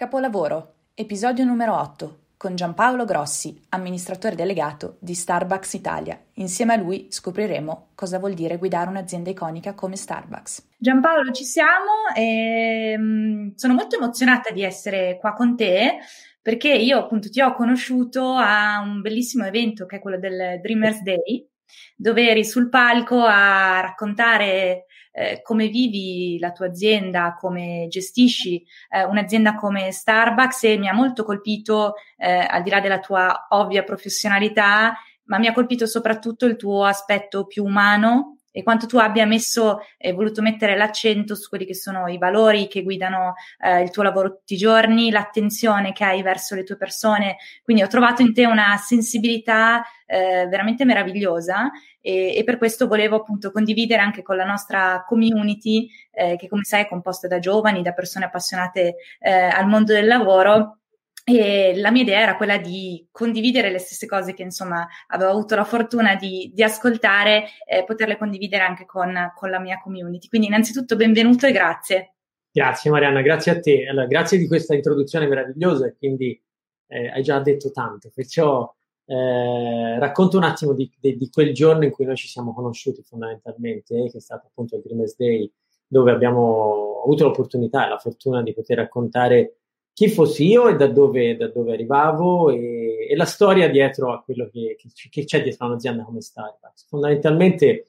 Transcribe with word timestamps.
Capolavoro, 0.00 0.76
episodio 0.94 1.44
numero 1.44 1.76
8, 1.78 2.20
con 2.38 2.54
Giampaolo 2.56 3.04
Grossi, 3.04 3.60
amministratore 3.68 4.34
delegato 4.34 4.96
di 4.98 5.12
Starbucks 5.12 5.74
Italia. 5.74 6.18
Insieme 6.36 6.72
a 6.72 6.76
lui 6.78 7.08
scopriremo 7.10 7.88
cosa 7.94 8.18
vuol 8.18 8.32
dire 8.32 8.56
guidare 8.56 8.88
un'azienda 8.88 9.28
iconica 9.28 9.74
come 9.74 9.96
Starbucks. 9.96 10.68
Giampaolo, 10.78 11.32
ci 11.32 11.44
siamo 11.44 12.08
e 12.16 12.94
um, 12.96 13.54
sono 13.56 13.74
molto 13.74 13.96
emozionata 13.96 14.50
di 14.54 14.62
essere 14.62 15.18
qua 15.20 15.34
con 15.34 15.54
te 15.54 15.98
perché 16.40 16.72
io 16.72 16.98
appunto 16.98 17.28
ti 17.28 17.42
ho 17.42 17.52
conosciuto 17.52 18.36
a 18.36 18.80
un 18.80 19.02
bellissimo 19.02 19.44
evento 19.44 19.84
che 19.84 19.96
è 19.96 20.00
quello 20.00 20.18
del 20.18 20.60
Dreamers 20.62 21.02
Day, 21.02 21.46
dove 21.94 22.26
eri 22.26 22.46
sul 22.46 22.70
palco 22.70 23.22
a 23.22 23.80
raccontare 23.82 24.86
eh, 25.12 25.40
come 25.42 25.68
vivi 25.68 26.38
la 26.38 26.52
tua 26.52 26.66
azienda, 26.66 27.34
come 27.38 27.86
gestisci 27.88 28.64
eh, 28.90 29.04
un'azienda 29.04 29.54
come 29.54 29.92
Starbucks 29.92 30.64
e 30.64 30.78
mi 30.78 30.88
ha 30.88 30.94
molto 30.94 31.24
colpito, 31.24 31.94
eh, 32.16 32.46
al 32.48 32.62
di 32.62 32.70
là 32.70 32.80
della 32.80 33.00
tua 33.00 33.46
ovvia 33.50 33.82
professionalità, 33.82 34.96
ma 35.24 35.38
mi 35.38 35.46
ha 35.46 35.52
colpito 35.52 35.86
soprattutto 35.86 36.46
il 36.46 36.56
tuo 36.56 36.84
aspetto 36.84 37.46
più 37.46 37.64
umano 37.64 38.36
e 38.52 38.62
quanto 38.64 38.86
tu 38.86 38.96
abbia 38.98 39.26
messo 39.26 39.80
e 39.96 40.12
voluto 40.12 40.42
mettere 40.42 40.76
l'accento 40.76 41.36
su 41.36 41.48
quelli 41.48 41.64
che 41.64 41.74
sono 41.74 42.08
i 42.08 42.18
valori 42.18 42.66
che 42.66 42.82
guidano 42.82 43.34
eh, 43.60 43.82
il 43.82 43.90
tuo 43.90 44.02
lavoro 44.02 44.30
tutti 44.30 44.54
i 44.54 44.56
giorni, 44.56 45.10
l'attenzione 45.10 45.92
che 45.92 46.04
hai 46.04 46.22
verso 46.22 46.56
le 46.56 46.64
tue 46.64 46.76
persone. 46.76 47.36
Quindi 47.62 47.82
ho 47.82 47.86
trovato 47.86 48.22
in 48.22 48.34
te 48.34 48.46
una 48.46 48.76
sensibilità 48.76 49.84
eh, 50.04 50.48
veramente 50.48 50.84
meravigliosa 50.84 51.70
e, 52.00 52.36
e, 52.36 52.44
per 52.44 52.58
questo 52.58 52.86
volevo 52.86 53.16
appunto 53.16 53.50
condividere 53.50 54.00
anche 54.00 54.22
con 54.22 54.36
la 54.36 54.44
nostra 54.44 55.04
community, 55.06 55.88
eh, 56.12 56.36
che 56.36 56.48
come 56.48 56.64
sai 56.64 56.82
è 56.82 56.88
composta 56.88 57.28
da 57.28 57.38
giovani, 57.38 57.82
da 57.82 57.92
persone 57.92 58.24
appassionate 58.24 58.96
eh, 59.18 59.30
al 59.30 59.66
mondo 59.66 59.92
del 59.92 60.06
lavoro 60.06 60.80
e 61.24 61.74
la 61.76 61.90
mia 61.90 62.02
idea 62.02 62.20
era 62.20 62.36
quella 62.36 62.58
di 62.58 63.06
condividere 63.10 63.70
le 63.70 63.78
stesse 63.78 64.06
cose 64.06 64.34
che 64.34 64.42
insomma 64.42 64.86
avevo 65.08 65.30
avuto 65.30 65.54
la 65.54 65.64
fortuna 65.64 66.16
di, 66.16 66.50
di 66.54 66.62
ascoltare 66.62 67.44
e 67.66 67.84
poterle 67.84 68.16
condividere 68.16 68.64
anche 68.64 68.86
con, 68.86 69.32
con, 69.34 69.50
la 69.50 69.60
mia 69.60 69.78
community. 69.78 70.28
Quindi 70.28 70.48
innanzitutto 70.48 70.96
benvenuto 70.96 71.46
e 71.46 71.52
grazie. 71.52 72.14
Grazie 72.50 72.90
Marianna, 72.90 73.20
grazie 73.20 73.52
a 73.52 73.60
te. 73.60 73.86
Allora, 73.86 74.06
grazie 74.06 74.38
di 74.38 74.48
questa 74.48 74.74
introduzione 74.74 75.28
meravigliosa 75.28 75.94
quindi 75.96 76.40
eh, 76.88 77.08
hai 77.10 77.22
già 77.22 77.38
detto 77.40 77.70
tanto, 77.70 78.10
perciò 78.12 78.74
eh, 79.10 79.98
racconto 79.98 80.36
un 80.36 80.44
attimo 80.44 80.72
di, 80.72 80.88
di, 81.00 81.16
di, 81.16 81.30
quel 81.30 81.52
giorno 81.52 81.82
in 81.84 81.90
cui 81.90 82.04
noi 82.04 82.14
ci 82.14 82.28
siamo 82.28 82.54
conosciuti 82.54 83.02
fondamentalmente, 83.02 84.04
eh, 84.04 84.08
che 84.08 84.18
è 84.18 84.20
stato 84.20 84.46
appunto 84.46 84.76
il 84.76 84.82
Dreamers 84.82 85.16
Day, 85.16 85.52
dove 85.84 86.12
abbiamo 86.12 87.02
avuto 87.02 87.24
l'opportunità 87.24 87.86
e 87.86 87.88
la 87.88 87.98
fortuna 87.98 88.40
di 88.40 88.54
poter 88.54 88.76
raccontare 88.76 89.56
chi 89.92 90.08
fossi 90.08 90.46
io 90.46 90.68
e 90.68 90.76
da 90.76 90.86
dove, 90.86 91.36
da 91.36 91.48
dove 91.48 91.72
arrivavo 91.72 92.50
e, 92.50 93.08
e, 93.10 93.16
la 93.16 93.24
storia 93.24 93.68
dietro 93.68 94.12
a 94.12 94.22
quello 94.22 94.48
che, 94.48 94.76
che, 94.78 95.08
che, 95.10 95.24
c'è 95.24 95.42
dietro 95.42 95.66
un'azienda 95.66 96.04
come 96.04 96.20
Starbucks. 96.20 96.86
Fondamentalmente 96.86 97.86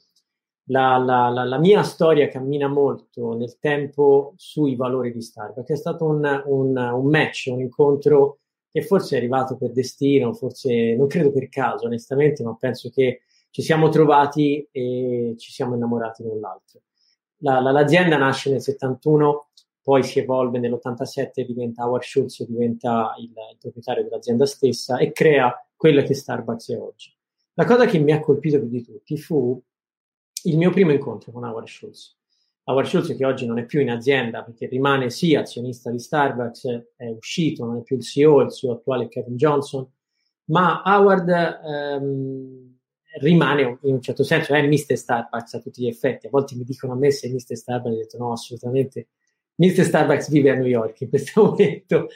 la, 0.69 0.97
la, 0.97 1.29
la, 1.29 1.44
la, 1.44 1.59
mia 1.59 1.84
storia 1.84 2.28
cammina 2.29 2.68
molto 2.68 3.38
nel 3.38 3.59
tempo 3.59 4.34
sui 4.38 4.75
valori 4.75 5.12
di 5.13 5.22
Starbucks. 5.22 5.69
È 5.69 5.75
stato 5.75 6.06
un, 6.06 6.44
un, 6.47 6.75
un 6.75 7.09
match, 7.09 7.50
un 7.51 7.62
incontro 7.62 8.40
che 8.71 8.81
forse 8.83 9.15
è 9.15 9.17
arrivato 9.17 9.57
per 9.57 9.71
destino, 9.71 10.33
forse 10.33 10.95
non 10.95 11.07
credo 11.07 11.31
per 11.31 11.49
caso, 11.49 11.85
onestamente, 11.85 12.43
ma 12.43 12.55
penso 12.55 12.89
che 12.89 13.23
ci 13.49 13.61
siamo 13.61 13.89
trovati 13.89 14.65
e 14.71 15.35
ci 15.37 15.51
siamo 15.51 15.75
innamorati 15.75 16.23
l'un 16.23 16.39
l'altro. 16.39 16.81
La, 17.43 17.59
la, 17.59 17.71
l'azienda 17.71 18.17
nasce 18.17 18.49
nel 18.49 18.61
71 18.61 19.47
poi 19.81 20.03
si 20.03 20.19
evolve 20.19 20.59
nell'87, 20.59 21.41
diventa 21.41 21.85
Howard 21.85 22.03
Schultz, 22.03 22.45
diventa 22.45 23.15
il, 23.17 23.25
il, 23.25 23.57
proprietario 23.59 24.03
dell'azienda 24.03 24.45
stessa 24.45 24.97
e 24.97 25.11
crea 25.11 25.53
quello 25.75 26.03
che 26.03 26.13
Starbucks 26.13 26.69
è 26.69 26.77
oggi. 26.77 27.11
La 27.53 27.65
cosa 27.65 27.85
che 27.85 27.97
mi 27.97 28.11
ha 28.11 28.19
colpito 28.19 28.59
più 28.59 28.69
di 28.69 28.83
tutti 28.83 29.17
fu 29.17 29.59
il 30.43 30.57
mio 30.57 30.69
primo 30.69 30.91
incontro 30.91 31.31
con 31.31 31.43
Howard 31.43 31.67
Schultz. 31.67 32.15
Howard 32.71 32.87
Schultz 32.87 33.15
che 33.15 33.25
oggi 33.25 33.45
non 33.45 33.59
è 33.59 33.65
più 33.65 33.81
in 33.81 33.89
azienda 33.89 34.43
perché 34.43 34.67
rimane 34.67 35.09
sì 35.09 35.35
azionista 35.35 35.91
di 35.91 35.99
Starbucks, 35.99 36.93
è 36.95 37.07
uscito, 37.07 37.65
non 37.65 37.77
è 37.77 37.81
più 37.81 37.97
il 37.97 38.03
CEO, 38.03 38.41
il 38.41 38.51
CEO 38.51 38.73
attuale 38.73 39.05
è 39.05 39.07
Kevin 39.07 39.35
Johnson, 39.35 39.87
ma 40.45 40.81
Howard 40.85 41.29
ehm, 41.29 42.77
rimane 43.19 43.79
in 43.83 43.93
un 43.93 44.01
certo 44.01 44.23
senso, 44.23 44.53
è 44.53 44.65
Mr. 44.65 44.95
Starbucks 44.95 45.53
a 45.53 45.59
tutti 45.59 45.81
gli 45.81 45.87
effetti. 45.87 46.27
A 46.27 46.29
volte 46.29 46.55
mi 46.55 46.63
dicono 46.63 46.93
a 46.93 46.95
me 46.95 47.11
se 47.11 47.27
è 47.27 47.31
Mr. 47.31 47.55
Starbucks, 47.55 47.93
ho 47.93 47.97
detto 47.97 48.17
no, 48.17 48.31
assolutamente 48.31 49.07
Mr. 49.55 49.83
Starbucks 49.83 50.29
vive 50.29 50.51
a 50.51 50.55
New 50.55 50.65
York 50.65 51.01
in 51.01 51.09
questo 51.09 51.43
momento. 51.45 52.07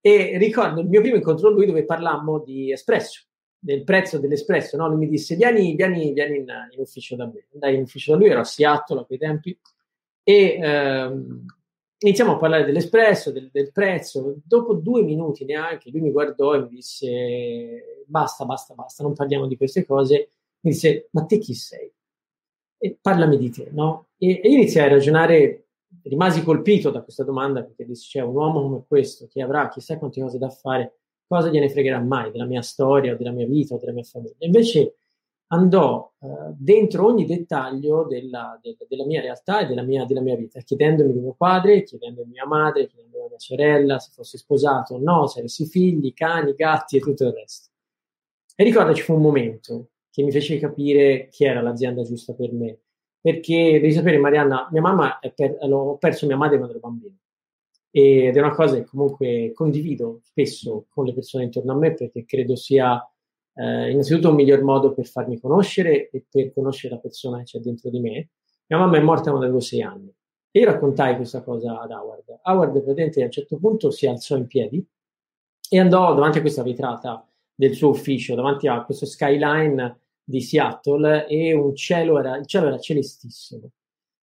E 0.00 0.38
ricordo 0.38 0.80
il 0.80 0.88
mio 0.88 1.00
primo 1.00 1.16
incontro 1.16 1.48
con 1.48 1.56
lui 1.56 1.66
dove 1.66 1.84
parlammo 1.84 2.38
di 2.38 2.70
espresso, 2.70 3.24
del 3.58 3.82
prezzo 3.82 4.18
dell'espresso. 4.18 4.76
No? 4.76 4.88
Lui 4.88 4.98
mi 4.98 5.08
disse: 5.08 5.34
Vieni, 5.34 5.74
vieni, 5.74 6.12
vieni 6.12 6.36
in, 6.36 6.46
in, 6.70 6.80
ufficio 6.80 7.16
da 7.16 7.26
me. 7.26 7.46
Andai 7.54 7.74
in 7.74 7.82
ufficio 7.82 8.12
da 8.12 8.18
lui, 8.18 8.28
ero 8.28 8.40
a 8.40 8.44
Seattle 8.44 9.00
a 9.00 9.04
quei 9.04 9.18
tempi. 9.18 9.58
E 10.28 10.58
ehm, 10.60 11.44
iniziamo 11.98 12.32
a 12.32 12.36
parlare 12.36 12.64
dell'espresso, 12.64 13.30
del, 13.30 13.48
del, 13.52 13.70
prezzo. 13.70 14.34
Dopo 14.44 14.74
due 14.74 15.02
minuti 15.02 15.44
neanche, 15.44 15.88
lui 15.90 16.00
mi 16.00 16.10
guardò 16.10 16.56
e 16.56 16.62
mi 16.62 16.68
disse: 16.68 18.02
Basta, 18.08 18.44
basta, 18.44 18.74
basta, 18.74 19.04
non 19.04 19.14
parliamo 19.14 19.46
di 19.46 19.56
queste 19.56 19.86
cose. 19.86 20.30
Mi 20.62 20.72
disse: 20.72 21.06
Ma 21.12 21.24
te 21.26 21.38
chi 21.38 21.54
sei? 21.54 21.88
E 22.76 22.98
parlami 23.00 23.38
di 23.38 23.50
te, 23.50 23.68
no? 23.70 24.08
E, 24.18 24.40
e 24.42 24.50
iniziai 24.50 24.86
a 24.86 24.90
ragionare 24.90 25.68
rimasi 26.02 26.42
colpito 26.42 26.90
da 26.90 27.02
questa 27.02 27.22
domanda 27.22 27.62
perché 27.62 27.84
dissi, 27.84 28.08
c'è 28.08 28.18
cioè, 28.18 28.28
un 28.28 28.34
uomo 28.34 28.62
come 28.62 28.84
questo 28.88 29.28
che 29.28 29.40
avrà 29.42 29.68
chissà 29.68 29.96
quante 29.96 30.20
cose 30.20 30.38
da 30.38 30.50
fare, 30.50 30.98
cosa 31.24 31.50
gliene 31.50 31.70
fregherà 31.70 32.00
mai 32.00 32.32
della 32.32 32.46
mia 32.46 32.62
storia 32.62 33.14
della 33.14 33.30
mia 33.30 33.46
vita 33.46 33.76
della 33.76 33.92
mia 33.92 34.02
famiglia? 34.02 34.34
Invece 34.40 34.96
andò 35.48 36.12
uh, 36.18 36.54
dentro 36.56 37.06
ogni 37.06 37.24
dettaglio 37.24 38.04
della, 38.04 38.58
de, 38.62 38.76
della, 38.88 39.04
mia 39.04 39.20
realtà 39.20 39.60
e 39.60 39.66
della 39.66 39.82
mia, 39.82 40.04
della 40.04 40.20
mia, 40.20 40.36
vita, 40.36 40.60
chiedendomi 40.60 41.12
di 41.12 41.20
mio 41.20 41.34
padre, 41.34 41.82
chiedendomi 41.82 42.30
mia 42.30 42.46
madre, 42.46 42.86
chiedendomi 42.86 43.24
a 43.24 43.28
mia 43.28 43.38
sorella 43.38 43.98
se 43.98 44.10
fosse 44.12 44.38
sposato 44.38 44.94
o 44.94 44.98
no, 44.98 45.26
se 45.26 45.40
avessi 45.40 45.66
figli, 45.66 46.12
cani, 46.12 46.54
gatti 46.54 46.96
e 46.96 47.00
tutto 47.00 47.24
il 47.24 47.32
resto. 47.32 47.70
E 48.54 48.64
ricordo 48.64 48.94
ci 48.94 49.02
fu 49.02 49.14
un 49.14 49.22
momento 49.22 49.90
che 50.10 50.22
mi 50.22 50.32
fece 50.32 50.58
capire 50.58 51.28
chi 51.30 51.44
era 51.44 51.60
l'azienda 51.60 52.02
giusta 52.02 52.32
per 52.32 52.52
me 52.52 52.78
perché 53.26 53.80
devi 53.80 53.92
sapere 53.92 54.18
Marianna, 54.18 54.68
mia 54.70 54.80
mamma, 54.80 55.18
per, 55.34 55.58
ho 55.60 55.96
perso 55.96 56.26
mia 56.26 56.36
madre 56.36 56.58
quando 56.58 56.76
ero 56.76 56.86
bambino 56.86 57.16
ed 57.90 58.36
è 58.36 58.38
una 58.38 58.54
cosa 58.54 58.76
che 58.76 58.84
comunque 58.84 59.50
condivido 59.52 60.20
spesso 60.22 60.86
con 60.90 61.06
le 61.06 61.12
persone 61.12 61.42
intorno 61.42 61.72
a 61.72 61.76
me 61.76 61.94
perché 61.94 62.24
credo 62.24 62.54
sia 62.54 63.02
eh, 63.56 63.90
innanzitutto 63.90 64.28
un 64.28 64.34
miglior 64.34 64.62
modo 64.62 64.92
per 64.92 65.06
farmi 65.06 65.40
conoscere 65.40 66.10
e 66.10 66.24
per 66.28 66.52
conoscere 66.52 66.94
la 66.94 67.00
persona 67.00 67.38
che 67.38 67.44
c'è 67.44 67.58
dentro 67.58 67.90
di 67.90 68.00
me. 68.00 68.30
Mia 68.66 68.78
mamma 68.78 68.98
è 68.98 69.00
morta 69.00 69.30
quando 69.30 69.44
avevo 69.44 69.60
sei 69.60 69.82
anni 69.82 70.12
e 70.50 70.60
io 70.60 70.66
raccontai 70.66 71.16
questa 71.16 71.42
cosa 71.42 71.80
ad 71.80 71.90
Howard. 71.90 72.40
Howard 72.42 72.72
praticamente 72.72 73.22
a 73.22 73.26
un 73.26 73.30
certo 73.30 73.58
punto 73.58 73.90
si 73.90 74.06
alzò 74.06 74.36
in 74.36 74.46
piedi 74.46 74.86
e 75.68 75.78
andò 75.78 76.14
davanti 76.14 76.38
a 76.38 76.40
questa 76.40 76.62
vetrata 76.62 77.26
del 77.54 77.74
suo 77.74 77.90
ufficio, 77.90 78.34
davanti 78.34 78.68
a 78.68 78.84
questo 78.84 79.06
skyline 79.06 80.00
di 80.22 80.40
Seattle 80.40 81.26
e 81.26 81.54
un 81.54 81.74
cielo 81.74 82.18
era, 82.18 82.36
il 82.36 82.46
cielo 82.46 82.66
era 82.66 82.78
celestissimo. 82.78 83.70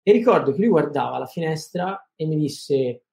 E 0.01 0.11
ricordo 0.11 0.53
che 0.53 0.59
lui 0.59 0.69
guardava 0.69 1.17
la 1.17 1.25
finestra 1.25 2.09
e 2.15 2.25
mi 2.25 2.37
disse: 2.37 3.03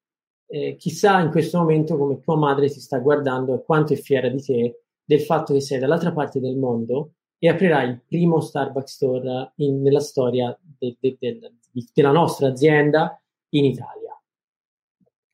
eh, 0.46 0.76
Chissà 0.76 1.20
in 1.20 1.30
questo 1.30 1.58
momento 1.58 1.96
come 1.96 2.20
tua 2.20 2.36
madre 2.36 2.68
ti 2.68 2.78
sta 2.78 2.98
guardando 2.98 3.54
e 3.54 3.64
quanto 3.64 3.94
è 3.94 3.96
fiera 3.96 4.28
di 4.28 4.42
te 4.42 4.83
del 5.04 5.20
fatto 5.20 5.52
che 5.52 5.60
sei 5.60 5.78
dall'altra 5.78 6.12
parte 6.12 6.40
del 6.40 6.56
mondo 6.56 7.12
e 7.38 7.48
aprirai 7.48 7.88
il 7.88 8.02
primo 8.06 8.40
Starbucks 8.40 8.92
store 8.92 9.52
in, 9.56 9.82
nella 9.82 10.00
storia 10.00 10.56
de, 10.60 10.96
de, 10.98 11.16
de, 11.18 11.52
della 11.92 12.12
nostra 12.12 12.48
azienda 12.48 13.20
in 13.50 13.66
Italia. 13.66 14.18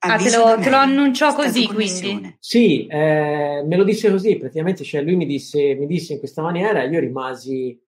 Ah, 0.03 0.17
te 0.17 0.35
lo, 0.35 0.59
te 0.59 0.71
lo 0.71 0.77
annunciò 0.77 1.35
così 1.35 1.67
quindi? 1.67 2.37
Sì, 2.39 2.87
eh, 2.87 3.63
me 3.67 3.77
lo 3.77 3.85
disse 3.85 4.11
così, 4.11 4.39
praticamente 4.39 4.83
cioè 4.83 5.03
lui 5.03 5.15
mi 5.15 5.27
disse, 5.27 5.75
mi 5.75 5.87
disse 5.87 6.15
in 6.15 6.19
questa 6.19 6.41
maniera, 6.41 6.85
io 6.85 6.99
rimasi, 7.01 7.79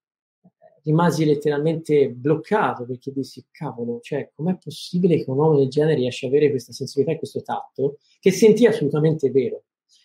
rimasi 0.83 1.25
letteralmente 1.25 2.11
bloccato 2.11 2.85
perché 2.85 3.13
dissi, 3.13 3.47
cavolo, 3.51 4.01
cioè, 4.03 4.31
com'è 4.35 4.59
possibile 4.59 5.17
che 5.17 5.31
un 5.31 5.39
uomo 5.39 5.57
del 5.57 5.71
genere 5.71 5.95
riesca 5.95 6.27
ad 6.27 6.33
avere 6.33 6.51
questa 6.51 6.73
sensibilità 6.73 7.17
e 7.17 7.19
questo 7.19 7.41
tatto 7.41 7.97
che 8.21 8.31
sentì 8.31 8.67
assolutamente 8.67 9.31
vero. 9.31 9.63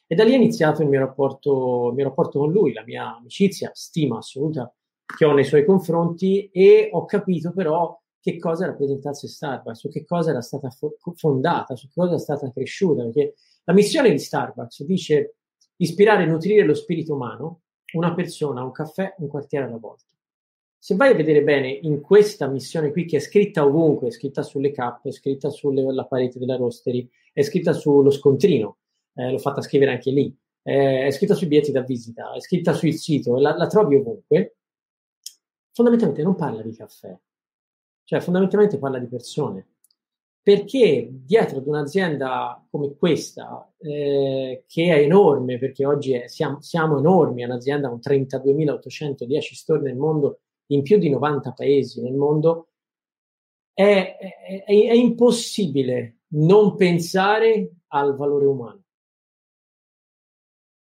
E 0.07 0.15
da 0.15 0.24
lì 0.24 0.31
è 0.31 0.36
iniziato 0.36 0.81
il 0.81 0.88
mio 0.88 1.00
rapporto, 1.00 1.89
il 1.89 1.95
mio 1.95 2.06
rapporto 2.06 2.39
con 2.39 2.51
lui, 2.51 2.71
la 2.71 2.83
mia 2.83 3.18
amicizia, 3.18 3.71
stima 3.74 4.18
assoluta 4.18 4.74
che 5.06 5.25
ho 5.25 5.33
nei 5.33 5.44
suoi 5.44 5.65
confronti 5.65 6.50
e 6.51 6.89
ho 6.92 7.06
capito 7.06 7.51
però 7.54 7.98
che 8.19 8.38
cosa 8.39 8.65
rappresentasse 8.65 9.27
Starbucks, 9.27 9.80
su 9.80 9.89
che 9.89 10.04
cosa 10.06 10.31
era 10.31 10.42
stata 10.42 10.69
fondata, 11.15 11.75
su 11.75 11.88
che 11.88 11.94
cosa 11.94 12.15
è 12.15 12.19
stata 12.19 12.51
cresciuta, 12.51 13.04
perché 13.04 13.36
la 13.63 13.74
missione 13.74 14.12
di 14.12 14.19
Starbucks 14.19 14.83
dice 14.83 15.36
ispirare 15.77 16.24
e 16.24 16.25
nutrire 16.25 16.65
lo 16.65 16.74
spirito 16.74 17.13
umano, 17.13 17.62
una 17.94 18.13
persona, 18.13 18.63
un 18.63 18.71
caffè, 18.71 19.15
un 19.19 19.27
quartiere 19.27 19.65
alla 19.65 19.77
volta. 19.77 20.04
Se 20.77 20.95
vai 20.95 21.12
a 21.12 21.15
vedere 21.15 21.42
bene 21.42 21.69
in 21.69 22.01
questa 22.01 22.48
missione 22.48 22.92
qui, 22.92 23.06
che 23.06 23.18
è 23.18 23.19
scritta 23.19 23.65
ovunque, 23.65 24.07
è 24.07 24.12
scritta 24.12 24.42
sulle 24.42 24.71
cappe, 24.71 25.09
è 25.09 25.12
scritta 25.12 25.50
sulla 25.50 26.06
parete 26.06 26.39
della 26.39 26.57
rostery, 26.57 27.09
è 27.31 27.42
scritta 27.44 27.74
sullo 27.74 28.12
scontrino, 28.12 28.77
eh, 29.18 29.31
l'ho 29.31 29.38
fatta 29.40 29.62
scrivere 29.62 29.92
anche 29.92 30.12
lì, 30.12 30.34
eh, 30.62 31.08
è 31.08 31.12
scritta 31.12 31.34
sui 31.34 31.48
biglietti 31.48 31.72
da 31.72 31.81
visita, 31.81 32.34
è 32.34 32.40
scritta 32.40 32.74
sul 32.74 32.94
sito, 32.94 33.38
la, 33.40 33.56
la 33.56 33.68
trovi 33.68 33.96
ovunque, 33.96 34.58
fondamentalmente 35.72 36.24
non 36.24 36.36
parla 36.36 36.62
di 36.62 36.75
caffè, 36.75 37.18
cioè 38.04 38.19
fondamentalmente 38.19 38.78
parla 38.78 39.00
di 39.00 39.08
persone. 39.08 39.68
Perché 40.48 41.10
dietro 41.12 41.58
ad 41.58 41.68
un'azienda 41.68 42.66
come 42.69 42.96
questa, 42.96 43.69
eh, 43.80 44.64
che 44.66 44.96
è 44.96 45.00
enorme, 45.00 45.58
perché 45.58 45.86
oggi 45.86 46.14
è, 46.14 46.28
siamo, 46.28 46.62
siamo, 46.62 47.00
enormi, 47.00 47.42
è 47.42 47.46
un'azienda 47.46 47.90
con 47.90 48.00
32.810 48.02 49.40
store 49.54 49.81
nel 49.81 49.98
mondo, 49.98 50.40
in 50.68 50.84
più 50.84 50.98
di 50.98 51.10
90 51.10 51.52
paesi 51.52 52.02
nel 52.02 52.14
mondo, 52.14 52.69
è, 53.74 54.16
è, 54.18 54.64
è 54.66 54.94
impossibile 54.94 56.19
non 56.30 56.75
pensare 56.75 57.72
al 57.88 58.16
valore 58.16 58.46
umano. 58.46 58.84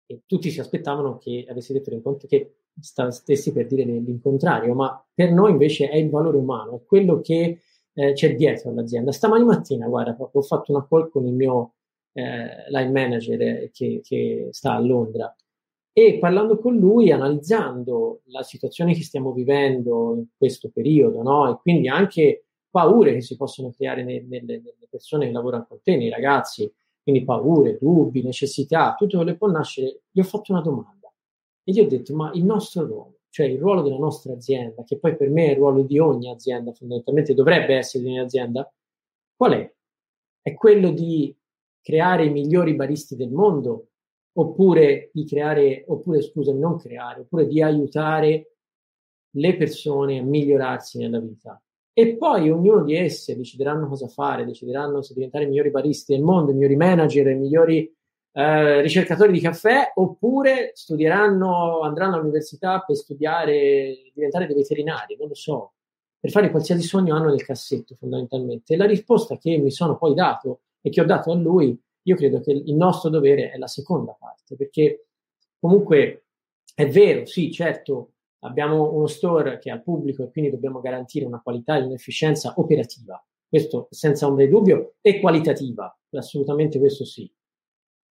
E 0.06 0.23
tutti 0.26 0.50
si 0.50 0.61
aspettavano 0.61 1.19
che 1.19 1.44
avessi 1.49 1.73
detto 1.73 1.91
che 2.26 2.55
stessi 2.79 3.53
per 3.53 3.67
dire 3.67 3.85
l'incontrario, 3.85 4.75
ma 4.75 5.05
per 5.12 5.32
noi 5.32 5.50
invece 5.50 5.88
è 5.88 5.97
il 5.97 6.11
valore 6.11 6.37
umano, 6.37 6.76
è 6.76 6.85
quello 6.85 7.20
che 7.20 7.61
eh, 7.93 8.12
c'è 8.12 8.35
dietro 8.35 8.70
all'azienda. 8.70 9.12
Stamani 9.12 9.44
mattina, 9.44 9.88
guarda, 9.88 10.14
proprio 10.14 10.43
ho 10.43 10.44
fatto 10.44 10.73
una 10.73 10.87
call 10.87 11.08
con 11.11 11.26
il 11.26 11.32
mio 11.32 11.75
eh, 12.12 12.69
line 12.69 12.91
manager 12.91 13.41
eh, 13.41 13.70
che, 13.73 14.00
che 14.03 14.49
sta 14.53 14.75
a 14.75 14.81
Londra 14.81 15.35
e 15.99 16.19
parlando 16.19 16.59
con 16.59 16.76
lui, 16.76 17.11
analizzando 17.11 18.20
la 18.26 18.43
situazione 18.43 18.93
che 18.93 19.02
stiamo 19.02 19.32
vivendo 19.32 20.14
in 20.14 20.26
questo 20.37 20.69
periodo, 20.69 21.23
no? 21.23 21.50
E 21.50 21.59
quindi 21.62 21.88
anche 21.88 22.44
paure 22.69 23.14
che 23.14 23.23
si 23.23 23.35
possono 23.35 23.70
creare 23.70 24.05
nelle, 24.05 24.43
nelle 24.43 24.62
persone 24.91 25.25
che 25.25 25.32
lavorano 25.32 25.64
con 25.67 25.81
te, 25.82 25.97
nei 25.97 26.11
ragazzi, 26.11 26.70
quindi 27.06 27.25
paure, 27.25 27.79
dubbi, 27.81 28.20
necessità, 28.20 28.97
tutto 28.99 29.19
quello 29.19 29.31
che 29.31 29.38
può 29.38 29.49
nascere, 29.49 30.00
gli 30.11 30.19
ho 30.19 30.25
fatto 30.25 30.50
una 30.50 30.61
domanda 30.61 31.12
e 31.62 31.73
gli 31.73 31.79
ho 31.79 31.87
detto, 31.87 32.17
ma 32.17 32.32
il 32.35 32.44
nostro 32.44 32.85
ruolo 32.85 33.17
cioè 33.37 33.49
il 33.49 33.58
ruolo 33.58 33.82
della 33.82 33.99
nostra 33.99 34.32
azienda, 34.32 34.82
che 34.82 34.99
poi 34.99 35.14
per 35.14 35.29
me 35.29 35.49
è 35.49 35.50
il 35.50 35.56
ruolo 35.56 35.82
di 35.82 35.99
ogni 35.99 36.31
azienda, 36.31 36.73
fondamentalmente 36.73 37.35
dovrebbe 37.35 37.75
essere 37.75 38.03
di 38.03 38.08
ogni 38.08 38.20
azienda, 38.20 38.73
qual 39.37 39.53
è? 39.53 39.75
È 40.41 40.55
quello 40.55 40.91
di 40.91 41.37
creare 41.82 42.25
i 42.25 42.31
migliori 42.31 42.75
baristi 42.75 43.14
del 43.14 43.31
mondo, 43.31 43.88
oppure 44.38 45.11
di 45.12 45.26
creare, 45.26 45.85
oppure 45.87 46.23
scusa, 46.23 46.55
non 46.55 46.79
creare, 46.79 47.20
oppure 47.20 47.47
di 47.47 47.61
aiutare 47.61 48.55
le 49.32 49.56
persone 49.59 50.19
a 50.19 50.23
migliorarsi 50.23 50.97
nella 50.97 51.20
vita. 51.20 51.62
E 51.98 52.14
poi 52.19 52.50
ognuno 52.50 52.82
di 52.82 52.94
esse 52.94 53.34
decideranno 53.34 53.88
cosa 53.88 54.06
fare, 54.06 54.44
decideranno 54.44 55.00
se 55.00 55.14
diventare 55.14 55.44
i 55.44 55.48
migliori 55.48 55.70
baristi 55.70 56.12
del 56.12 56.22
mondo, 56.22 56.50
i 56.50 56.54
migliori 56.54 56.76
manager, 56.76 57.26
i 57.28 57.37
migliori 57.37 57.90
eh, 58.32 58.82
ricercatori 58.82 59.32
di 59.32 59.40
caffè 59.40 59.93
oppure 59.94 60.72
studieranno, 60.75 61.81
andranno 61.81 62.16
all'università 62.16 62.84
per 62.87 62.96
studiare, 62.96 64.10
diventare 64.12 64.46
dei 64.46 64.56
veterinari, 64.56 65.16
non 65.19 65.28
lo 65.28 65.34
so, 65.34 65.72
per 66.20 66.31
fare 66.31 66.50
qualsiasi 66.50 66.82
sogno 66.82 67.16
hanno 67.16 67.31
nel 67.31 67.43
cassetto 67.43 67.94
fondamentalmente. 67.94 68.75
E 68.75 68.76
la 68.76 68.84
risposta 68.84 69.38
che 69.38 69.56
mi 69.56 69.70
sono 69.70 69.96
poi 69.96 70.12
dato 70.12 70.64
e 70.82 70.90
che 70.90 71.00
ho 71.00 71.06
dato 71.06 71.32
a 71.32 71.34
lui, 71.34 71.81
io 72.02 72.14
credo 72.14 72.40
che 72.40 72.52
il 72.52 72.75
nostro 72.75 73.08
dovere 73.08 73.52
è 73.52 73.56
la 73.56 73.69
seconda 73.69 74.14
parte, 74.20 74.54
perché 74.54 75.06
comunque 75.58 76.26
è 76.75 76.87
vero, 76.90 77.25
sì, 77.25 77.50
certo, 77.50 78.15
abbiamo 78.46 78.93
uno 78.93 79.06
store 79.06 79.58
che 79.58 79.70
è 79.70 79.72
al 79.72 79.82
pubblico 79.82 80.22
e 80.22 80.31
quindi 80.31 80.50
dobbiamo 80.50 80.81
garantire 80.81 81.25
una 81.25 81.40
qualità 81.43 81.76
e 81.76 81.82
un'efficienza 81.82 82.54
operativa, 82.56 83.22
questo 83.48 83.88
senza 83.90 84.26
ombra 84.26 84.44
di 84.44 84.50
dubbio, 84.50 84.94
e 85.00 85.20
qualitativa, 85.20 85.96
assolutamente 86.10 86.78
questo 86.78 87.04
sì 87.04 87.31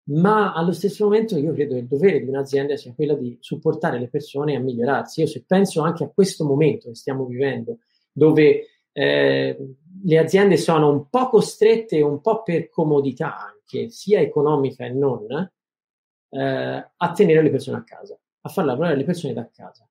ma 0.03 0.53
allo 0.53 0.71
stesso 0.71 1.05
momento 1.05 1.37
io 1.37 1.53
credo 1.53 1.73
che 1.73 1.81
il 1.81 1.87
dovere 1.87 2.21
di 2.21 2.27
un'azienda 2.27 2.75
sia 2.75 2.93
quello 2.93 3.15
di 3.15 3.37
supportare 3.39 3.99
le 3.99 4.09
persone 4.09 4.55
a 4.55 4.59
migliorarsi. 4.59 5.21
Io 5.21 5.27
se 5.27 5.43
penso 5.45 5.81
anche 5.81 6.03
a 6.03 6.09
questo 6.09 6.43
momento 6.43 6.89
che 6.89 6.95
stiamo 6.95 7.25
vivendo, 7.25 7.79
dove 8.11 8.65
eh, 8.91 9.75
le 10.03 10.17
aziende 10.17 10.57
sono 10.57 10.91
un 10.91 11.07
po' 11.09 11.29
costrette, 11.29 12.01
un 12.01 12.19
po' 12.19 12.41
per 12.41 12.69
comodità 12.69 13.37
anche, 13.37 13.89
sia 13.89 14.19
economica 14.19 14.85
e 14.85 14.89
non, 14.89 15.25
eh, 16.29 16.91
a 16.97 17.11
tenere 17.11 17.43
le 17.43 17.51
persone 17.51 17.77
a 17.77 17.83
casa, 17.83 18.19
a 18.41 18.49
far 18.49 18.65
lavorare 18.65 18.95
le 18.95 19.03
persone 19.03 19.33
da 19.33 19.47
casa. 19.49 19.87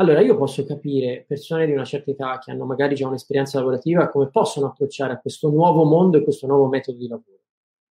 Allora 0.00 0.22
io 0.22 0.34
posso 0.34 0.64
capire 0.64 1.26
persone 1.28 1.66
di 1.66 1.72
una 1.72 1.84
certa 1.84 2.10
età 2.10 2.38
che 2.38 2.50
hanno 2.50 2.64
magari 2.64 2.94
già 2.94 3.06
un'esperienza 3.06 3.58
lavorativa 3.58 4.08
come 4.08 4.30
possono 4.30 4.68
approcciare 4.68 5.12
a 5.12 5.20
questo 5.20 5.50
nuovo 5.50 5.84
mondo 5.84 6.16
e 6.16 6.22
questo 6.22 6.46
nuovo 6.46 6.68
metodo 6.68 6.96
di 6.96 7.06
lavoro. 7.06 7.40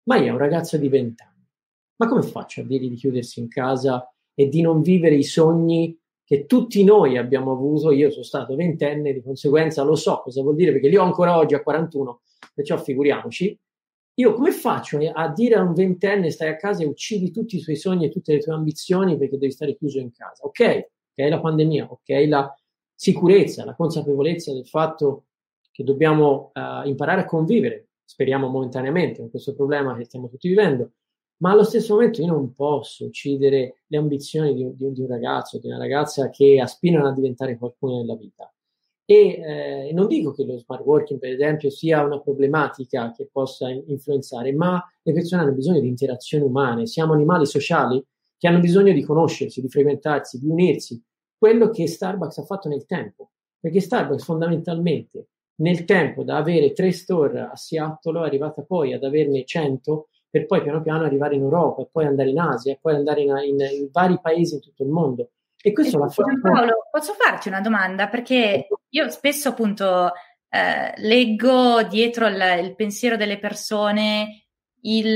Ma 0.06 0.18
io, 0.18 0.32
un 0.32 0.40
ragazzo 0.40 0.78
di 0.78 0.90
20 0.90 1.22
anni, 1.22 1.48
ma 1.98 2.08
come 2.08 2.24
faccio 2.24 2.62
a 2.62 2.64
dirgli 2.64 2.90
di 2.90 2.96
chiudersi 2.96 3.40
in 3.40 3.48
casa 3.48 4.12
e 4.34 4.48
di 4.48 4.62
non 4.62 4.82
vivere 4.82 5.14
i 5.14 5.24
sogni 5.24 5.96
che 6.24 6.48
tutti 6.48 6.84
noi 6.84 7.16
abbiamo 7.16 7.52
avuto? 7.52 7.92
Io 7.92 8.10
sono 8.10 8.24
stato 8.24 8.56
ventenne, 8.56 9.14
di 9.14 9.22
conseguenza 9.22 9.84
lo 9.84 9.96
so 9.96 10.22
cosa 10.24 10.42
vuol 10.42 10.56
dire, 10.56 10.72
perché 10.72 10.88
li 10.88 10.98
ho 10.98 11.04
ancora 11.04 11.38
oggi 11.38 11.54
a 11.54 11.62
41, 11.62 12.22
perciò 12.56 12.76
figuriamoci. 12.80 13.56
Io 14.16 14.34
come 14.34 14.52
faccio 14.52 14.98
a 14.98 15.32
dire 15.32 15.56
a 15.56 15.62
un 15.62 15.74
ventenne 15.74 16.32
stai 16.32 16.50
a 16.50 16.56
casa 16.56 16.82
e 16.82 16.88
uccidi 16.88 17.30
tutti 17.30 17.58
i 17.58 17.62
tuoi 17.62 17.76
sogni 17.76 18.06
e 18.06 18.10
tutte 18.10 18.34
le 18.34 18.40
tue 18.40 18.54
ambizioni 18.54 19.16
perché 19.16 19.38
devi 19.38 19.52
stare 19.52 19.78
chiuso 19.78 20.00
in 20.00 20.12
casa? 20.12 20.44
Ok, 20.44 20.90
la 21.28 21.40
pandemia, 21.40 21.88
ok 21.90 22.26
la 22.28 22.54
sicurezza, 22.94 23.66
la 23.66 23.76
consapevolezza 23.76 24.54
del 24.54 24.68
fatto 24.68 25.26
che 25.72 25.84
dobbiamo 25.84 26.52
uh, 26.54 26.88
imparare 26.88 27.22
a 27.22 27.26
convivere, 27.26 27.90
speriamo 28.04 28.48
momentaneamente, 28.48 29.20
con 29.20 29.30
questo 29.30 29.56
problema 29.56 29.96
che 29.96 30.06
stiamo 30.06 30.30
tutti 30.30 30.50
vivendo, 30.50 30.92
ma 31.38 31.52
allo 31.52 31.64
stesso 31.64 31.94
momento 31.94 32.22
io 32.22 32.28
non 32.28 32.54
posso 32.54 33.06
uccidere 33.06 33.84
le 33.88 33.98
ambizioni 33.98 34.54
di, 34.54 34.76
di, 34.76 34.92
di 34.92 35.02
un 35.02 35.08
ragazzo, 35.08 35.58
di 35.58 35.68
una 35.68 35.78
ragazza 35.78 36.30
che 36.30 36.60
aspirano 36.60 37.08
a 37.08 37.14
diventare 37.14 37.58
qualcuno 37.58 38.00
nella 38.00 38.16
vita. 38.16 38.52
E 39.06 39.42
eh, 39.88 39.92
non 39.94 40.08
dico 40.08 40.34
che 40.34 40.44
lo 40.44 40.58
smart 40.58 40.84
working, 40.84 41.20
per 41.20 41.32
esempio, 41.32 41.70
sia 41.70 42.04
una 42.04 42.20
problematica 42.20 43.12
che 43.12 43.28
possa 43.32 43.70
influenzare, 43.70 44.54
ma 44.54 44.84
le 45.02 45.14
persone 45.14 45.42
hanno 45.42 45.54
bisogno 45.54 45.80
di 45.80 45.88
interazioni 45.88 46.44
umane, 46.44 46.86
siamo 46.86 47.14
animali 47.14 47.46
sociali 47.46 48.04
che 48.38 48.48
hanno 48.48 48.60
bisogno 48.60 48.94
di 48.94 49.02
conoscersi, 49.02 49.62
di 49.62 49.70
frequentarsi, 49.70 50.40
di 50.40 50.48
unirsi. 50.48 51.02
Quello 51.40 51.70
che 51.70 51.88
Starbucks 51.88 52.38
ha 52.40 52.44
fatto 52.44 52.68
nel 52.68 52.86
tempo, 52.86 53.32
perché 53.58 53.80
Starbucks 53.80 54.26
fondamentalmente 54.26 55.30
nel 55.62 55.86
tempo 55.86 56.24
da 56.24 56.36
avere 56.36 56.74
tre 56.74 56.92
store 56.92 57.40
a 57.40 57.56
Seattle 57.56 58.20
è 58.20 58.26
arrivata 58.26 58.62
poi 58.62 58.94
ad 58.94 59.04
averne 59.04 59.46
100 59.46 60.10
per 60.30 60.46
poi 60.46 60.62
piano 60.62 60.82
piano 60.82 61.06
arrivare 61.06 61.36
in 61.36 61.42
Europa 61.42 61.82
e 61.82 61.90
poi 61.92 62.06
andare 62.06 62.30
in 62.30 62.40
Asia 62.40 62.74
e 62.74 62.80
poi 62.80 62.96
andare 62.96 63.22
in, 63.22 63.30
in, 63.46 63.60
in 63.60 63.90
vari 63.92 64.20
paesi 64.22 64.56
in 64.56 64.62
tutto 64.62 64.84
il 64.84 64.90
mondo. 64.90 65.32
E 65.62 65.72
questo 65.72 65.98
l'ha 65.98 66.10
fatto. 66.10 66.40
Paolo, 66.42 66.88
posso 66.92 67.14
farti 67.14 67.48
una 67.48 67.62
domanda? 67.62 68.08
Perché 68.10 68.68
io 68.90 69.10
spesso 69.10 69.50
appunto 69.50 70.12
eh, 70.50 70.94
leggo 70.98 71.84
dietro 71.84 72.28
il, 72.28 72.42
il 72.64 72.76
pensiero 72.76 73.16
delle 73.16 73.40
persone 73.40 74.49
il 74.82 75.14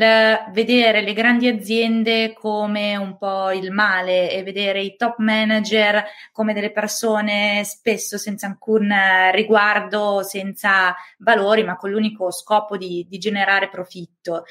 vedere 0.52 1.02
le 1.02 1.14
grandi 1.14 1.48
aziende 1.48 2.34
come 2.34 2.96
un 2.98 3.18
po' 3.18 3.52
il 3.52 3.72
male 3.72 4.32
e 4.32 4.44
vedere 4.44 4.82
i 4.82 4.96
top 4.96 5.20
manager 5.20 6.04
come 6.32 6.54
delle 6.54 6.72
persone 6.72 7.64
spesso 7.64 8.18
senza 8.18 8.48
alcun 8.48 8.92
riguardo, 9.32 10.24
senza 10.24 10.96
valori, 11.20 11.64
ma 11.64 11.78
con 11.78 11.92
l'unico 11.92 12.32
scopo 12.32 12.78
di, 12.78 13.06
di 13.08 13.18
generare 13.18 13.70
profitto. 13.70 14.44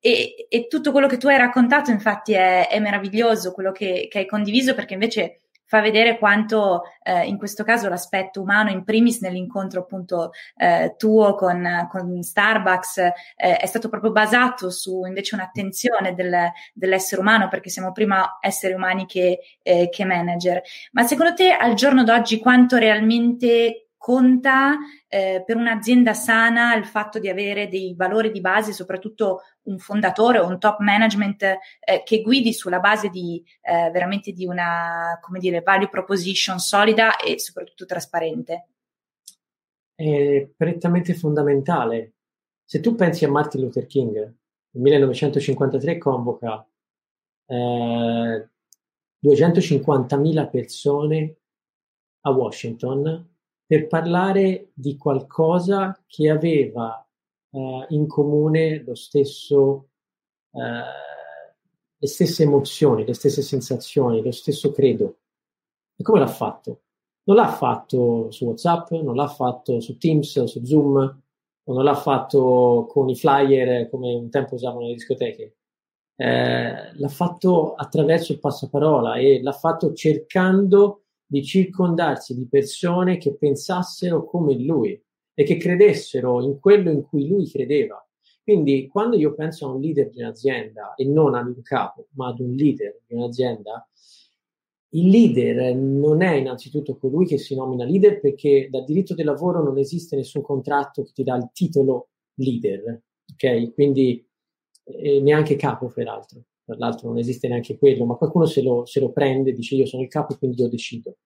E, 0.00 0.46
e, 0.48 0.66
tutto 0.68 0.92
quello 0.92 1.06
che 1.06 1.16
tu 1.16 1.26
hai 1.28 1.36
raccontato, 1.36 1.90
infatti, 1.90 2.32
è, 2.32 2.68
è 2.68 2.78
meraviglioso 2.78 3.52
quello 3.52 3.72
che, 3.72 4.06
che, 4.10 4.18
hai 4.18 4.26
condiviso, 4.26 4.74
perché 4.74 4.94
invece 4.94 5.45
fa 5.66 5.80
vedere 5.80 6.18
quanto 6.18 6.82
eh, 7.02 7.26
in 7.26 7.36
questo 7.38 7.64
caso 7.64 7.88
l'aspetto 7.88 8.40
umano, 8.40 8.70
in 8.70 8.84
primis 8.84 9.20
nell'incontro 9.20 9.80
appunto 9.80 10.30
eh, 10.56 10.94
tuo 10.96 11.34
con, 11.34 11.86
con 11.90 12.22
Starbucks, 12.22 12.96
eh, 12.98 13.12
è 13.56 13.66
stato 13.66 13.88
proprio 13.88 14.12
basato 14.12 14.70
su 14.70 15.04
invece 15.04 15.34
un'attenzione 15.34 16.14
del, 16.14 16.50
dell'essere 16.72 17.20
umano, 17.20 17.48
perché 17.48 17.68
siamo 17.68 17.92
prima 17.92 18.38
esseri 18.40 18.74
umani 18.74 19.06
che, 19.06 19.40
eh, 19.62 19.88
che 19.90 20.04
manager. 20.04 20.62
Ma 20.92 21.02
secondo 21.02 21.34
te 21.34 21.50
al 21.52 21.74
giorno 21.74 22.04
d'oggi 22.04 22.38
quanto 22.38 22.76
realmente 22.76 23.85
conta 24.06 24.76
eh, 25.08 25.42
per 25.44 25.56
un'azienda 25.56 26.14
sana 26.14 26.76
il 26.76 26.84
fatto 26.84 27.18
di 27.18 27.28
avere 27.28 27.66
dei 27.66 27.92
valori 27.96 28.30
di 28.30 28.40
base, 28.40 28.72
soprattutto 28.72 29.40
un 29.62 29.78
fondatore 29.78 30.38
o 30.38 30.46
un 30.46 30.60
top 30.60 30.78
management 30.78 31.42
eh, 31.42 31.58
che 32.04 32.22
guidi 32.22 32.52
sulla 32.52 32.78
base 32.78 33.08
di 33.08 33.42
eh, 33.62 33.90
veramente 33.90 34.30
di 34.30 34.46
una, 34.46 35.18
come 35.20 35.40
dire, 35.40 35.60
value 35.60 35.88
proposition 35.88 36.60
solida 36.60 37.16
e 37.16 37.40
soprattutto 37.40 37.84
trasparente? 37.84 38.68
È 39.92 40.48
prettamente 40.56 41.12
fondamentale. 41.14 42.12
Se 42.64 42.78
tu 42.78 42.94
pensi 42.94 43.24
a 43.24 43.28
Martin 43.28 43.62
Luther 43.62 43.86
King, 43.86 44.14
nel 44.14 44.36
1953 44.70 45.98
convoca 45.98 46.64
250.000 47.44 50.38
eh, 50.38 50.48
persone 50.48 51.36
a 52.20 52.30
Washington 52.30 53.34
per 53.66 53.88
parlare 53.88 54.70
di 54.74 54.96
qualcosa 54.96 56.00
che 56.06 56.30
aveva 56.30 57.04
uh, 57.50 57.84
in 57.88 58.06
comune 58.06 58.82
lo 58.84 58.94
stesso, 58.94 59.88
uh, 60.50 60.60
le 61.98 62.06
stesse 62.06 62.44
emozioni, 62.44 63.04
le 63.04 63.14
stesse 63.14 63.42
sensazioni, 63.42 64.22
lo 64.22 64.30
stesso 64.30 64.70
credo. 64.70 65.18
E 65.96 66.04
come 66.04 66.20
l'ha 66.20 66.28
fatto? 66.28 66.82
Non 67.24 67.36
l'ha 67.36 67.48
fatto 67.48 68.30
su 68.30 68.44
WhatsApp, 68.44 68.92
non 68.92 69.16
l'ha 69.16 69.26
fatto 69.26 69.80
su 69.80 69.98
Teams 69.98 70.36
o 70.36 70.46
su 70.46 70.64
Zoom, 70.64 71.22
o 71.68 71.74
non 71.74 71.82
l'ha 71.82 71.96
fatto 71.96 72.86
con 72.88 73.08
i 73.08 73.16
flyer 73.16 73.90
come 73.90 74.14
un 74.14 74.30
tempo 74.30 74.54
usavano 74.54 74.86
le 74.86 74.92
discoteche. 74.92 75.56
Eh, 76.14 76.94
l'ha 76.94 77.08
fatto 77.08 77.74
attraverso 77.74 78.32
il 78.32 78.38
passaparola 78.38 79.16
e 79.16 79.42
l'ha 79.42 79.52
fatto 79.52 79.92
cercando 79.92 81.05
di 81.26 81.42
circondarsi 81.44 82.34
di 82.34 82.46
persone 82.46 83.18
che 83.18 83.34
pensassero 83.36 84.24
come 84.24 84.54
lui 84.54 85.00
e 85.34 85.44
che 85.44 85.56
credessero 85.56 86.42
in 86.42 86.58
quello 86.60 86.90
in 86.90 87.02
cui 87.02 87.26
lui 87.26 87.48
credeva. 87.48 88.00
Quindi 88.42 88.86
quando 88.86 89.16
io 89.16 89.34
penso 89.34 89.66
a 89.66 89.72
un 89.72 89.80
leader 89.80 90.08
di 90.10 90.20
un'azienda 90.20 90.94
e 90.94 91.04
non 91.04 91.34
ad 91.34 91.48
un 91.48 91.60
capo, 91.62 92.06
ma 92.12 92.28
ad 92.28 92.38
un 92.38 92.54
leader 92.54 93.00
di 93.04 93.14
un'azienda, 93.14 93.88
il 94.90 95.08
leader 95.08 95.74
non 95.74 96.22
è 96.22 96.34
innanzitutto 96.34 96.96
colui 96.96 97.26
che 97.26 97.38
si 97.38 97.56
nomina 97.56 97.84
leader 97.84 98.20
perché 98.20 98.68
dal 98.70 98.84
diritto 98.84 99.14
del 99.14 99.26
lavoro 99.26 99.62
non 99.62 99.78
esiste 99.78 100.14
nessun 100.14 100.42
contratto 100.42 101.02
che 101.02 101.10
ti 101.12 101.24
dà 101.24 101.34
il 101.36 101.50
titolo 101.52 102.10
leader, 102.34 103.02
ok? 103.32 103.74
Quindi 103.74 104.24
eh, 104.84 105.20
neanche 105.20 105.56
capo, 105.56 105.88
peraltro 105.88 106.44
tra 106.66 106.76
l'altro 106.78 107.08
non 107.08 107.18
esiste 107.18 107.46
neanche 107.46 107.78
quello, 107.78 108.04
ma 108.04 108.16
qualcuno 108.16 108.44
se 108.44 108.60
lo, 108.60 108.84
se 108.86 108.98
lo 108.98 109.12
prende 109.12 109.50
e 109.50 109.52
dice 109.52 109.76
io 109.76 109.86
sono 109.86 110.02
il 110.02 110.08
capo 110.08 110.36
quindi 110.36 110.60
io 110.60 110.68
decido. 110.68 111.16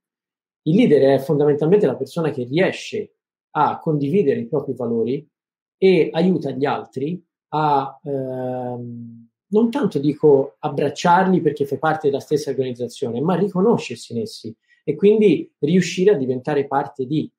Il 0.63 0.77
leader 0.77 1.19
è 1.19 1.19
fondamentalmente 1.19 1.87
la 1.87 1.97
persona 1.97 2.31
che 2.31 2.45
riesce 2.45 3.15
a 3.53 3.79
condividere 3.79 4.41
i 4.41 4.47
propri 4.47 4.75
valori 4.75 5.27
e 5.79 6.11
aiuta 6.13 6.51
gli 6.51 6.67
altri 6.67 7.25
a, 7.49 7.99
ehm, 8.05 9.29
non 9.47 9.71
tanto 9.71 9.99
dico 9.99 10.57
abbracciarli 10.59 11.41
perché 11.41 11.65
fai 11.65 11.79
parte 11.79 12.09
della 12.09 12.21
stessa 12.21 12.51
organizzazione, 12.51 13.21
ma 13.23 13.35
riconoscersi 13.35 14.13
in 14.13 14.21
essi 14.21 14.55
e 14.85 14.95
quindi 14.95 15.51
riuscire 15.61 16.11
a 16.11 16.17
diventare 16.17 16.67
parte 16.67 17.07
di. 17.07 17.31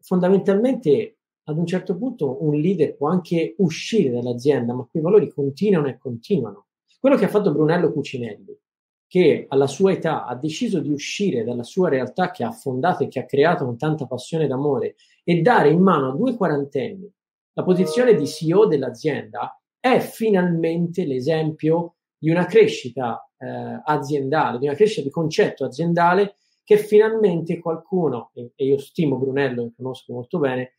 Fondamentalmente, 0.00 1.18
ad 1.44 1.58
un 1.58 1.66
certo 1.66 1.96
punto, 1.96 2.42
un 2.42 2.54
leader 2.54 2.96
può 2.96 3.08
anche 3.08 3.54
uscire 3.58 4.10
dall'azienda, 4.10 4.72
ma 4.72 4.86
quei 4.90 5.02
valori 5.02 5.30
continuano 5.30 5.88
e 5.88 5.98
continuano. 5.98 6.67
Quello 7.00 7.16
che 7.16 7.26
ha 7.26 7.28
fatto 7.28 7.52
Brunello 7.52 7.92
Cucinelli, 7.92 8.58
che 9.06 9.46
alla 9.48 9.66
sua 9.66 9.92
età 9.92 10.26
ha 10.26 10.34
deciso 10.34 10.80
di 10.80 10.90
uscire 10.90 11.44
dalla 11.44 11.62
sua 11.62 11.88
realtà 11.88 12.30
che 12.30 12.44
ha 12.44 12.50
fondato 12.50 13.04
e 13.04 13.08
che 13.08 13.20
ha 13.20 13.24
creato 13.24 13.64
con 13.64 13.78
tanta 13.78 14.06
passione 14.06 14.44
ed 14.44 14.50
amore 14.50 14.96
e 15.24 15.40
dare 15.40 15.70
in 15.70 15.80
mano 15.80 16.10
a 16.10 16.16
due 16.16 16.36
quarantenni 16.36 17.10
la 17.52 17.64
posizione 17.64 18.14
di 18.14 18.26
CEO 18.26 18.66
dell'azienda, 18.66 19.60
è 19.80 19.98
finalmente 19.98 21.04
l'esempio 21.04 21.96
di 22.16 22.30
una 22.30 22.46
crescita 22.46 23.28
eh, 23.36 23.80
aziendale, 23.84 24.58
di 24.58 24.66
una 24.66 24.76
crescita 24.76 25.02
di 25.02 25.10
concetto 25.10 25.64
aziendale 25.64 26.36
che 26.62 26.78
finalmente 26.78 27.58
qualcuno, 27.58 28.30
e, 28.34 28.52
e 28.54 28.64
io 28.64 28.78
stimo 28.78 29.16
Brunello, 29.18 29.62
lo 29.62 29.72
conosco 29.76 30.12
molto 30.12 30.38
bene, 30.38 30.77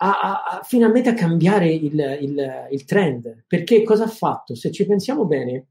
a, 0.00 0.20
a, 0.20 0.44
a, 0.44 0.62
finalmente 0.62 1.08
a 1.08 1.14
cambiare 1.14 1.72
il, 1.72 2.18
il, 2.20 2.68
il, 2.70 2.84
trend. 2.84 3.44
Perché 3.46 3.82
cosa 3.82 4.04
ha 4.04 4.08
fatto? 4.08 4.54
Se 4.54 4.70
ci 4.70 4.86
pensiamo 4.86 5.24
bene, 5.26 5.68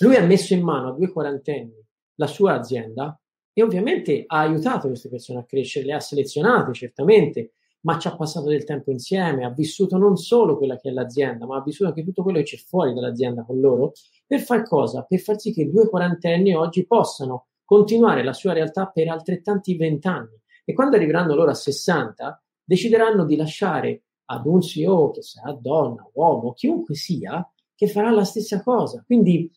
lui 0.00 0.16
ha 0.16 0.24
messo 0.24 0.54
in 0.54 0.62
mano 0.62 0.88
a 0.88 0.92
due 0.92 1.10
quarantenni 1.10 1.84
la 2.16 2.26
sua 2.26 2.54
azienda 2.54 3.18
e 3.52 3.62
ovviamente 3.62 4.24
ha 4.26 4.38
aiutato 4.38 4.88
queste 4.88 5.08
persone 5.08 5.40
a 5.40 5.44
crescere, 5.44 5.86
le 5.86 5.94
ha 5.94 6.00
selezionate 6.00 6.72
certamente, 6.72 7.52
ma 7.80 7.98
ci 7.98 8.08
ha 8.08 8.16
passato 8.16 8.48
del 8.48 8.64
tempo 8.64 8.90
insieme, 8.90 9.44
ha 9.44 9.50
vissuto 9.50 9.96
non 9.98 10.16
solo 10.16 10.56
quella 10.56 10.78
che 10.78 10.88
è 10.88 10.92
l'azienda, 10.92 11.46
ma 11.46 11.56
ha 11.56 11.62
vissuto 11.62 11.88
anche 11.88 12.04
tutto 12.04 12.22
quello 12.22 12.38
che 12.38 12.44
c'è 12.44 12.56
fuori 12.56 12.94
dall'azienda 12.94 13.44
con 13.44 13.60
loro, 13.60 13.92
per 14.26 14.40
far 14.40 14.62
cosa? 14.62 15.02
Per 15.02 15.18
far 15.20 15.38
sì 15.38 15.52
che 15.52 15.68
due 15.68 15.88
quarantenni 15.88 16.54
oggi 16.54 16.86
possano 16.86 17.46
continuare 17.64 18.22
la 18.24 18.32
sua 18.32 18.52
realtà 18.52 18.86
per 18.86 19.08
altrettanti 19.08 19.76
vent'anni. 19.76 20.40
E 20.64 20.72
quando 20.72 20.96
arriveranno 20.96 21.34
loro 21.34 21.50
a 21.50 21.54
60, 21.54 22.42
decideranno 22.68 23.24
di 23.24 23.34
lasciare 23.34 24.02
ad 24.26 24.44
un 24.44 24.60
CEO, 24.60 25.10
che 25.12 25.22
sarà 25.22 25.52
donna, 25.52 26.06
uomo, 26.12 26.52
chiunque 26.52 26.94
sia, 26.94 27.50
che 27.74 27.88
farà 27.88 28.10
la 28.10 28.24
stessa 28.24 28.62
cosa. 28.62 29.02
Quindi 29.06 29.50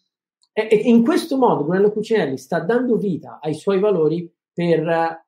e, 0.53 0.67
e 0.71 0.75
in 0.75 1.03
questo 1.03 1.37
modo 1.37 1.63
Brunello 1.63 1.91
Cucinelli 1.91 2.37
sta 2.37 2.59
dando 2.59 2.95
vita 2.95 3.39
ai 3.41 3.53
suoi 3.53 3.79
valori 3.79 4.31
per 4.53 5.25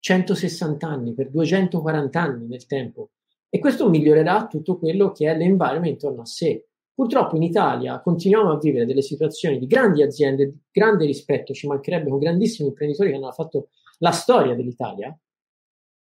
160 0.00 0.86
anni, 0.86 1.14
per 1.14 1.30
240 1.30 2.20
anni 2.20 2.46
nel 2.46 2.66
tempo. 2.66 3.10
E 3.48 3.58
questo 3.58 3.88
migliorerà 3.88 4.46
tutto 4.46 4.78
quello 4.78 5.12
che 5.12 5.30
è 5.30 5.36
l'environment 5.36 5.94
intorno 5.94 6.22
a 6.22 6.26
sé. 6.26 6.66
Purtroppo 6.92 7.36
in 7.36 7.42
Italia 7.42 8.00
continuiamo 8.00 8.50
a 8.50 8.58
vivere 8.58 8.84
delle 8.84 9.02
situazioni 9.02 9.58
di 9.58 9.66
grandi 9.66 10.02
aziende, 10.02 10.46
di 10.46 10.58
grande 10.70 11.06
rispetto, 11.06 11.54
ci 11.54 11.66
mancherebbe 11.66 12.10
con 12.10 12.18
grandissimi 12.18 12.68
imprenditori 12.68 13.10
che 13.10 13.16
hanno 13.16 13.30
fatto 13.32 13.68
la 13.98 14.10
storia 14.10 14.54
dell'Italia, 14.54 15.16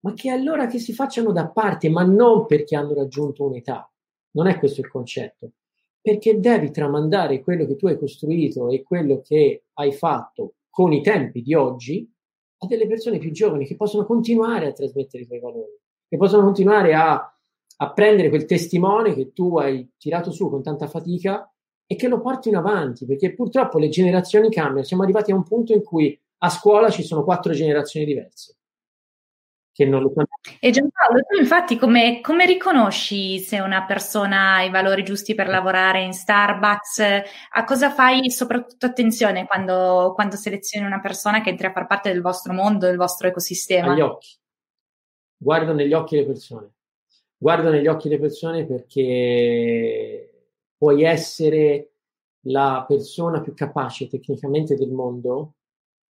ma 0.06 0.14
che 0.14 0.30
allora 0.30 0.68
che 0.68 0.78
si 0.78 0.94
facciano 0.94 1.32
da 1.32 1.48
parte, 1.48 1.90
ma 1.90 2.04
non 2.04 2.46
perché 2.46 2.76
hanno 2.76 2.94
raggiunto 2.94 3.44
un'età. 3.44 3.92
Non 4.32 4.46
è 4.46 4.60
questo 4.60 4.82
il 4.82 4.88
concetto. 4.88 5.54
Perché 6.00 6.40
devi 6.40 6.70
tramandare 6.70 7.42
quello 7.42 7.66
che 7.66 7.76
tu 7.76 7.88
hai 7.88 7.98
costruito 7.98 8.70
e 8.70 8.84
quello 8.84 9.20
che 9.22 9.64
hai 9.74 9.92
fatto 9.92 10.58
con 10.70 10.94
i 10.94 11.02
tempi 11.02 11.42
di 11.42 11.56
oggi 11.56 12.08
a 12.58 12.68
delle 12.68 12.86
persone 12.86 13.18
più 13.18 13.32
giovani 13.32 13.66
che 13.66 13.76
possono 13.76 14.06
continuare 14.06 14.68
a 14.68 14.74
trasmettere 14.74 15.24
i 15.24 15.26
tuoi 15.26 15.40
valori, 15.40 15.80
che 16.08 16.18
possono 16.18 16.44
continuare 16.44 16.94
a, 16.94 17.36
a 17.78 17.92
prendere 17.92 18.30
quel 18.30 18.46
testimone 18.46 19.16
che 19.16 19.34
tu 19.34 19.58
hai 19.58 19.90
tirato 19.98 20.30
su 20.30 20.52
con 20.52 20.62
tanta 20.62 20.86
fatica 20.86 21.52
e 21.88 21.96
che 21.96 22.08
lo 22.08 22.22
portino 22.22 22.60
avanti, 22.60 23.08
perché 23.08 23.34
purtroppo 23.34 23.80
le 23.80 23.90
generazioni 23.90 24.52
cambiano. 24.52 24.84
Siamo 24.84 25.02
arrivati 25.02 25.32
a 25.32 25.36
un 25.36 25.44
punto 25.44 25.74
in 25.74 25.84
cui 25.84 26.20
a 26.40 26.50
scuola 26.50 26.92
ci 26.92 27.02
sono 27.02 27.24
quattro 27.24 27.54
generazioni 27.54 28.06
diverse 28.06 28.58
che 29.75 29.86
non 29.86 30.01
lo 30.01 30.13
conosco. 30.13 30.39
E 30.62 30.72
Giampaolo, 30.72 31.20
tu 31.27 31.38
infatti 31.38 31.77
come, 31.77 32.22
come, 32.22 32.46
riconosci 32.46 33.39
se 33.39 33.60
una 33.60 33.84
persona 33.84 34.53
ha 34.53 34.63
i 34.63 34.70
valori 34.70 35.03
giusti 35.03 35.36
per 35.36 35.50
lavorare 35.50 36.01
in 36.01 36.13
Starbucks? 36.13 37.00
A 37.51 37.63
cosa 37.65 37.91
fai 37.91 38.32
soprattutto 38.32 38.86
attenzione 38.86 39.46
quando, 39.46 40.13
quando 40.15 40.38
selezioni 40.38 40.86
una 40.86 41.01
persona 41.01 41.41
che 41.41 41.50
entra 41.50 41.67
a 41.67 41.72
far 41.74 41.88
parte 41.88 42.10
del 42.10 42.22
vostro 42.22 42.53
mondo, 42.53 42.86
del 42.86 42.96
vostro 42.96 43.27
ecosistema? 43.27 43.91
Agli 43.91 44.00
occhi. 44.00 44.38
Guardo 45.36 45.74
negli 45.74 45.94
occhi 45.94 46.15
le 46.15 46.25
persone. 46.25 46.72
Guardo 47.36 47.70
negli 47.70 47.88
occhi 47.88 48.08
le 48.08 48.17
persone 48.17 48.65
perché 48.65 50.46
puoi 50.77 51.03
essere 51.03 51.96
la 52.44 52.86
persona 52.88 53.41
più 53.41 53.53
capace 53.53 54.08
tecnicamente 54.08 54.75
del 54.75 54.91
mondo, 54.91 55.55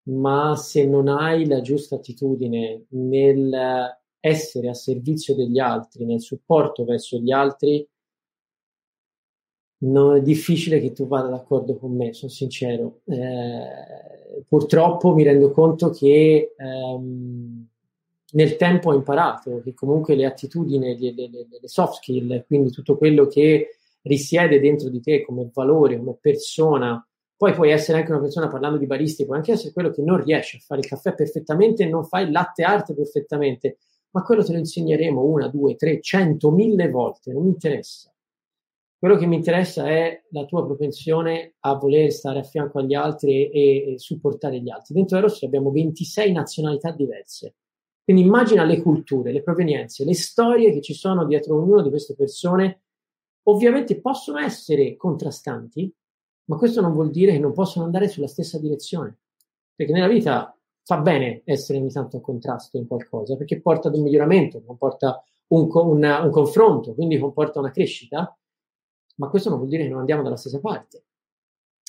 ma 0.05 0.55
se 0.57 0.87
non 0.87 1.09
hai 1.09 1.47
la 1.47 1.61
giusta 1.61 1.97
attitudine 1.97 2.85
nel 2.91 3.97
essere 4.21 4.71
a 4.71 4.75
servizio 4.75 5.35
degli 5.35 5.59
altri, 5.59 6.07
nel 6.07 6.23
supporto 6.23 6.85
verso 6.85 7.19
gli 7.19 7.31
altri, 7.31 7.87
non 9.79 10.17
è 10.17 10.23
difficile 10.23 10.81
che 10.81 10.93
tu 10.93 11.07
vada 11.07 11.29
d'accordo 11.29 11.77
con 11.77 11.95
me, 11.95 12.15
sono 12.15 12.31
sincero. 12.31 13.01
Eh, 13.05 14.43
purtroppo 14.49 15.13
mi 15.15 15.25
rendo 15.25 15.51
conto 15.51 15.91
che 15.91 16.55
ehm, 16.57 17.67
nel 18.33 18.57
tempo 18.57 18.91
ho 18.91 18.95
imparato 18.95 19.61
che 19.63 19.75
comunque 19.75 20.15
le 20.15 20.25
attitudini, 20.25 20.99
le, 20.99 21.13
le, 21.15 21.47
le 21.61 21.69
soft 21.69 21.97
skill, 21.97 22.45
quindi 22.47 22.71
tutto 22.71 22.97
quello 22.97 23.27
che 23.27 23.77
risiede 24.03 24.59
dentro 24.59 24.89
di 24.89 25.01
te 25.01 25.23
come 25.23 25.51
valore, 25.53 25.99
come 25.99 26.17
persona, 26.19 27.07
Poi 27.37 27.53
puoi 27.53 27.71
essere 27.71 27.99
anche 27.99 28.12
una 28.12 28.21
persona 28.21 28.49
parlando 28.49 28.79
di 28.79 28.87
baristi, 28.87 29.25
puoi 29.25 29.38
anche 29.38 29.53
essere 29.53 29.73
quello 29.73 29.91
che 29.91 30.03
non 30.03 30.23
riesce 30.23 30.59
a 30.59 30.61
fare 30.61 30.81
il 30.81 30.87
caffè 30.87 31.14
perfettamente, 31.14 31.87
non 31.87 32.05
fa 32.05 32.21
il 32.21 32.31
latte 32.31 32.62
art 32.62 32.95
perfettamente, 32.95 33.79
ma 34.11 34.23
quello 34.23 34.45
te 34.45 34.53
lo 34.53 34.59
insegneremo 34.59 35.23
una, 35.23 35.49
due, 35.49 35.75
tre, 35.75 36.00
cento, 36.00 36.50
mille 36.50 36.88
volte, 36.88 37.33
non 37.33 37.43
mi 37.43 37.50
interessa. 37.50 38.14
Quello 38.97 39.19
che 39.19 39.26
mi 39.26 39.37
interessa 39.37 39.87
è 39.87 40.23
la 40.31 40.47
tua 40.47 40.64
propensione 40.64 41.57
a 41.61 41.75
voler 41.75 42.11
stare 42.11 42.38
a 42.38 42.43
fianco 42.43 42.79
agli 42.79 42.95
altri 42.95 43.50
e, 43.50 43.93
e 43.93 43.99
supportare 43.99 44.61
gli 44.61 44.71
altri. 44.71 44.95
Dentro 44.95 45.19
Eros 45.19 45.43
abbiamo 45.43 45.71
26 45.71 46.33
nazionalità 46.33 46.91
diverse. 46.91 47.57
Quindi 48.03 48.23
immagina 48.23 48.64
le 48.64 48.81
culture, 48.81 49.33
le 49.33 49.43
provenienze, 49.43 50.05
le 50.05 50.14
storie 50.14 50.73
che 50.73 50.81
ci 50.81 50.95
sono 50.95 51.26
dietro 51.26 51.61
ognuna 51.61 51.83
di 51.83 51.91
queste 51.91 52.14
persone. 52.14 52.83
Ovviamente 53.43 54.00
possono 54.00 54.38
essere 54.38 54.97
contrastanti, 54.97 55.93
ma 56.47 56.57
questo 56.57 56.81
non 56.81 56.93
vuol 56.93 57.11
dire 57.11 57.33
che 57.33 57.39
non 57.39 57.53
possono 57.53 57.85
andare 57.85 58.09
sulla 58.09 58.27
stessa 58.27 58.59
direzione. 58.59 59.17
Perché 59.75 59.93
nella 59.93 60.09
vita 60.09 60.57
fa 60.85 60.99
bene 60.99 61.43
essere 61.45 61.79
ogni 61.79 61.91
tanto 61.91 62.19
a 62.19 62.21
contrasto 62.21 62.77
in 62.77 62.87
qualcosa, 62.87 63.37
perché 63.37 63.61
porta 63.61 63.89
ad 63.89 63.97
un 63.97 64.03
miglioramento, 64.03 64.63
comporta 64.63 65.23
un, 65.49 65.69
un, 65.73 66.21
un 66.23 66.31
confronto, 66.31 66.95
quindi 66.95 67.19
comporta 67.19 67.59
una 67.59 67.71
crescita, 67.71 68.37
ma 69.17 69.29
questo 69.29 69.49
non 69.49 69.59
vuol 69.59 69.71
dire 69.71 69.85
che 69.85 69.89
non 69.89 70.01
andiamo 70.01 70.23
dalla 70.23 70.37
stessa 70.37 70.61
parte. 70.61 71.05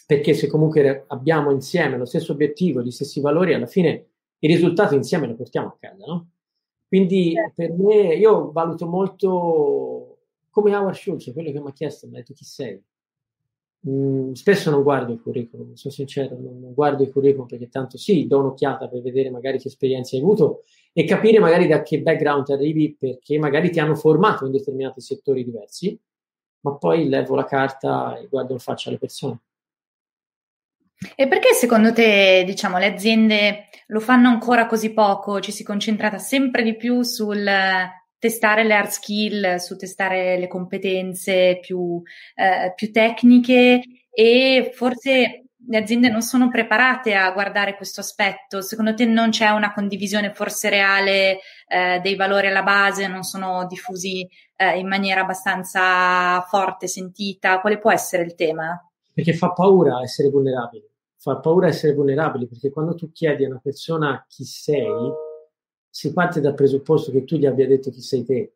Perché 0.05 0.33
se 0.33 0.47
comunque 0.47 1.05
abbiamo 1.07 1.51
insieme 1.51 1.97
lo 1.97 2.05
stesso 2.05 2.31
obiettivo, 2.31 2.81
gli 2.81 2.91
stessi 2.91 3.19
valori, 3.21 3.53
alla 3.53 3.65
fine 3.65 4.09
il 4.39 4.49
risultato 4.49 4.93
insieme 4.93 5.27
lo 5.27 5.35
portiamo 5.35 5.67
a 5.67 5.77
casa, 5.79 6.05
no? 6.05 6.29
Quindi 6.87 7.33
certo. 7.33 7.53
per 7.55 7.73
me, 7.73 8.13
io 8.13 8.51
valuto 8.51 8.87
molto 8.87 10.19
come 10.51 10.75
Howard 10.75 10.95
Schultz, 10.95 11.33
quello 11.33 11.51
che 11.51 11.59
mi 11.59 11.67
ha 11.67 11.73
chiesto, 11.73 12.07
mi 12.07 12.13
ha 12.13 12.17
detto 12.19 12.33
chi 12.33 12.45
sei. 12.45 12.81
Mm, 13.87 14.31
spesso 14.31 14.71
non 14.71 14.81
guardo 14.81 15.13
il 15.13 15.21
curriculum, 15.21 15.73
sono 15.75 15.93
sincero, 15.93 16.35
non, 16.39 16.59
non, 16.59 16.73
guardo 16.73 17.03
il 17.03 17.11
curriculum 17.11 17.45
perché 17.45 17.69
tanto 17.69 17.97
sì, 17.99 18.25
do 18.25 18.39
un'occhiata 18.39 18.87
per 18.87 19.01
vedere 19.01 19.29
magari 19.29 19.59
che 19.59 19.67
esperienze 19.67 20.15
hai 20.15 20.23
avuto 20.23 20.63
e 20.91 21.03
capire 21.03 21.37
magari 21.37 21.67
da 21.67 21.83
che 21.83 22.01
background 22.01 22.49
arrivi 22.49 22.95
perché 22.97 23.37
magari 23.37 23.69
ti 23.69 23.79
hanno 23.79 23.93
formato 23.93 24.45
in 24.45 24.51
determinati 24.51 25.01
settori 25.01 25.43
diversi, 25.43 25.99
ma 26.61 26.75
poi 26.77 27.07
levo 27.07 27.35
la 27.35 27.45
carta 27.45 28.17
e 28.17 28.27
guardo 28.27 28.53
in 28.53 28.59
faccia 28.59 28.89
alle 28.89 28.97
persone. 28.97 29.39
E 31.15 31.27
perché 31.27 31.53
secondo 31.53 31.93
te, 31.93 32.43
diciamo, 32.43 32.79
le 32.79 32.87
aziende 32.87 33.65
lo 33.87 33.99
fanno 33.99 34.29
ancora 34.29 34.65
così 34.65 34.93
poco? 34.93 35.39
Ci 35.39 35.51
si 35.51 35.63
concentrata 35.63 36.17
sempre 36.17 36.63
di 36.63 36.75
più 36.75 37.03
sul 37.03 37.47
testare 38.25 38.63
le 38.63 38.73
hard 38.73 38.89
skill, 38.89 39.55
su 39.57 39.75
testare 39.75 40.39
le 40.39 40.47
competenze 40.47 41.59
più, 41.61 42.01
eh, 42.33 42.73
più 42.73 42.91
tecniche 42.91 43.81
e 44.09 44.71
forse 44.73 45.43
le 45.67 45.77
aziende 45.77 46.09
non 46.09 46.23
sono 46.23 46.49
preparate 46.49 47.13
a 47.13 47.31
guardare 47.31 47.75
questo 47.75 48.01
aspetto. 48.01 48.61
Secondo 48.61 48.95
te 48.95 49.05
non 49.05 49.29
c'è 49.29 49.49
una 49.49 49.71
condivisione 49.73 50.33
forse 50.33 50.69
reale 50.69 51.37
eh, 51.67 51.99
dei 52.01 52.15
valori 52.15 52.47
alla 52.47 52.63
base, 52.63 53.05
non 53.07 53.21
sono 53.21 53.67
diffusi 53.67 54.27
eh, 54.55 54.79
in 54.79 54.87
maniera 54.87 55.21
abbastanza 55.21 56.41
forte, 56.49 56.87
sentita? 56.87 57.61
Quale 57.61 57.77
può 57.77 57.91
essere 57.91 58.23
il 58.23 58.33
tema? 58.33 58.75
Perché 59.13 59.33
fa 59.33 59.51
paura 59.51 60.01
essere 60.01 60.29
vulnerabili. 60.29 60.89
Fa 61.15 61.37
paura 61.37 61.67
essere 61.67 61.93
vulnerabili 61.93 62.47
perché 62.47 62.71
quando 62.71 62.95
tu 62.95 63.11
chiedi 63.11 63.45
a 63.45 63.49
una 63.49 63.61
persona 63.61 64.25
chi 64.27 64.43
sei, 64.43 64.87
si 65.95 66.11
parte 66.11 66.41
dal 66.41 66.55
presupposto 66.55 67.09
che 67.09 67.23
tu 67.23 67.37
gli 67.37 67.45
abbia 67.45 67.65
detto 67.65 67.89
chi 67.89 68.01
sei 68.01 68.25
te. 68.25 68.55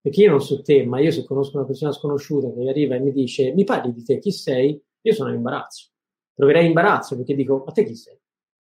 Perché 0.00 0.22
io 0.22 0.30
non 0.30 0.40
so 0.40 0.62
te, 0.62 0.86
ma 0.86 0.98
io 0.98 1.10
se 1.10 1.22
conosco 1.22 1.58
una 1.58 1.66
persona 1.66 1.92
sconosciuta 1.92 2.50
che 2.54 2.66
arriva 2.66 2.94
e 2.94 3.00
mi 3.00 3.12
dice 3.12 3.52
mi 3.52 3.64
parli 3.64 3.92
di 3.92 4.02
te, 4.02 4.18
chi 4.18 4.32
sei, 4.32 4.82
io 5.02 5.12
sono 5.12 5.28
in 5.28 5.36
imbarazzo. 5.36 5.90
Proverei 6.32 6.64
imbarazzo 6.64 7.16
perché 7.16 7.34
dico, 7.34 7.64
ma 7.66 7.70
te 7.70 7.84
chi 7.84 7.94
sei? 7.94 8.18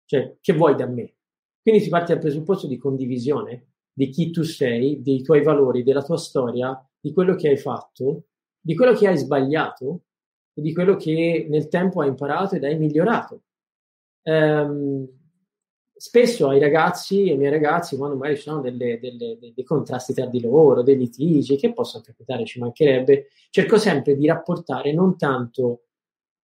Cioè, 0.05 0.37
che 0.39 0.53
vuoi 0.53 0.75
da 0.75 0.85
me? 0.85 1.15
Quindi 1.63 1.81
si 1.81 1.89
parte 1.89 2.13
dal 2.13 2.21
presupposto 2.21 2.67
di 2.67 2.77
condivisione 2.77 3.69
di 3.91 4.09
chi 4.09 4.29
tu 4.29 4.43
sei, 4.43 5.01
dei 5.01 5.23
tuoi 5.23 5.41
valori, 5.41 5.81
della 5.81 6.03
tua 6.03 6.17
storia, 6.17 6.79
di 6.99 7.11
quello 7.11 7.33
che 7.33 7.49
hai 7.49 7.57
fatto, 7.57 8.25
di 8.61 8.75
quello 8.75 8.93
che 8.93 9.07
hai 9.07 9.17
sbagliato 9.17 10.03
e 10.53 10.61
di 10.61 10.73
quello 10.73 10.95
che 10.95 11.47
nel 11.49 11.67
tempo 11.69 12.01
hai 12.01 12.09
imparato 12.09 12.55
ed 12.55 12.63
hai 12.65 12.77
migliorato. 12.77 13.41
Um, 14.21 15.18
spesso 15.99 16.47
ai 16.47 16.59
ragazzi 16.59 17.27
e 17.27 17.31
ai 17.31 17.37
miei 17.37 17.51
ragazzi, 17.51 17.97
quando 17.97 18.15
magari 18.15 18.37
ci 18.37 18.43
sono 18.43 18.61
delle, 18.61 18.99
delle, 19.01 19.37
dei 19.37 19.63
contrasti 19.65 20.13
tra 20.13 20.27
di 20.27 20.39
loro, 20.39 20.81
dei 20.81 20.97
litigi 20.97 21.57
che 21.57 21.73
possono 21.73 22.03
capitare, 22.05 22.45
ci 22.45 22.57
mancherebbe, 22.57 23.27
cerco 23.49 23.77
sempre 23.77 24.15
di 24.15 24.25
rapportare 24.25 24.93
non 24.93 25.17
tanto 25.17 25.81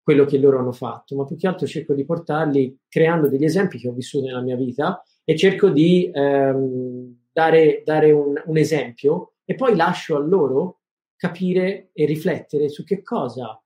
quello 0.03 0.25
che 0.25 0.39
loro 0.39 0.59
hanno 0.59 0.73
fatto, 0.73 1.15
ma 1.15 1.23
più 1.23 1.37
che 1.37 1.47
altro 1.47 1.65
cerco 1.65 1.93
di 1.93 2.03
portarli 2.03 2.79
creando 2.89 3.29
degli 3.29 3.45
esempi 3.45 3.79
che 3.79 3.87
ho 3.87 3.93
vissuto 3.93 4.25
nella 4.25 4.41
mia 4.41 4.57
vita 4.57 5.01
e 5.23 5.37
cerco 5.37 5.69
di 5.69 6.11
ehm, 6.13 7.27
dare, 7.31 7.81
dare 7.85 8.11
un, 8.11 8.33
un 8.45 8.57
esempio 8.57 9.35
e 9.45 9.55
poi 9.55 9.73
lascio 9.75 10.17
a 10.17 10.19
loro 10.19 10.81
capire 11.15 11.91
e 11.93 12.05
riflettere 12.05 12.67
su 12.67 12.83
che 12.83 13.01
cosa 13.01 13.57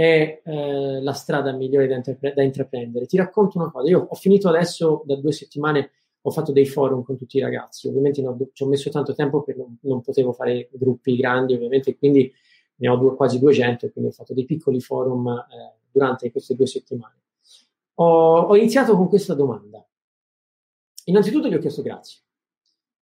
è 0.00 0.40
eh, 0.42 1.02
la 1.02 1.12
strada 1.12 1.52
migliore 1.52 1.86
da, 1.86 1.96
intrapre- 1.96 2.32
da, 2.32 2.42
intraprendere. 2.42 3.04
Ti 3.04 3.18
racconto 3.18 3.58
una 3.58 3.70
cosa, 3.70 3.88
io 3.88 4.06
ho 4.08 4.14
finito 4.14 4.48
adesso 4.48 5.02
da 5.04 5.16
due 5.16 5.32
settimane, 5.32 5.90
ho 6.22 6.30
fatto 6.30 6.52
dei 6.52 6.66
forum 6.66 7.02
con 7.02 7.18
tutti 7.18 7.36
i 7.36 7.40
ragazzi, 7.40 7.86
ovviamente 7.86 8.26
ho, 8.26 8.36
ci 8.52 8.62
ho 8.62 8.66
messo 8.66 8.88
tanto 8.88 9.14
tempo 9.14 9.42
perché 9.42 9.60
non, 9.60 9.76
non, 9.82 10.00
potevo 10.00 10.32
fare 10.32 10.70
gruppi 10.72 11.16
grandi, 11.16 11.54
ovviamente, 11.54 11.98
quindi 11.98 12.32
ne 12.76 12.88
ho 12.88 12.96
due, 12.96 13.14
quasi 13.14 13.38
200 13.38 13.86
e 13.86 13.92
quindi 13.92 14.10
ho 14.10 14.14
fatto 14.14 14.32
dei 14.32 14.46
piccoli 14.46 14.80
forum 14.80 15.28
eh, 15.28 15.78
durante 15.90 16.30
queste 16.30 16.54
due 16.54 16.66
settimane. 16.66 17.16
Ho, 17.96 18.40
ho 18.40 18.56
iniziato 18.56 18.96
con 18.96 19.06
questa 19.06 19.34
domanda. 19.34 19.86
Innanzitutto 21.04 21.48
gli 21.48 21.54
ho 21.54 21.58
chiesto 21.58 21.82
grazie, 21.82 22.20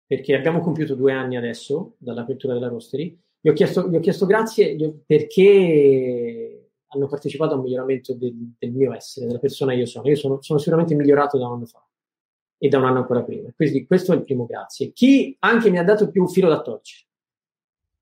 perché 0.06 0.34
abbiamo 0.34 0.62
compiuto 0.62 0.96
due 0.96 1.12
anni 1.12 1.36
adesso 1.36 1.96
dall'apertura 1.98 2.54
della 2.54 2.70
Rostery. 2.70 3.20
Gli 3.42 3.50
ho 3.50 3.54
chiesto, 3.54 3.90
gli 3.90 3.96
ho 3.96 4.00
chiesto 4.00 4.26
grazie 4.26 4.76
perché 5.06 6.55
hanno 6.88 7.08
partecipato 7.08 7.54
a 7.54 7.58
un 7.58 7.63
miglioramento 7.63 8.13
del, 8.13 8.34
del, 8.58 8.71
mio 8.71 8.93
essere, 8.93 9.28
della 9.28 9.39
persona 9.39 9.74
che 9.74 9.80
io 9.80 9.86
sono. 9.86 10.08
Io 10.08 10.15
sono, 10.15 10.41
sono, 10.41 10.60
sicuramente 10.60 10.95
migliorato 10.95 11.38
da 11.38 11.48
un 11.48 11.54
anno 11.54 11.65
fa 11.65 11.84
e 12.58 12.67
da 12.69 12.78
un 12.78 12.86
anno 12.86 13.00
ancora 13.00 13.24
prima. 13.24 13.50
Quindi 13.56 13.86
questo 13.86 14.13
è 14.13 14.15
il 14.15 14.24
primo 14.24 14.45
grazie. 14.45 14.91
Chi 14.91 15.36
anche 15.39 15.69
mi 15.69 15.78
ha 15.78 15.84
dato 15.84 16.10
più 16.10 16.28
filo 16.28 16.50
da 16.50 16.62
torcere. 16.62 17.08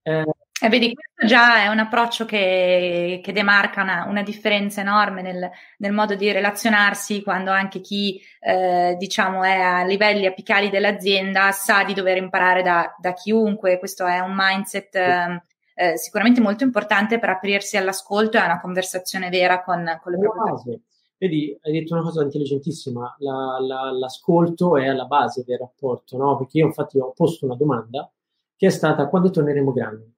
Eh, 0.03 0.23
e 0.63 0.69
vedi, 0.69 0.93
questo 0.93 1.25
già 1.25 1.63
è 1.63 1.67
un 1.67 1.79
approccio 1.79 2.23
che, 2.23 3.19
che 3.21 3.33
demarca 3.33 3.81
una, 3.81 4.05
una, 4.07 4.23
differenza 4.23 4.79
enorme 4.79 5.21
nel, 5.21 5.49
nel, 5.79 5.91
modo 5.91 6.15
di 6.15 6.31
relazionarsi 6.31 7.21
quando 7.21 7.51
anche 7.51 7.81
chi, 7.81 8.21
eh, 8.39 8.95
diciamo, 8.97 9.43
è 9.43 9.59
a 9.59 9.83
livelli 9.83 10.25
apicali 10.25 10.69
dell'azienda 10.69 11.51
sa 11.51 11.83
di 11.83 11.93
dover 11.93 12.15
imparare 12.15 12.61
da, 12.61 12.95
da 12.97 13.13
chiunque. 13.13 13.77
Questo 13.77 14.05
è 14.05 14.19
un 14.19 14.33
mindset 14.33 14.95
eh, 14.95 15.43
eh, 15.75 15.97
sicuramente 15.97 16.41
molto 16.41 16.63
importante 16.63 17.19
per 17.19 17.29
aprirsi 17.29 17.77
all'ascolto 17.77 18.37
e 18.37 18.39
a 18.39 18.45
una 18.45 18.61
conversazione 18.61 19.29
vera 19.29 19.63
con, 19.63 19.99
con 20.01 20.11
le 20.11 20.19
proprie 20.19 20.51
persone. 20.51 20.81
Vedi, 21.17 21.57
hai 21.61 21.71
detto 21.71 21.93
una 21.93 22.03
cosa 22.03 22.21
intelligentissima, 22.21 23.15
la, 23.19 23.57
la, 23.61 23.91
l'ascolto 23.91 24.75
è 24.77 24.87
alla 24.87 25.05
base 25.05 25.43
del 25.45 25.57
rapporto, 25.57 26.17
no? 26.17 26.37
Perché 26.37 26.57
io 26.57 26.65
infatti 26.65 26.99
ho 26.99 27.13
posto 27.13 27.45
una 27.45 27.55
domanda 27.55 28.11
che 28.55 28.67
è 28.67 28.69
stata 28.69 29.07
quando 29.07 29.29
torneremo 29.29 29.71
grandi? 29.71 30.13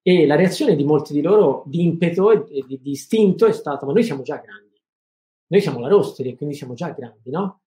E 0.00 0.26
la 0.26 0.36
reazione 0.36 0.76
di 0.76 0.84
molti 0.84 1.12
di 1.12 1.20
loro 1.20 1.62
di 1.66 1.82
impeto 1.82 2.30
e 2.30 2.64
di, 2.66 2.80
di 2.80 2.90
istinto 2.90 3.44
è 3.44 3.52
stata, 3.52 3.84
ma 3.84 3.92
noi 3.92 4.02
siamo 4.02 4.22
già 4.22 4.36
grandi, 4.36 4.80
noi 5.48 5.60
siamo 5.60 5.80
la 5.80 5.88
rostery, 5.88 6.36
quindi 6.36 6.54
siamo 6.54 6.72
già 6.72 6.90
grandi, 6.90 7.30
no? 7.30 7.60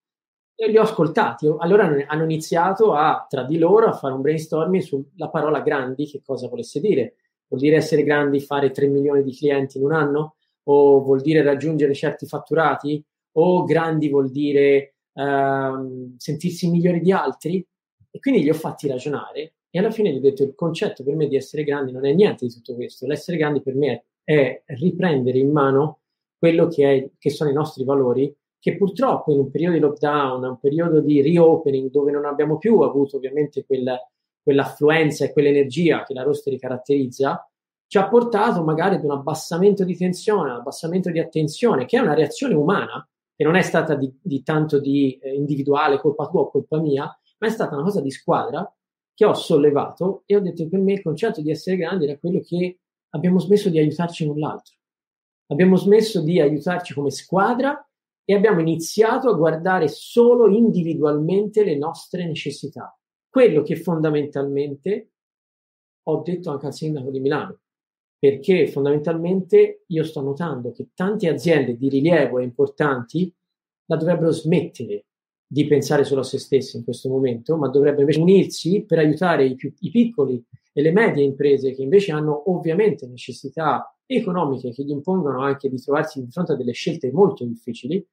E 0.54 0.68
li 0.68 0.76
ho 0.76 0.82
ascoltati. 0.82 1.50
Allora 1.58 1.90
hanno 2.06 2.22
iniziato 2.24 2.92
a, 2.92 3.26
tra 3.28 3.44
di 3.44 3.58
loro 3.58 3.86
a 3.86 3.92
fare 3.92 4.14
un 4.14 4.20
brainstorming 4.20 4.82
sulla 4.82 5.28
parola 5.28 5.60
grandi, 5.60 6.06
che 6.06 6.20
cosa 6.24 6.48
volesse 6.48 6.80
dire. 6.80 7.16
Vuol 7.48 7.60
dire 7.60 7.76
essere 7.76 8.02
grandi, 8.02 8.40
fare 8.40 8.70
3 8.70 8.86
milioni 8.86 9.22
di 9.22 9.34
clienti 9.34 9.78
in 9.78 9.84
un 9.84 9.92
anno? 9.92 10.36
O 10.64 11.02
vuol 11.02 11.20
dire 11.20 11.42
raggiungere 11.42 11.94
certi 11.94 12.26
fatturati? 12.26 13.04
O 13.32 13.64
grandi 13.64 14.08
vuol 14.08 14.30
dire 14.30 14.94
uh, 15.12 16.14
sentirsi 16.16 16.70
migliori 16.70 17.00
di 17.00 17.12
altri? 17.12 17.66
E 18.10 18.18
quindi 18.20 18.42
li 18.42 18.50
ho 18.50 18.54
fatti 18.54 18.88
ragionare 18.88 19.54
e 19.74 19.78
alla 19.78 19.90
fine 19.90 20.12
gli 20.12 20.18
ho 20.18 20.20
detto 20.20 20.42
il 20.42 20.54
concetto 20.54 21.02
per 21.02 21.16
me 21.16 21.26
di 21.26 21.34
essere 21.34 21.64
grandi 21.64 21.92
non 21.92 22.04
è 22.04 22.12
niente 22.12 22.44
di 22.44 22.52
tutto 22.52 22.74
questo. 22.74 23.06
L'essere 23.06 23.38
grandi 23.38 23.62
per 23.62 23.74
me 23.74 24.04
è, 24.22 24.62
è 24.66 24.74
riprendere 24.74 25.38
in 25.38 25.50
mano 25.50 26.00
quello 26.38 26.66
che, 26.68 26.92
è, 26.92 27.10
che 27.18 27.30
sono 27.30 27.48
i 27.48 27.54
nostri 27.54 27.82
valori 27.82 28.34
che 28.62 28.76
purtroppo 28.76 29.32
in 29.32 29.40
un 29.40 29.50
periodo 29.50 29.74
di 29.74 29.80
lockdown, 29.80 30.44
un 30.44 30.58
periodo 30.60 31.00
di 31.00 31.20
reopening 31.20 31.90
dove 31.90 32.12
non 32.12 32.24
abbiamo 32.24 32.58
più 32.58 32.78
avuto 32.78 33.16
ovviamente 33.16 33.66
quella, 33.66 33.98
quell'affluenza 34.40 35.24
e 35.24 35.32
quell'energia 35.32 36.04
che 36.04 36.14
la 36.14 36.22
roster 36.22 36.56
caratterizza, 36.60 37.44
ci 37.88 37.98
ha 37.98 38.08
portato 38.08 38.62
magari 38.62 38.94
ad 38.94 39.02
un 39.02 39.10
abbassamento 39.10 39.82
di 39.82 39.96
tensione, 39.96 40.52
un 40.52 40.58
abbassamento 40.58 41.10
di 41.10 41.18
attenzione, 41.18 41.86
che 41.86 41.96
è 41.98 42.00
una 42.00 42.14
reazione 42.14 42.54
umana, 42.54 43.04
che 43.34 43.42
non 43.42 43.56
è 43.56 43.62
stata 43.62 43.96
di, 43.96 44.16
di 44.22 44.44
tanto 44.44 44.78
di 44.78 45.18
eh, 45.20 45.34
individuale, 45.34 45.98
colpa 45.98 46.28
tua 46.28 46.42
o 46.42 46.50
colpa 46.50 46.78
mia, 46.78 47.02
ma 47.38 47.46
è 47.48 47.50
stata 47.50 47.74
una 47.74 47.82
cosa 47.82 48.00
di 48.00 48.12
squadra 48.12 48.72
che 49.12 49.24
ho 49.24 49.34
sollevato 49.34 50.22
e 50.24 50.36
ho 50.36 50.40
detto 50.40 50.62
che 50.62 50.68
per 50.68 50.78
me 50.78 50.92
il 50.92 51.02
concetto 51.02 51.40
di 51.40 51.50
essere 51.50 51.76
grandi 51.76 52.04
era 52.04 52.16
quello 52.16 52.38
che 52.38 52.78
abbiamo 53.08 53.40
smesso 53.40 53.70
di 53.70 53.80
aiutarci 53.80 54.24
l'un 54.24 54.38
l'altro. 54.38 54.76
Abbiamo 55.48 55.74
smesso 55.74 56.22
di 56.22 56.40
aiutarci 56.40 56.94
come 56.94 57.10
squadra 57.10 57.84
e 58.24 58.34
abbiamo 58.34 58.60
iniziato 58.60 59.28
a 59.28 59.34
guardare 59.34 59.88
solo 59.88 60.48
individualmente 60.48 61.64
le 61.64 61.76
nostre 61.76 62.26
necessità. 62.26 62.96
Quello 63.28 63.62
che 63.62 63.76
fondamentalmente 63.76 65.10
ho 66.04 66.22
detto 66.22 66.50
anche 66.50 66.66
al 66.66 66.74
sindaco 66.74 67.10
di 67.10 67.20
Milano, 67.20 67.60
perché 68.18 68.68
fondamentalmente 68.68 69.84
io 69.86 70.04
sto 70.04 70.20
notando 70.20 70.72
che 70.72 70.88
tante 70.94 71.28
aziende 71.28 71.76
di 71.76 71.88
rilievo 71.88 72.38
e 72.38 72.44
importanti 72.44 73.32
la 73.86 73.96
dovrebbero 73.96 74.30
smettere 74.30 75.06
di 75.44 75.66
pensare 75.66 76.04
solo 76.04 76.20
a 76.20 76.24
se 76.24 76.38
stesse 76.38 76.78
in 76.78 76.84
questo 76.84 77.08
momento, 77.08 77.56
ma 77.56 77.68
dovrebbero 77.68 78.00
invece 78.02 78.20
unirsi 78.20 78.84
per 78.84 78.98
aiutare 78.98 79.44
i, 79.44 79.54
più, 79.54 79.72
i 79.80 79.90
piccoli 79.90 80.42
e 80.72 80.82
le 80.82 80.92
medie 80.92 81.24
imprese 81.24 81.74
che 81.74 81.82
invece 81.82 82.12
hanno 82.12 82.50
ovviamente 82.50 83.06
necessità 83.06 83.94
economiche 84.06 84.72
che 84.72 84.84
gli 84.84 84.90
impongono 84.90 85.42
anche 85.42 85.68
di 85.68 85.80
trovarsi 85.80 86.22
di 86.22 86.30
fronte 86.30 86.52
a 86.52 86.56
delle 86.56 86.72
scelte 86.72 87.12
molto 87.12 87.44
difficili 87.44 88.04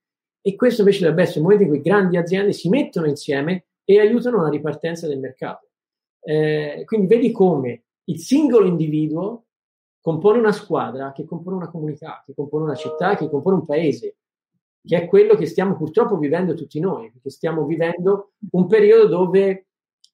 e 0.42 0.56
questo 0.56 0.82
invece 0.82 1.00
dovrebbe 1.00 1.24
essere 1.24 1.40
il 1.40 1.44
momento 1.44 1.64
in 1.64 1.70
cui 1.70 1.82
grandi 1.82 2.18
aziende 2.18 2.54
si 2.54 2.70
mettono 2.70 3.08
insieme 3.08 3.66
e 3.84 4.00
aiutano 4.00 4.42
la 4.42 4.50
ripartenza 4.50 5.08
del 5.08 5.20
mercato. 5.20 5.70
Eh, 6.22 6.84
quindi 6.86 7.08
vedi 7.08 7.32
come 7.32 7.84
il 8.06 8.20
singolo 8.20 8.68
individuo 8.68 9.46
compone 10.02 10.40
una 10.40 10.52
squadra, 10.52 11.12
che 11.12 11.26
compone 11.26 11.58
una 11.58 11.70
comunità, 11.70 12.24
che 12.26 12.34
compone 12.34 12.66
una 12.66 12.76
città, 12.76 13.16
che 13.16 13.30
compone 13.30 13.58
un 13.58 13.66
paese, 13.66 14.18
che 14.82 15.04
è 15.04 15.08
quello 15.08 15.36
che 15.36 15.46
stiamo 15.46 15.76
purtroppo 15.76 16.18
vivendo 16.18 16.54
tutti 16.54 16.80
noi, 16.80 17.12
perché 17.12 17.30
stiamo 17.30 17.66
vivendo 17.66 18.32
un 18.52 18.68
periodo 18.68 19.08
dove 19.08 19.69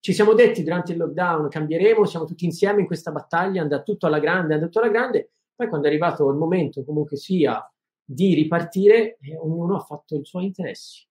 ci 0.06 0.14
siamo 0.14 0.34
detti 0.36 0.62
durante 0.62 0.92
il 0.92 1.00
lockdown 1.00 1.50
cambieremo, 1.50 2.06
siamo 2.06 2.26
tutti 2.26 2.46
insieme 2.46 2.82
in 2.82 2.86
questa 2.86 3.10
battaglia, 3.10 3.64
andrà 3.64 3.82
tutto 3.82 4.06
alla 4.06 4.20
grande, 4.20 4.54
andrà 4.54 4.68
tutto 4.68 4.82
alla 4.82 4.92
grande, 4.92 5.32
poi 5.56 5.68
quando 5.68 5.88
è 5.88 5.90
arrivato 5.90 6.30
il 6.30 6.38
momento 6.38 6.86
comunque 6.86 7.18
sia 7.18 7.68
di 8.04 8.36
ripartire, 8.36 9.18
eh, 9.20 9.36
ognuno 9.36 9.78
ha 9.78 9.80
fatto 9.80 10.16
i 10.16 10.24
suoi 10.24 10.46
interessi. 10.46 11.08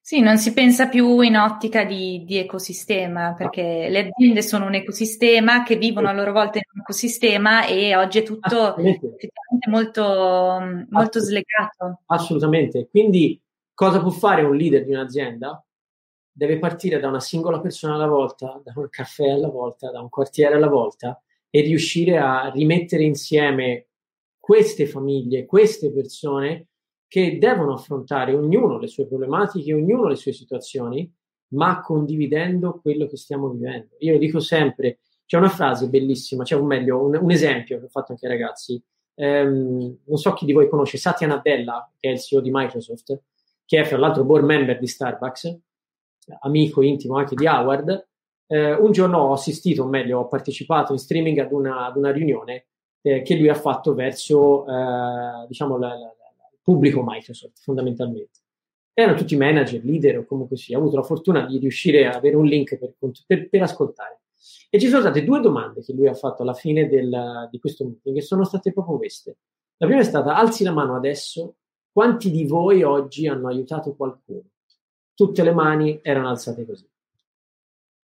Sì, 0.00 0.20
non 0.20 0.38
si 0.38 0.52
pensa 0.52 0.86
più 0.86 1.18
in 1.22 1.36
ottica 1.36 1.82
di, 1.82 2.22
di, 2.24 2.36
ecosistema, 2.36 3.34
perché 3.34 3.88
le 3.88 4.08
aziende 4.08 4.42
sono 4.42 4.66
un 4.66 4.74
ecosistema 4.74 5.64
che 5.64 5.74
vivono 5.74 6.06
a 6.06 6.12
loro 6.12 6.30
volta 6.30 6.58
in 6.58 6.64
un 6.74 6.80
ecosistema 6.80 7.66
e 7.66 7.96
oggi 7.96 8.20
è 8.20 8.22
tutto 8.22 8.76
effettivamente 8.76 9.68
molto, 9.68 10.86
molto 10.90 11.18
slegato. 11.18 12.02
Assolutamente. 12.06 12.86
Quindi 12.88 13.42
cosa 13.74 14.00
può 14.00 14.10
fare 14.10 14.42
un 14.42 14.54
leader 14.54 14.84
di 14.84 14.92
un'azienda? 14.92 15.60
Deve 16.36 16.58
partire 16.58 16.98
da 16.98 17.06
una 17.06 17.20
singola 17.20 17.60
persona 17.60 17.94
alla 17.94 18.08
volta, 18.08 18.60
da 18.64 18.72
un 18.74 18.88
caffè 18.88 19.28
alla 19.28 19.48
volta, 19.48 19.92
da 19.92 20.00
un 20.00 20.08
quartiere 20.08 20.56
alla 20.56 20.68
volta 20.68 21.22
e 21.48 21.60
riuscire 21.60 22.18
a 22.18 22.50
rimettere 22.50 23.04
insieme 23.04 23.86
queste 24.40 24.86
famiglie, 24.86 25.46
queste 25.46 25.92
persone 25.92 26.66
che 27.06 27.38
devono 27.38 27.74
affrontare 27.74 28.34
ognuno 28.34 28.78
le 28.78 28.88
sue 28.88 29.06
problematiche, 29.06 29.72
ognuno 29.72 30.08
le 30.08 30.16
sue 30.16 30.32
situazioni, 30.32 31.08
ma 31.50 31.80
condividendo 31.80 32.80
quello 32.80 33.06
che 33.06 33.16
stiamo 33.16 33.50
vivendo. 33.50 33.94
Io 34.00 34.18
dico 34.18 34.40
sempre, 34.40 34.98
c'è 35.24 35.36
una 35.36 35.48
frase 35.48 35.88
bellissima, 35.88 36.42
c'è 36.42 36.56
un 36.56 36.66
meglio, 36.66 37.04
un, 37.04 37.16
un 37.20 37.30
esempio 37.30 37.78
che 37.78 37.84
ho 37.84 37.88
fatto 37.88 38.10
anche 38.10 38.26
ai 38.26 38.32
ragazzi. 38.32 38.82
Um, 39.14 39.96
non 40.06 40.16
so 40.16 40.32
chi 40.32 40.44
di 40.44 40.52
voi 40.52 40.68
conosce 40.68 40.98
Satya 40.98 41.28
Nadella, 41.28 41.88
che 41.96 42.08
è 42.08 42.12
il 42.12 42.20
CEO 42.20 42.40
di 42.40 42.50
Microsoft, 42.52 43.22
che 43.64 43.80
è 43.80 43.84
fra 43.84 43.96
l'altro 43.96 44.24
board 44.24 44.44
member 44.44 44.76
di 44.78 44.88
Starbucks, 44.88 45.56
amico 46.40 46.82
intimo 46.82 47.16
anche 47.16 47.34
di 47.34 47.46
Howard. 47.46 48.08
Uh, 48.46 48.84
un 48.84 48.92
giorno 48.92 49.18
ho 49.18 49.32
assistito, 49.32 49.84
o 49.84 49.86
meglio, 49.86 50.20
ho 50.20 50.28
partecipato 50.28 50.92
in 50.92 50.98
streaming 50.98 51.38
ad 51.38 51.52
una, 51.52 51.86
ad 51.86 51.96
una 51.96 52.12
riunione 52.12 52.66
eh, 53.00 53.22
che 53.22 53.36
lui 53.36 53.48
ha 53.48 53.54
fatto 53.54 53.94
verso, 53.94 54.64
uh, 54.64 55.46
diciamo, 55.46 55.78
la, 55.78 55.88
la 55.88 56.14
pubblico 56.62 57.02
Microsoft 57.04 57.60
fondamentalmente. 57.60 58.40
Erano 58.92 59.16
tutti 59.16 59.36
manager, 59.36 59.84
leader 59.84 60.18
o 60.18 60.24
comunque 60.24 60.56
sia. 60.56 60.76
Ho 60.76 60.80
avuto 60.80 60.96
la 60.96 61.02
fortuna 61.02 61.46
di 61.46 61.58
riuscire 61.58 62.06
a 62.06 62.16
avere 62.16 62.36
un 62.36 62.46
link 62.46 62.78
per, 62.78 62.94
per, 63.26 63.48
per 63.48 63.62
ascoltare. 63.62 64.20
E 64.70 64.78
ci 64.78 64.88
sono 64.88 65.00
state 65.00 65.24
due 65.24 65.40
domande 65.40 65.82
che 65.82 65.92
lui 65.92 66.06
ha 66.06 66.14
fatto 66.14 66.42
alla 66.42 66.54
fine 66.54 66.88
del, 66.88 67.48
di 67.50 67.58
questo 67.58 67.84
meeting, 67.84 68.14
che 68.14 68.22
sono 68.22 68.44
state 68.44 68.72
proprio 68.72 68.96
queste. 68.98 69.36
La 69.78 69.86
prima 69.86 70.00
è 70.00 70.04
stata: 70.04 70.36
alzi 70.36 70.64
la 70.64 70.72
mano 70.72 70.96
adesso, 70.96 71.56
quanti 71.92 72.30
di 72.30 72.44
voi 72.46 72.82
oggi 72.82 73.26
hanno 73.26 73.48
aiutato 73.48 73.94
qualcuno? 73.94 74.42
Tutte 75.14 75.42
le 75.42 75.52
mani 75.52 76.00
erano 76.02 76.28
alzate 76.28 76.66
così. 76.66 76.88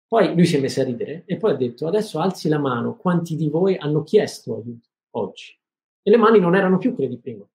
Poi 0.07 0.35
lui 0.35 0.44
si 0.44 0.57
è 0.57 0.61
messo 0.61 0.81
a 0.81 0.85
ridere 0.85 1.25
e 1.27 1.37
poi 1.37 1.53
ha 1.53 1.57
detto: 1.57 1.87
adesso 1.87 2.18
alzi 2.18 2.49
la 2.49 2.59
mano, 2.59 2.96
quanti 2.96 3.37
di 3.37 3.49
voi 3.49 3.77
hanno 3.77 4.03
chiesto 4.03 4.57
aiuto 4.57 4.88
oggi? 5.11 5.59
E 6.03 6.11
le 6.11 6.16
mani 6.16 6.40
non 6.40 6.55
erano 6.57 6.79
più 6.79 6.94
quelle 6.94 7.09
di 7.09 7.18
prima. 7.18 7.46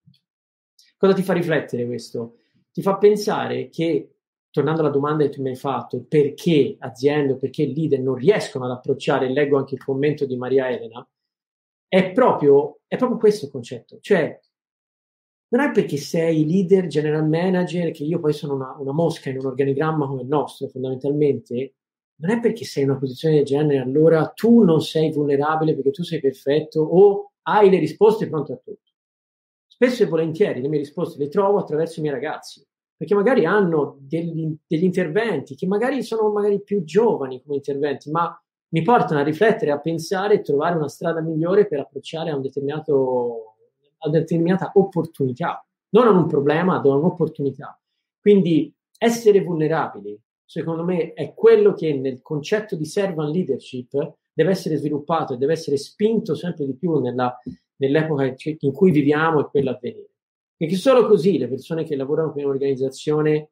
Cosa 0.97 1.13
ti 1.13 1.23
fa 1.23 1.33
riflettere 1.33 1.85
questo? 1.85 2.37
Ti 2.71 2.81
fa 2.81 2.97
pensare 2.97 3.69
che, 3.69 4.17
tornando 4.49 4.81
alla 4.81 4.89
domanda 4.89 5.23
che 5.23 5.31
tu 5.31 5.41
mi 5.41 5.49
hai 5.49 5.55
fatto, 5.55 6.05
perché 6.07 6.75
aziende 6.79 7.33
o 7.33 7.37
perché 7.37 7.65
leader 7.65 7.99
non 7.99 8.15
riescono 8.15 8.65
ad 8.65 8.71
approcciare, 8.71 9.29
leggo 9.29 9.57
anche 9.57 9.75
il 9.75 9.83
commento 9.83 10.25
di 10.25 10.37
Maria 10.37 10.69
Elena, 10.69 11.05
è 11.87 12.11
proprio, 12.11 12.79
è 12.87 12.95
proprio 12.97 13.17
questo 13.17 13.45
il 13.45 13.51
concetto. 13.51 13.99
Cioè, 13.99 14.39
non 15.49 15.61
è 15.61 15.71
perché 15.71 15.97
sei 15.97 16.45
leader, 16.45 16.87
general 16.87 17.27
manager, 17.27 17.91
che 17.91 18.03
io 18.03 18.19
poi 18.19 18.33
sono 18.33 18.55
una, 18.55 18.75
una 18.77 18.93
mosca 18.93 19.29
in 19.29 19.37
un 19.37 19.45
organigramma 19.45 20.07
come 20.07 20.21
il 20.23 20.27
nostro, 20.27 20.67
fondamentalmente, 20.67 21.75
non 22.17 22.31
è 22.31 22.39
perché 22.39 22.63
sei 22.65 22.83
in 22.83 22.89
una 22.89 22.99
posizione 22.99 23.35
del 23.35 23.45
genere, 23.45 23.79
allora 23.79 24.27
tu 24.27 24.63
non 24.63 24.81
sei 24.81 25.11
vulnerabile 25.11 25.75
perché 25.75 25.91
tu 25.91 26.03
sei 26.03 26.19
perfetto 26.19 26.81
o 26.81 27.31
hai 27.43 27.69
le 27.69 27.79
risposte 27.79 28.27
pronte 28.27 28.53
a 28.53 28.57
tutto. 28.57 28.91
Spesso 29.67 30.03
e 30.03 30.07
volentieri 30.07 30.61
le 30.61 30.69
mie 30.69 30.79
risposte 30.79 31.21
le 31.21 31.27
trovo 31.27 31.59
attraverso 31.59 31.99
i 31.99 32.03
miei 32.03 32.15
ragazzi, 32.15 32.65
perché 32.95 33.13
magari 33.13 33.45
hanno 33.45 33.97
degli, 33.99 34.55
degli 34.65 34.83
interventi 34.83 35.55
che 35.55 35.67
magari 35.67 36.01
sono 36.01 36.31
magari 36.31 36.61
più 36.61 36.83
giovani 36.83 37.41
come 37.41 37.55
interventi, 37.55 38.09
ma 38.09 38.39
mi 38.69 38.81
portano 38.81 39.19
a 39.19 39.23
riflettere, 39.23 39.71
a 39.71 39.79
pensare 39.79 40.35
e 40.35 40.41
trovare 40.41 40.75
una 40.75 40.87
strada 40.87 41.21
migliore 41.21 41.67
per 41.67 41.79
approcciare 41.79 42.29
a, 42.29 42.35
un 42.35 42.41
determinato, 42.41 43.54
a 43.99 44.09
una 44.09 44.19
determinata 44.19 44.71
opportunità, 44.75 45.65
non 45.89 46.07
a 46.07 46.11
un 46.11 46.27
problema, 46.27 46.75
ad 46.75 46.85
un'opportunità. 46.85 47.79
Quindi 48.19 48.73
essere 48.97 49.41
vulnerabili, 49.41 50.19
secondo 50.43 50.83
me, 50.83 51.13
è 51.13 51.33
quello 51.33 51.73
che 51.73 51.93
nel 51.93 52.21
concetto 52.21 52.75
di 52.75 52.85
servant 52.85 53.33
leadership 53.33 54.15
deve 54.33 54.51
essere 54.51 54.77
sviluppato 54.77 55.33
e 55.33 55.37
deve 55.37 55.53
essere 55.53 55.77
spinto 55.77 56.35
sempre 56.35 56.65
di 56.65 56.75
più 56.75 56.99
nella, 56.99 57.37
nell'epoca 57.77 58.33
in 58.59 58.71
cui 58.71 58.91
viviamo 58.91 59.39
e 59.39 59.49
quella 59.49 59.71
a 59.71 59.79
venire. 59.81 60.09
Perché 60.57 60.75
solo 60.75 61.07
così 61.07 61.37
le 61.37 61.47
persone 61.47 61.83
che 61.83 61.95
lavorano 61.95 62.31
per 62.31 62.45
un'organizzazione 62.45 63.49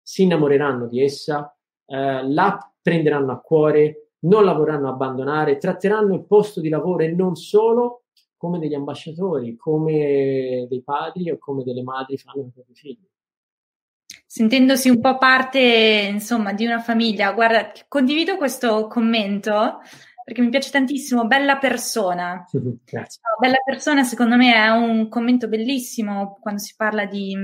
si 0.00 0.22
innamoreranno 0.22 0.86
di 0.86 1.02
essa, 1.02 1.56
eh, 1.86 2.28
la 2.28 2.72
prenderanno 2.80 3.32
a 3.32 3.40
cuore, 3.40 4.10
non 4.20 4.44
la 4.44 4.52
vorranno 4.52 4.88
abbandonare, 4.88 5.58
tratteranno 5.58 6.14
il 6.14 6.24
posto 6.24 6.60
di 6.60 6.68
lavoro 6.68 7.02
e 7.02 7.12
non 7.12 7.34
solo 7.36 8.03
come 8.44 8.58
degli 8.58 8.74
ambasciatori, 8.74 9.56
come 9.56 10.66
dei 10.68 10.82
padri 10.84 11.30
o 11.30 11.38
come 11.38 11.64
delle 11.64 11.82
madri 11.82 12.18
fanno 12.18 12.42
con 12.42 12.48
i 12.48 12.52
propri 12.52 12.74
figli. 12.74 13.08
Sentendosi 14.26 14.90
un 14.90 15.00
po' 15.00 15.16
parte, 15.16 16.10
insomma, 16.10 16.52
di 16.52 16.66
una 16.66 16.80
famiglia, 16.80 17.32
guarda, 17.32 17.72
condivido 17.88 18.36
questo 18.36 18.86
commento 18.88 19.80
perché 20.24 20.40
mi 20.40 20.48
piace 20.48 20.70
tantissimo. 20.70 21.26
Bella 21.26 21.58
persona. 21.58 22.44
Grazie. 22.50 23.20
Bella 23.38 23.58
persona, 23.64 24.02
secondo 24.04 24.36
me, 24.36 24.54
è 24.54 24.68
un 24.70 25.08
commento 25.08 25.48
bellissimo 25.48 26.38
quando 26.40 26.60
si 26.60 26.74
parla 26.76 27.04
di 27.04 27.36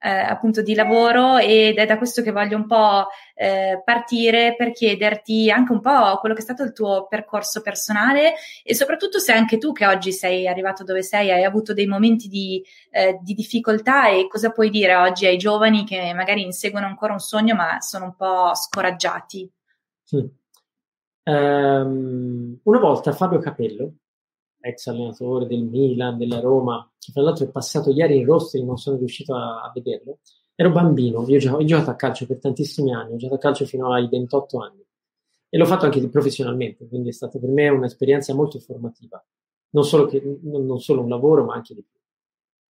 eh, 0.00 0.10
appunto 0.10 0.60
di 0.60 0.74
lavoro 0.74 1.38
ed 1.38 1.78
è 1.78 1.86
da 1.86 1.96
questo 1.96 2.22
che 2.22 2.32
voglio 2.32 2.56
un 2.56 2.66
po' 2.66 3.06
eh, 3.34 3.80
partire 3.84 4.56
per 4.56 4.72
chiederti 4.72 5.50
anche 5.50 5.72
un 5.72 5.80
po' 5.80 6.18
quello 6.18 6.34
che 6.34 6.40
è 6.40 6.44
stato 6.44 6.64
il 6.64 6.72
tuo 6.72 7.06
percorso 7.06 7.62
personale 7.62 8.34
e 8.64 8.74
soprattutto 8.74 9.18
se 9.20 9.32
anche 9.32 9.58
tu 9.58 9.72
che 9.72 9.86
oggi 9.86 10.12
sei 10.12 10.48
arrivato 10.48 10.82
dove 10.82 11.02
sei 11.02 11.30
hai 11.30 11.44
avuto 11.44 11.72
dei 11.72 11.86
momenti 11.86 12.26
di, 12.28 12.62
eh, 12.90 13.18
di 13.22 13.34
difficoltà 13.34 14.08
e 14.08 14.26
cosa 14.28 14.50
puoi 14.50 14.70
dire 14.70 14.96
oggi 14.96 15.26
ai 15.26 15.36
giovani 15.36 15.84
che 15.84 16.12
magari 16.14 16.42
inseguono 16.42 16.86
ancora 16.86 17.12
un 17.12 17.20
sogno 17.20 17.54
ma 17.54 17.80
sono 17.80 18.06
un 18.06 18.16
po' 18.16 18.54
scoraggiati. 18.54 19.50
Sì. 20.02 20.42
Um, 21.26 22.58
una 22.64 22.78
volta 22.78 23.12
Fabio 23.12 23.38
Capello, 23.38 23.94
ex 24.60 24.86
allenatore 24.86 25.46
del 25.46 25.62
Milan, 25.64 26.18
della 26.18 26.40
Roma, 26.40 26.90
che 26.98 27.12
tra 27.12 27.22
l'altro 27.22 27.46
è 27.46 27.50
passato 27.50 27.90
ieri 27.90 28.18
in 28.18 28.26
roster 28.26 28.60
e 28.60 28.64
non 28.64 28.76
sono 28.76 28.98
riuscito 28.98 29.34
a, 29.34 29.62
a, 29.62 29.72
vederlo, 29.74 30.18
ero 30.54 30.70
bambino, 30.70 31.24
io 31.28 31.54
ho, 31.54 31.64
giocato 31.64 31.90
a 31.90 31.96
calcio 31.96 32.26
per 32.26 32.38
tantissimi 32.38 32.94
anni, 32.94 33.14
ho 33.14 33.16
giocato 33.16 33.34
a 33.34 33.38
calcio 33.38 33.64
fino 33.66 33.92
ai 33.92 34.08
28 34.08 34.58
anni. 34.58 34.82
E 35.48 35.56
l'ho 35.56 35.66
fatto 35.66 35.84
anche 35.84 36.06
professionalmente, 36.08 36.88
quindi 36.88 37.10
è 37.10 37.12
stata 37.12 37.38
per 37.38 37.48
me 37.48 37.68
un'esperienza 37.68 38.34
molto 38.34 38.58
formativa, 38.58 39.24
non 39.70 39.84
solo, 39.84 40.06
che, 40.06 40.20
non 40.42 40.80
solo 40.80 41.02
un 41.02 41.08
lavoro 41.08 41.44
ma 41.44 41.54
anche 41.54 41.74
di 41.74 41.82
più. 41.82 41.98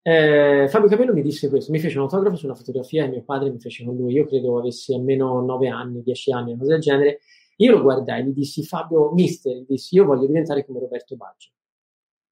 Eh, 0.02 0.68
Fabio 0.68 0.88
Capello 0.88 1.12
mi 1.12 1.22
disse 1.22 1.48
questo, 1.48 1.72
mi 1.72 1.80
fece 1.80 1.96
un 1.96 2.04
autografo 2.04 2.36
su 2.36 2.44
una 2.44 2.54
fotografia 2.54 3.04
e 3.04 3.08
mio 3.08 3.24
padre 3.24 3.50
mi 3.50 3.58
fece 3.58 3.84
con 3.84 3.96
lui, 3.96 4.12
io 4.12 4.26
credo 4.26 4.58
avessi 4.58 4.94
almeno 4.94 5.40
9 5.40 5.68
anni, 5.68 6.02
10 6.02 6.32
anni, 6.32 6.50
una 6.50 6.58
cosa 6.58 6.72
del 6.72 6.80
genere, 6.80 7.20
io 7.56 7.72
lo 7.72 7.82
guardai 7.82 8.24
gli 8.24 8.32
dissi, 8.32 8.64
Fabio, 8.64 9.12
mister, 9.12 9.56
gli 9.56 9.66
dissi, 9.66 9.94
io 9.96 10.04
voglio 10.04 10.26
diventare 10.26 10.64
come 10.64 10.80
Roberto 10.80 11.16
Baggio. 11.16 11.50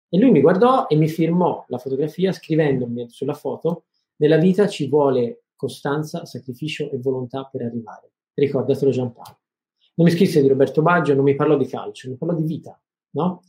E 0.09 0.19
lui 0.19 0.31
mi 0.31 0.41
guardò 0.41 0.87
e 0.87 0.97
mi 0.97 1.09
firmò 1.09 1.65
la 1.69 1.79
fotografia 1.79 2.33
scrivendomi 2.33 3.09
sulla 3.11 3.35
foto, 3.35 3.85
nella 4.17 4.37
vita 4.37 4.69
ci 4.69 4.89
vuole 4.89 5.45
costanza, 5.57 6.25
sacrificio 6.25 6.91
e 6.91 6.99
volontà 6.99 7.45
per 7.45 7.63
arrivare. 7.63 8.13
Ricordatelo 8.35 8.91
Giampaolo. 8.91 9.39
Non 9.95 10.07
mi 10.07 10.13
scrisse 10.13 10.41
di 10.41 10.49
Roberto 10.49 10.83
Baggio, 10.83 11.15
non 11.15 11.25
mi 11.25 11.35
parlò 11.35 11.57
di 11.57 11.67
calcio, 11.67 12.11
mi 12.11 12.17
parlò 12.17 12.35
di 12.35 12.45
vita, 12.45 12.81
no? 13.11 13.43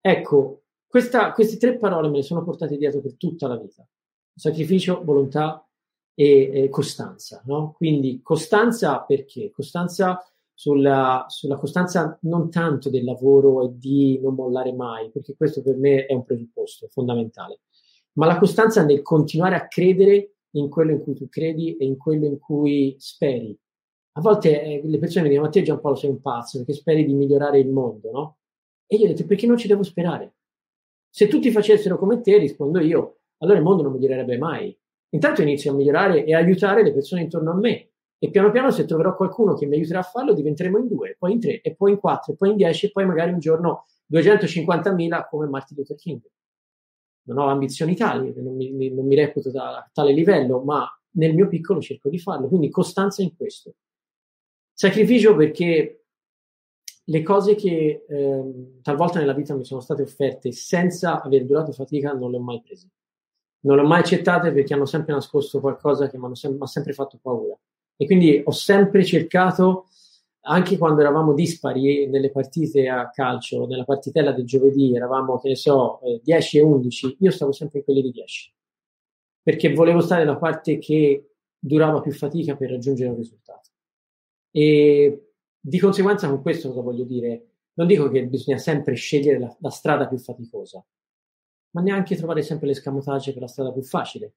Ecco, 0.00 0.62
questa, 0.86 1.32
queste 1.32 1.56
tre 1.56 1.76
parole 1.76 2.08
me 2.08 2.18
le 2.18 2.22
sono 2.22 2.44
portate 2.44 2.76
dietro 2.76 3.00
per 3.00 3.16
tutta 3.16 3.48
la 3.48 3.56
vita. 3.56 3.86
Sacrificio, 4.34 5.02
volontà 5.02 5.66
e, 6.14 6.50
e 6.52 6.68
costanza, 6.68 7.42
no? 7.46 7.72
Quindi 7.76 8.20
costanza 8.22 9.00
perché? 9.00 9.50
Costanza 9.50 10.22
sulla, 10.56 11.26
sulla, 11.28 11.58
costanza 11.58 12.18
non 12.22 12.50
tanto 12.50 12.88
del 12.88 13.04
lavoro 13.04 13.62
e 13.62 13.76
di 13.76 14.18
non 14.22 14.34
mollare 14.34 14.72
mai, 14.72 15.10
perché 15.10 15.36
questo 15.36 15.62
per 15.62 15.76
me 15.76 16.06
è 16.06 16.14
un 16.14 16.24
presupposto 16.24 16.88
fondamentale, 16.88 17.60
ma 18.14 18.24
la 18.24 18.38
costanza 18.38 18.82
nel 18.82 19.02
continuare 19.02 19.54
a 19.54 19.68
credere 19.68 20.36
in 20.52 20.70
quello 20.70 20.92
in 20.92 21.02
cui 21.02 21.14
tu 21.14 21.28
credi 21.28 21.76
e 21.76 21.84
in 21.84 21.98
quello 21.98 22.24
in 22.24 22.38
cui 22.38 22.96
speri. 22.98 23.54
A 24.12 24.20
volte 24.22 24.62
eh, 24.62 24.80
le 24.82 24.98
persone 24.98 25.24
mi 25.24 25.28
dicono, 25.28 25.46
ma 25.46 25.52
te 25.52 25.60
Giampaolo 25.60 25.94
sei 25.94 26.08
un 26.08 26.22
pazzo 26.22 26.56
perché 26.56 26.72
speri 26.72 27.04
di 27.04 27.12
migliorare 27.12 27.58
il 27.58 27.68
mondo, 27.68 28.10
no? 28.10 28.38
E 28.86 28.96
io 28.96 29.04
ho 29.04 29.08
detto, 29.08 29.26
perché 29.26 29.46
non 29.46 29.58
ci 29.58 29.68
devo 29.68 29.82
sperare? 29.82 30.36
Se 31.10 31.28
tutti 31.28 31.50
facessero 31.50 31.98
come 31.98 32.22
te, 32.22 32.38
rispondo 32.38 32.80
io, 32.80 33.18
allora 33.38 33.58
il 33.58 33.64
mondo 33.64 33.82
non 33.82 33.92
migliorerebbe 33.92 34.38
mai. 34.38 34.74
Intanto 35.10 35.42
inizio 35.42 35.72
a 35.72 35.74
migliorare 35.74 36.24
e 36.24 36.34
aiutare 36.34 36.82
le 36.82 36.94
persone 36.94 37.20
intorno 37.20 37.50
a 37.50 37.56
me 37.56 37.90
e 38.18 38.30
piano 38.30 38.50
piano 38.50 38.70
se 38.70 38.84
troverò 38.86 39.14
qualcuno 39.14 39.54
che 39.54 39.66
mi 39.66 39.76
aiuterà 39.76 40.00
a 40.00 40.02
farlo 40.02 40.32
diventeremo 40.32 40.78
in 40.78 40.88
due, 40.88 41.16
poi 41.18 41.32
in 41.32 41.40
tre, 41.40 41.60
e 41.60 41.74
poi 41.74 41.92
in 41.92 41.98
quattro, 41.98 42.32
e 42.32 42.36
poi 42.36 42.50
in 42.50 42.56
dieci, 42.56 42.86
e 42.86 42.90
poi 42.90 43.04
magari 43.04 43.32
un 43.32 43.38
giorno 43.38 43.86
250.000 44.12 45.26
come 45.28 45.46
Martin 45.46 45.76
Luther 45.76 45.96
King. 45.96 46.20
Non 47.24 47.38
ho 47.38 47.48
ambizioni 47.48 47.96
tali, 47.96 48.32
non 48.36 48.54
mi, 48.54 48.90
non 48.90 49.06
mi 49.06 49.14
reputo 49.16 49.50
a 49.58 49.88
tale 49.92 50.12
livello, 50.12 50.62
ma 50.62 50.88
nel 51.12 51.34
mio 51.34 51.48
piccolo 51.48 51.80
cerco 51.80 52.08
di 52.08 52.18
farlo, 52.18 52.48
quindi 52.48 52.70
costanza 52.70 53.22
in 53.22 53.34
questo. 53.36 53.74
Sacrificio 54.72 55.34
perché 55.34 56.04
le 57.08 57.22
cose 57.22 57.54
che 57.54 58.04
eh, 58.08 58.80
talvolta 58.82 59.18
nella 59.18 59.32
vita 59.32 59.54
mi 59.54 59.64
sono 59.64 59.80
state 59.80 60.02
offerte 60.02 60.52
senza 60.52 61.22
aver 61.22 61.44
durato 61.44 61.72
fatica 61.72 62.12
non 62.12 62.30
le 62.30 62.36
ho 62.36 62.40
mai 62.40 62.60
prese. 62.62 62.90
Non 63.60 63.76
le 63.76 63.82
ho 63.82 63.86
mai 63.86 64.00
accettate 64.00 64.52
perché 64.52 64.74
hanno 64.74 64.86
sempre 64.86 65.12
nascosto 65.12 65.60
qualcosa 65.60 66.08
che 66.08 66.18
mi 66.18 66.30
ha 66.30 66.66
sempre 66.66 66.92
fatto 66.92 67.18
paura. 67.20 67.56
E 67.96 68.06
quindi 68.06 68.42
ho 68.44 68.50
sempre 68.50 69.04
cercato, 69.04 69.88
anche 70.42 70.76
quando 70.76 71.00
eravamo 71.00 71.32
dispari 71.32 72.06
nelle 72.08 72.30
partite 72.30 72.88
a 72.88 73.10
calcio, 73.10 73.66
nella 73.66 73.84
partitella 73.84 74.32
del 74.32 74.44
giovedì, 74.44 74.94
eravamo, 74.94 75.38
che 75.40 75.48
ne 75.48 75.56
so, 75.56 76.00
10 76.22 76.56
eh, 76.56 76.60
e 76.60 76.62
11, 76.62 77.16
io 77.20 77.30
stavo 77.30 77.52
sempre 77.52 77.78
in 77.78 77.84
quelli 77.84 78.02
di 78.02 78.10
10. 78.10 78.54
Perché 79.42 79.72
volevo 79.72 80.00
stare 80.00 80.24
nella 80.24 80.36
parte 80.36 80.78
che 80.78 81.30
durava 81.58 82.00
più 82.00 82.12
fatica 82.12 82.56
per 82.56 82.70
raggiungere 82.70 83.10
un 83.10 83.16
risultato. 83.16 83.70
E 84.50 85.30
di 85.58 85.78
conseguenza 85.78 86.28
con 86.28 86.42
questo 86.42 86.68
cosa 86.68 86.80
voglio 86.80 87.04
dire? 87.04 87.46
Non 87.74 87.86
dico 87.86 88.08
che 88.08 88.26
bisogna 88.26 88.58
sempre 88.58 88.94
scegliere 88.94 89.38
la, 89.38 89.56
la 89.60 89.70
strada 89.70 90.06
più 90.06 90.18
faticosa, 90.18 90.84
ma 91.70 91.80
neanche 91.82 92.16
trovare 92.16 92.42
sempre 92.42 92.68
l'escamotage 92.68 93.32
per 93.32 93.42
la 93.42 93.48
strada 93.48 93.72
più 93.72 93.82
facile. 93.82 94.34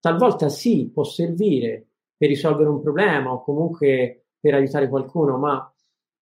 Talvolta 0.00 0.48
sì, 0.48 0.90
può 0.92 1.04
servire 1.04 1.88
per 2.16 2.28
risolvere 2.28 2.68
un 2.68 2.80
problema 2.80 3.32
o 3.32 3.42
comunque 3.42 4.26
per 4.38 4.54
aiutare 4.54 4.88
qualcuno, 4.88 5.36
ma 5.38 5.72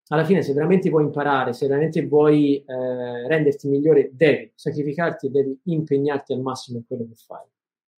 alla 0.07 0.25
fine 0.25 0.41
se 0.41 0.53
veramente 0.53 0.89
vuoi 0.89 1.03
imparare, 1.03 1.53
se 1.53 1.67
veramente 1.67 2.05
vuoi 2.05 2.57
eh, 2.57 3.27
renderti 3.27 3.67
migliore, 3.67 4.09
devi 4.13 4.51
sacrificarti 4.53 5.27
e 5.27 5.29
devi 5.29 5.59
impegnarti 5.65 6.33
al 6.33 6.41
massimo 6.41 6.77
in 6.77 6.85
quello 6.85 7.05
che 7.07 7.15
fai. 7.15 7.45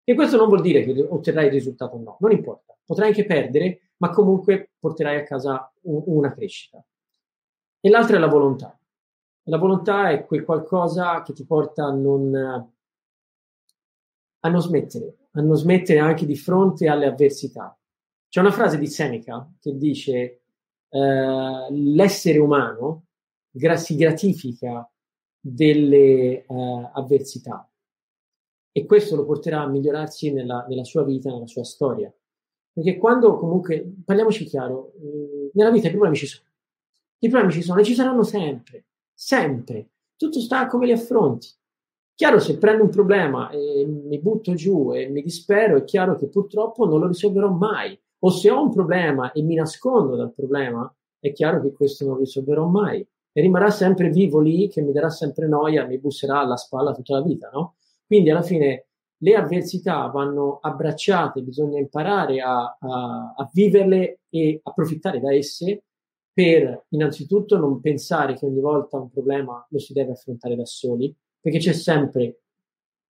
E 0.03 0.13
questo 0.15 0.38
non 0.38 0.47
vuol 0.47 0.62
dire 0.62 0.84
che 0.84 1.08
otterrai 1.10 1.45
il 1.47 1.51
risultato 1.51 1.95
o 1.95 2.01
no, 2.01 2.17
non 2.19 2.32
importa. 2.32 2.75
Potrai 2.86 3.10
anche 3.10 3.25
perdere, 3.25 3.93
ma 3.97 4.10
comunque 4.10 4.71
porterai 4.77 5.17
a 5.17 5.23
casa 5.23 5.71
un, 5.84 6.03
una 6.06 6.34
crescita. 6.34 6.84
E 7.79 7.89
l'altra 7.89 8.17
è 8.17 8.19
la 8.19 8.27
volontà. 8.27 8.77
La 9.47 9.58
volontà 9.58 10.10
è 10.10 10.23
quel 10.25 10.43
qualcosa 10.43 11.21
che 11.23 11.34
ti 11.34 11.45
porta 11.45 11.86
a 11.86 11.91
non, 11.91 12.34
a 14.39 14.49
non 14.49 14.62
smettere, 14.62 15.15
a 15.32 15.41
non 15.41 15.56
smettere 15.56 15.99
anche 15.99 16.25
di 16.25 16.36
fronte 16.36 16.88
alle 16.88 17.08
avversità. 17.08 17.77
C'è 18.33 18.39
una 18.39 18.49
frase 18.49 18.79
di 18.79 18.87
Seneca 18.87 19.47
che 19.59 19.77
dice 19.77 20.41
uh, 20.89 21.67
l'essere 21.69 22.39
umano 22.39 23.05
gra- 23.51 23.75
si 23.75 23.95
gratifica 23.95 24.91
delle 25.39 26.43
uh, 26.47 26.89
avversità 26.93 27.71
e 28.71 28.85
questo 28.87 29.15
lo 29.15 29.25
porterà 29.25 29.61
a 29.61 29.67
migliorarsi 29.67 30.33
nella, 30.33 30.65
nella, 30.67 30.83
sua 30.83 31.03
vita, 31.03 31.29
nella 31.29 31.45
sua 31.45 31.63
storia. 31.63 32.11
Perché 32.71 32.97
quando 32.97 33.37
comunque, 33.37 33.97
parliamoci 34.03 34.45
chiaro, 34.45 34.93
eh, 34.95 35.51
nella 35.53 35.69
vita 35.69 35.89
i 35.89 35.91
problemi 35.91 36.15
ci 36.15 36.25
sono. 36.25 36.47
I 37.19 37.29
problemi 37.29 37.53
ci 37.53 37.61
sono 37.61 37.81
e 37.81 37.83
ci 37.83 37.93
saranno 37.93 38.23
sempre, 38.23 38.85
sempre. 39.13 39.89
Tutto 40.15 40.39
sta 40.39 40.61
a 40.61 40.67
come 40.67 40.87
li 40.87 40.91
affronti. 40.91 41.49
Chiaro, 42.15 42.39
se 42.39 42.57
prendo 42.57 42.81
un 42.81 42.89
problema 42.89 43.51
e 43.51 43.85
mi 43.85 44.17
butto 44.17 44.55
giù 44.55 44.91
e 44.91 45.07
mi 45.07 45.21
dispero, 45.21 45.77
è 45.77 45.83
chiaro 45.83 46.15
che 46.15 46.29
purtroppo 46.29 46.87
non 46.87 46.99
lo 46.99 47.05
risolverò 47.05 47.51
mai 47.51 47.95
o 48.25 48.29
se 48.29 48.49
ho 48.49 48.62
un 48.62 48.71
problema 48.71 49.31
e 49.33 49.41
mi 49.41 49.55
nascondo 49.55 50.15
dal 50.15 50.33
problema, 50.33 50.93
è 51.19 51.31
chiaro 51.33 51.62
che 51.62 51.73
questo 51.73 52.05
non 52.05 52.17
risolverò 52.17 52.65
mai 52.67 53.05
e 53.31 53.41
rimarrà 53.41 53.69
sempre 53.69 54.09
vivo 54.09 54.39
lì 54.39 54.69
che 54.69 54.81
mi 54.81 54.93
darà 54.93 55.09
sempre 55.09 55.47
noia, 55.47 55.86
mi 55.86 55.99
busserà 55.99 56.39
alla 56.39 56.55
spalla 56.55 56.93
tutta 56.93 57.15
la 57.15 57.21
vita, 57.21 57.49
no? 57.51 57.75
Quindi 58.05 58.29
alla 58.29 58.41
fine 58.41 58.88
le 59.17 59.36
avversità 59.36 60.07
vanno 60.07 60.59
abbracciate, 60.62 61.41
bisogna 61.41 61.79
imparare 61.79 62.39
a, 62.41 62.77
a, 62.79 63.33
a 63.36 63.49
viverle 63.51 64.21
e 64.29 64.59
approfittare 64.63 65.19
da 65.19 65.33
esse 65.33 65.83
per 66.31 66.86
innanzitutto 66.89 67.57
non 67.57 67.79
pensare 67.79 68.36
che 68.36 68.45
ogni 68.45 68.59
volta 68.59 68.97
un 68.97 69.09
problema 69.09 69.65
lo 69.69 69.79
si 69.79 69.93
deve 69.93 70.13
affrontare 70.13 70.55
da 70.55 70.65
soli, 70.65 71.13
perché 71.39 71.59
c'è 71.59 71.73
sempre 71.73 72.39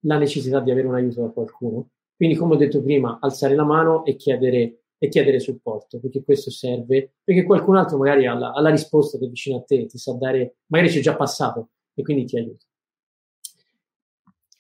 la 0.06 0.18
necessità 0.18 0.60
di 0.60 0.72
avere 0.72 0.88
un 0.88 0.96
aiuto 0.96 1.22
da 1.22 1.30
qualcuno. 1.30 1.90
Quindi, 2.16 2.36
come 2.36 2.56
ho 2.56 2.58
detto 2.58 2.82
prima, 2.82 3.20
alzare 3.22 3.56
la 3.56 3.64
mano 3.64 4.04
e 4.06 4.16
chiedere 4.16 4.83
e 5.04 5.10
chiedere 5.10 5.42
supporto, 5.42 6.00
perché 6.00 6.24
questo 6.24 6.50
serve, 6.50 7.16
perché 7.22 7.44
qualcun 7.44 7.76
altro 7.76 7.98
magari 7.98 8.26
ha 8.26 8.34
la, 8.34 8.52
ha 8.52 8.62
la 8.62 8.70
risposta 8.70 9.18
che 9.18 9.26
è 9.26 9.28
vicino 9.28 9.58
a 9.58 9.62
te, 9.62 9.86
ti 9.86 9.98
sa 9.98 10.14
dare, 10.14 10.60
magari 10.68 10.90
c'è 10.90 11.02
già 11.02 11.14
passato 11.18 11.72
e 11.94 12.04
quindi 12.04 12.24
ti 12.24 12.38
aiuta. 12.38 12.66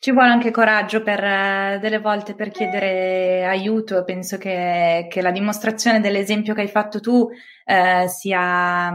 Ci 0.03 0.11
vuole 0.11 0.31
anche 0.31 0.51
coraggio 0.51 1.01
per 1.01 1.23
eh, 1.23 1.77
delle 1.79 1.99
volte 1.99 2.35
per 2.35 2.49
chiedere 2.49 3.45
aiuto. 3.45 4.03
Penso 4.03 4.37
che, 4.37 5.07
che 5.09 5.21
la 5.21 5.31
dimostrazione 5.31 6.01
dell'esempio 6.01 6.53
che 6.53 6.59
hai 6.59 6.67
fatto 6.67 6.99
tu 6.99 7.29
eh, 7.63 8.09
sia, 8.09 8.93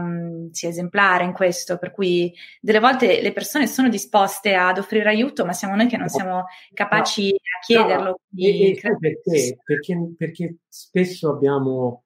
sia, 0.51 0.69
esemplare 0.69 1.23
in 1.23 1.33
questo. 1.33 1.79
Per 1.79 1.89
cui 1.89 2.31
delle 2.61 2.79
volte 2.79 3.23
le 3.23 3.31
persone 3.31 3.65
sono 3.65 3.89
disposte 3.89 4.53
ad 4.53 4.77
offrire 4.77 5.09
aiuto, 5.09 5.45
ma 5.45 5.53
siamo 5.53 5.75
noi 5.75 5.87
che 5.87 5.97
non 5.97 6.09
siamo 6.09 6.43
capaci 6.75 7.29
no. 7.29 7.37
a 7.37 7.65
chiederlo. 7.65 8.19
No. 8.29 8.45
E, 8.45 8.69
e 8.69 8.79
perché? 8.79 9.57
perché? 9.63 10.13
Perché 10.15 10.55
spesso 10.67 11.31
abbiamo 11.31 12.03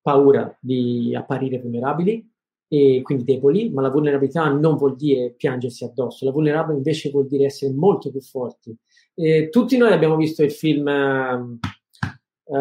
paura 0.00 0.56
di 0.58 1.14
apparire 1.14 1.58
vulnerabili 1.58 2.31
e 2.74 3.02
quindi 3.02 3.24
deboli, 3.24 3.68
ma 3.68 3.82
la 3.82 3.90
vulnerabilità 3.90 4.48
non 4.48 4.76
vuol 4.76 4.96
dire 4.96 5.34
piangersi 5.36 5.84
addosso, 5.84 6.24
la 6.24 6.30
vulnerabilità 6.30 6.78
invece 6.78 7.10
vuol 7.10 7.26
dire 7.26 7.44
essere 7.44 7.70
molto 7.74 8.10
più 8.10 8.22
forti. 8.22 8.74
E 9.14 9.50
tutti 9.50 9.76
noi 9.76 9.92
abbiamo 9.92 10.16
visto 10.16 10.42
il 10.42 10.52
film, 10.52 10.86
uh, 10.86 12.54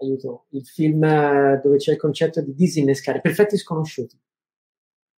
aiuto, 0.00 0.46
il 0.50 0.66
film 0.66 1.60
dove 1.62 1.76
c'è 1.76 1.92
il 1.92 1.98
concetto 1.98 2.42
di 2.42 2.52
disinnescare, 2.52 3.20
perfetti 3.20 3.56
sconosciuti. 3.56 4.18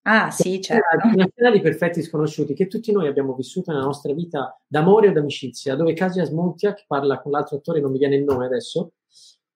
Ah, 0.02 0.32
sì, 0.32 0.60
certo. 0.60 1.08
Una 1.08 1.30
scena 1.34 1.52
di 1.52 1.62
perfetti 1.62 2.02
sconosciuti 2.02 2.54
che 2.54 2.68
tutti 2.68 2.92
noi 2.92 3.08
abbiamo 3.08 3.36
vissuto 3.36 3.72
nella 3.72 3.86
nostra 3.86 4.12
vita 4.12 4.60
d'amore 4.68 5.08
o 5.08 5.12
d'amicizia, 5.14 5.76
dove 5.76 5.94
Kasia 5.94 6.26
Smontiak 6.26 6.84
parla 6.88 7.22
con 7.22 7.32
l'altro 7.32 7.56
attore, 7.56 7.80
non 7.80 7.92
mi 7.92 8.00
viene 8.00 8.18
il 8.18 8.26
nome 8.26 8.48
adesso, 8.48 8.96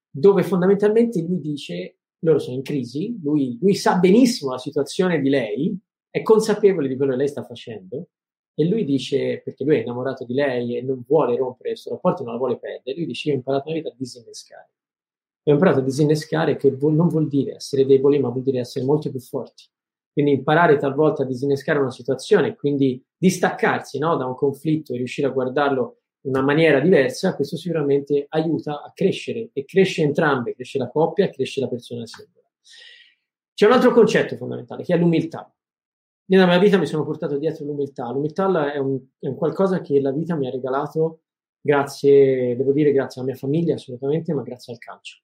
dove 0.10 0.44
fondamentalmente 0.44 1.22
lui 1.22 1.42
dice 1.42 1.98
loro 2.22 2.40
sono 2.40 2.56
in 2.56 2.64
crisi, 2.64 3.20
lui, 3.22 3.58
lui 3.62 3.76
sa 3.76 3.98
benissimo 3.98 4.52
la 4.52 4.58
situazione 4.58 5.20
di 5.20 5.30
lei, 5.30 5.78
è 6.10 6.22
consapevole 6.22 6.88
di 6.88 6.96
quello 6.96 7.12
che 7.12 7.18
lei 7.18 7.28
sta 7.28 7.44
facendo 7.44 8.08
e 8.54 8.66
lui 8.66 8.84
dice, 8.84 9.42
perché 9.44 9.64
lui 9.64 9.78
è 9.78 9.82
innamorato 9.82 10.26
di 10.26 10.34
lei 10.34 10.78
e 10.78 10.82
non 10.82 11.04
vuole 11.08 11.36
rompere 11.38 11.70
questo 11.70 11.92
rapporto, 11.92 12.24
non 12.24 12.34
la 12.34 12.38
vuole 12.38 12.60
perdere, 12.60 12.98
lui 12.98 13.08
dice 13.08 13.30
io 13.30 13.36
ho 13.36 13.38
imparato 13.38 13.70
nella 13.70 13.82
vita 13.82 13.94
a 13.94 13.98
disinnescare. 13.98 14.70
Ho 15.44 15.52
imparato 15.52 15.80
a 15.80 15.84
disinnescare 15.84 16.56
che 16.56 16.78
non 16.80 17.08
vuol 17.08 17.28
dire 17.28 17.56
essere 17.56 17.86
deboli, 17.86 18.20
ma 18.20 18.30
vuol 18.30 18.44
dire 18.44 18.60
essere 18.60 18.86
molto 18.86 19.10
più 19.10 19.20
forti. 19.20 19.64
Quindi 20.14 20.34
imparare 20.34 20.78
talvolta 20.78 21.24
a 21.24 21.26
disinnescare 21.26 21.80
una 21.80 21.90
situazione, 21.90 22.56
quindi 22.56 23.04
distaccarsi 23.18 23.98
no, 23.98 24.18
da 24.18 24.26
un 24.26 24.36
conflitto 24.36 24.94
e 24.94 24.98
riuscire 24.98 25.28
a 25.28 25.32
guardarlo 25.32 26.01
una 26.22 26.42
maniera 26.42 26.80
diversa, 26.80 27.36
questo 27.36 27.58
sicuramente 27.58 28.26
aiuta 28.30 28.84
a 28.84 28.92
crescere 28.94 29.50
e 29.54 29.66
cresce 29.66 30.04
entrambe, 30.04 30.54
cresce 30.54 30.78
la 30.78 30.90
coppia 30.90 31.26
e 31.26 31.32
cresce 31.32 31.60
la 31.60 31.68
persona 31.68 32.06
singola. 32.06 32.46
C'è 33.54 33.66
un 33.66 33.72
altro 33.74 33.92
concetto 33.92 34.36
fondamentale 34.38 34.84
che 34.84 34.94
è 34.94 34.98
l'umiltà. 34.98 35.54
nella 36.26 36.46
mia 36.46 36.60
vita 36.60 36.78
mi 36.78 36.86
sono 36.86 37.04
portato 37.04 37.38
dietro 37.38 37.66
l'umiltà. 37.66 38.10
L'umiltà 38.12 38.72
è 38.72 38.78
un, 38.78 39.00
è 39.20 39.28
un 39.28 39.36
qualcosa 39.36 39.82
che 39.82 40.00
la 40.00 40.12
vita 40.12 40.36
mi 40.36 40.48
ha 40.48 40.52
regalato 40.52 41.24
grazie, 41.60 42.56
devo 42.56 42.72
dire, 42.72 42.92
grazie 42.92 43.22
alla 43.22 43.32
mia 43.32 43.40
famiglia 43.40 43.76
assolutamente, 43.76 44.34
ma 44.34 44.42
grazie 44.42 44.74
al 44.74 44.80
calcio. 44.80 45.20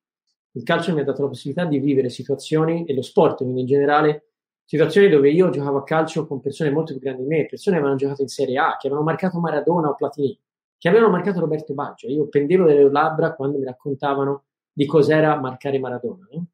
Il 0.51 0.63
calcio 0.63 0.93
mi 0.93 1.01
ha 1.01 1.03
dato 1.03 1.21
la 1.21 1.29
possibilità 1.29 1.65
di 1.65 1.79
vivere 1.79 2.09
situazioni, 2.09 2.85
e 2.85 2.93
lo 2.93 3.01
sport 3.01 3.37
quindi 3.37 3.61
in 3.61 3.67
generale, 3.67 4.31
situazioni 4.65 5.09
dove 5.09 5.29
io 5.29 5.49
giocavo 5.49 5.77
a 5.77 5.83
calcio 5.83 6.27
con 6.27 6.41
persone 6.41 6.69
molto 6.69 6.93
più 6.93 7.01
grandi 7.01 7.23
di 7.23 7.27
me, 7.27 7.45
persone 7.45 7.75
che 7.75 7.81
avevano 7.81 7.95
giocato 7.95 8.21
in 8.21 8.27
Serie 8.27 8.57
A, 8.57 8.77
che 8.77 8.87
avevano 8.87 9.05
marcato 9.05 9.39
Maradona 9.39 9.89
o 9.89 9.95
Platini, 9.95 10.39
che 10.77 10.87
avevano 10.87 11.11
marcato 11.11 11.39
Roberto 11.39 11.73
Baggio. 11.73 12.07
Io 12.07 12.27
pendevo 12.27 12.65
delle 12.65 12.89
labbra 12.89 13.33
quando 13.33 13.57
mi 13.57 13.65
raccontavano 13.65 14.45
di 14.71 14.85
cos'era 14.85 15.39
marcare 15.39 15.79
Maradona. 15.79 16.27
No? 16.31 16.47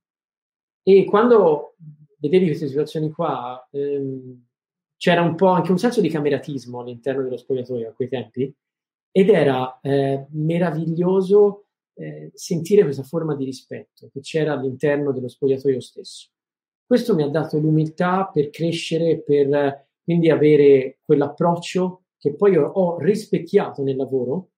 E 0.83 1.05
quando 1.05 1.75
vedevi 2.19 2.45
queste 2.47 2.67
situazioni 2.67 3.11
qua, 3.11 3.67
ehm, 3.71 4.45
c'era 4.97 5.21
un 5.21 5.35
po' 5.35 5.47
anche 5.47 5.71
un 5.71 5.77
senso 5.77 5.99
di 5.99 6.09
cameratismo 6.09 6.79
all'interno 6.79 7.23
dello 7.23 7.37
spogliatoio 7.37 7.89
a 7.89 7.93
quei 7.93 8.07
tempi, 8.07 8.53
ed 9.11 9.29
era 9.29 9.79
eh, 9.81 10.25
meraviglioso 10.31 11.65
eh, 11.95 12.31
sentire 12.33 12.83
questa 12.83 13.03
forma 13.03 13.35
di 13.35 13.45
rispetto 13.45 14.09
che 14.11 14.21
c'era 14.21 14.53
all'interno 14.53 15.11
dello 15.11 15.27
spogliatoio 15.27 15.79
stesso. 15.79 16.29
Questo 16.85 17.13
mi 17.15 17.23
ha 17.23 17.27
dato 17.27 17.59
l'umiltà 17.59 18.29
per 18.33 18.49
crescere, 18.49 19.21
per 19.21 19.87
quindi 20.03 20.29
avere 20.29 20.99
quell'approccio 21.01 22.02
che 22.23 22.35
poi 22.35 22.55
ho, 22.55 22.97
rispecchiato 22.99 23.83
nel 23.83 23.97
lavoro, 23.97 24.51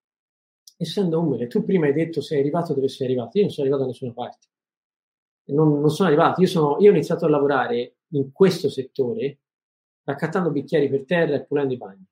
essendo 0.78 1.20
umile. 1.20 1.48
Tu 1.48 1.64
prima 1.64 1.88
hai 1.88 1.94
detto 1.94 2.22
sei 2.22 2.40
arrivato 2.40 2.76
dove 2.76 2.88
sei 2.88 3.08
arrivato, 3.08 3.40
io 3.40 3.46
non 3.46 3.52
sono 3.52 3.66
arrivato 3.66 3.86
da 3.86 3.92
nessuna 3.92 4.14
parte. 4.14 4.48
Non, 5.46 5.80
non 5.80 5.90
sono 5.90 6.08
arrivato, 6.08 6.42
io, 6.42 6.48
sono, 6.48 6.78
io 6.80 6.92
ho 6.92 6.94
iniziato 6.94 7.26
a 7.26 7.30
lavorare 7.30 7.96
in 8.10 8.32
questo 8.32 8.70
settore 8.70 9.40
raccattando 10.04 10.52
bicchieri 10.52 10.90
per 10.90 11.06
terra 11.06 11.34
e 11.34 11.44
pulendo 11.44 11.74
i 11.74 11.78
bagni. 11.78 12.06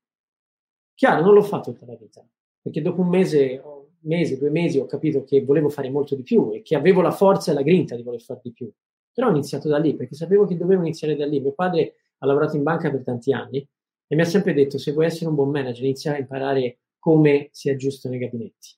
Chiaro, 0.96 1.22
non 1.24 1.36
l'ho 1.36 1.44
fatto 1.44 1.72
tutta 1.72 1.86
la 1.86 1.98
vita, 1.98 2.28
perché 2.60 2.82
dopo 2.82 3.02
un 3.02 3.10
mese, 3.10 3.62
mese, 4.00 4.40
due 4.40 4.50
mesi 4.50 4.80
ho 4.80 4.88
capito 4.88 5.24
che 5.24 5.46
volevo 5.46 5.70
fare 5.70 5.92
molto 5.92 6.16
di 6.16 6.24
più 6.24 6.52
e 6.52 6.64
che 6.64 6.76
avevo 6.76 7.02
la 7.02 7.12
forza 7.12 7.52
e 7.52 7.54
la 7.54 7.62
grinta 7.62 7.96
di 7.96 8.02
voler 8.02 8.22
fare 8.22 8.40
di 8.42 8.54
più. 8.54 8.72
Però 9.14 9.28
ho 9.28 9.32
iniziato 9.32 9.70
da 9.70 9.78
lì 9.78 9.96
perché 9.96 10.16
sapevo 10.16 10.48
che 10.48 10.58
dovevo 10.58 10.82
iniziare 10.82 11.16
da 11.16 11.28
lì. 11.28 11.40
Mio 11.40 11.54
padre 11.54 11.98
ha 12.18 12.26
lavorato 12.26 12.56
in 12.56 12.64
banca 12.64 12.90
per 12.90 13.04
tanti 13.04 13.32
anni 13.32 13.68
e 14.14 14.16
mi 14.16 14.22
ha 14.22 14.26
sempre 14.26 14.54
detto: 14.54 14.78
se 14.78 14.92
vuoi 14.92 15.08
essere 15.08 15.28
un 15.28 15.36
buon 15.36 15.50
manager, 15.50 15.84
inizia 15.84 16.14
a 16.14 16.20
imparare 16.20 16.78
come 17.00 17.50
sia 17.52 17.76
giusto 17.76 18.08
nei 18.10 18.20
gabinetti. 18.20 18.70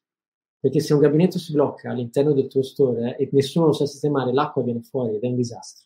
Perché 0.60 0.80
se 0.80 0.94
un 0.94 1.02
gabinetto 1.02 1.38
si 1.38 1.52
blocca 1.52 1.92
all'interno 1.92 2.32
del 2.32 2.48
tuo 2.48 2.64
store 2.64 3.18
e 3.18 3.28
nessuno 3.34 3.68
lo 3.68 3.74
sa 3.74 3.86
sistemare, 3.86 4.34
l'acqua 4.34 4.64
viene 4.64 4.82
fuori 4.82 5.16
ed 5.16 5.22
è 5.22 5.28
un 5.28 5.36
disastro. 5.36 5.86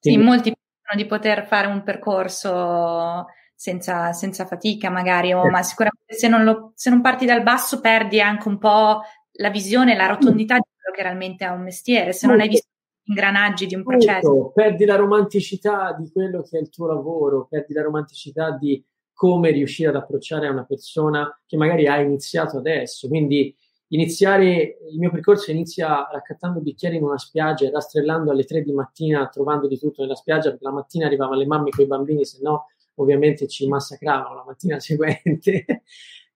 Quindi, 0.00 0.20
sì, 0.20 0.26
molti 0.26 0.52
pensano 0.52 1.02
di 1.02 1.06
poter 1.06 1.44
fare 1.44 1.66
un 1.66 1.82
percorso 1.82 3.26
senza, 3.54 4.12
senza 4.12 4.46
fatica, 4.46 4.88
magari, 4.90 5.34
o, 5.34 5.44
eh. 5.44 5.50
ma 5.50 5.62
sicuramente 5.62 6.14
se 6.14 6.28
non, 6.28 6.44
lo, 6.44 6.72
se 6.74 6.88
non 6.88 7.00
parti 7.02 7.26
dal 7.26 7.42
basso 7.42 7.80
perdi 7.80 8.20
anche 8.20 8.48
un 8.48 8.58
po' 8.58 9.00
la 9.32 9.50
visione, 9.50 9.96
la 9.96 10.06
rotondità 10.06 10.54
di 10.54 10.62
quello 10.74 10.96
che 10.96 11.02
realmente 11.02 11.44
è 11.44 11.48
un 11.48 11.62
mestiere. 11.62 12.12
Se 12.12 12.28
non 12.28 12.40
hai 12.40 12.48
visto 12.48 12.68
ingranaggi 13.04 13.66
di 13.66 13.74
un 13.74 13.82
processo. 13.82 14.52
Perdi 14.54 14.84
la 14.84 14.96
romanticità 14.96 15.94
di 15.98 16.10
quello 16.10 16.42
che 16.42 16.58
è 16.58 16.60
il 16.60 16.68
tuo 16.68 16.86
lavoro, 16.86 17.46
perdi 17.48 17.72
la 17.72 17.82
romanticità 17.82 18.50
di 18.50 18.84
come 19.12 19.50
riuscire 19.50 19.88
ad 19.88 19.96
approcciare 19.96 20.46
a 20.46 20.50
una 20.50 20.64
persona 20.64 21.40
che 21.46 21.56
magari 21.56 21.86
ha 21.86 22.00
iniziato 22.00 22.58
adesso. 22.58 23.08
Quindi 23.08 23.54
iniziare, 23.88 24.78
il 24.90 24.98
mio 24.98 25.10
percorso 25.10 25.50
inizia 25.50 26.08
raccattando 26.10 26.60
bicchieri 26.60 26.96
in 26.96 27.04
una 27.04 27.18
spiaggia 27.18 27.66
e 27.66 27.70
rastrellando 27.70 28.30
alle 28.30 28.44
tre 28.44 28.62
di 28.62 28.72
mattina, 28.72 29.28
trovando 29.28 29.68
di 29.68 29.78
tutto 29.78 30.02
nella 30.02 30.16
spiaggia, 30.16 30.50
perché 30.50 30.64
la 30.64 30.72
mattina 30.72 31.06
arrivavano 31.06 31.38
le 31.38 31.46
mamme 31.46 31.70
con 31.70 31.84
i 31.84 31.88
bambini, 31.88 32.24
se 32.24 32.38
no 32.42 32.66
ovviamente 32.96 33.46
ci 33.48 33.66
massacravano 33.68 34.34
la 34.34 34.44
mattina 34.46 34.78
seguente. 34.80 35.82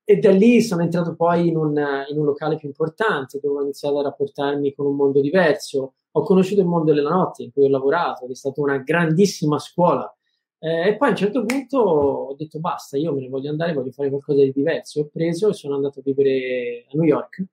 E 0.04 0.16
da 0.16 0.30
lì 0.30 0.62
sono 0.62 0.82
entrato 0.82 1.14
poi 1.14 1.48
in 1.48 1.56
un, 1.56 1.76
in 2.08 2.18
un, 2.18 2.24
locale 2.24 2.56
più 2.56 2.66
importante 2.66 3.40
dove 3.42 3.58
ho 3.58 3.62
iniziato 3.62 3.98
a 3.98 4.04
rapportarmi 4.04 4.72
con 4.72 4.86
un 4.86 4.96
mondo 4.96 5.20
diverso. 5.20 5.94
Ho 6.12 6.22
conosciuto 6.22 6.60
il 6.60 6.66
mondo 6.66 6.92
della 6.92 7.10
notte 7.10 7.42
in 7.42 7.52
cui 7.52 7.64
ho 7.64 7.68
lavorato, 7.68 8.26
che 8.26 8.32
è 8.32 8.34
stata 8.34 8.60
una 8.60 8.78
grandissima 8.78 9.58
scuola. 9.58 10.12
Eh, 10.60 10.88
e 10.88 10.96
poi 10.96 11.08
a 11.08 11.10
un 11.12 11.16
certo 11.16 11.44
punto 11.44 11.78
ho 11.78 12.34
detto 12.34 12.58
basta, 12.58 12.96
io 12.96 13.12
me 13.12 13.20
ne 13.20 13.28
voglio 13.28 13.50
andare, 13.50 13.72
voglio 13.72 13.92
fare 13.92 14.08
qualcosa 14.08 14.42
di 14.42 14.52
diverso. 14.52 15.00
Ho 15.00 15.08
preso 15.12 15.50
e 15.50 15.52
sono 15.54 15.74
andato 15.76 16.00
a 16.00 16.02
vivere 16.04 16.86
a 16.90 16.96
New 16.96 17.04
York, 17.04 17.44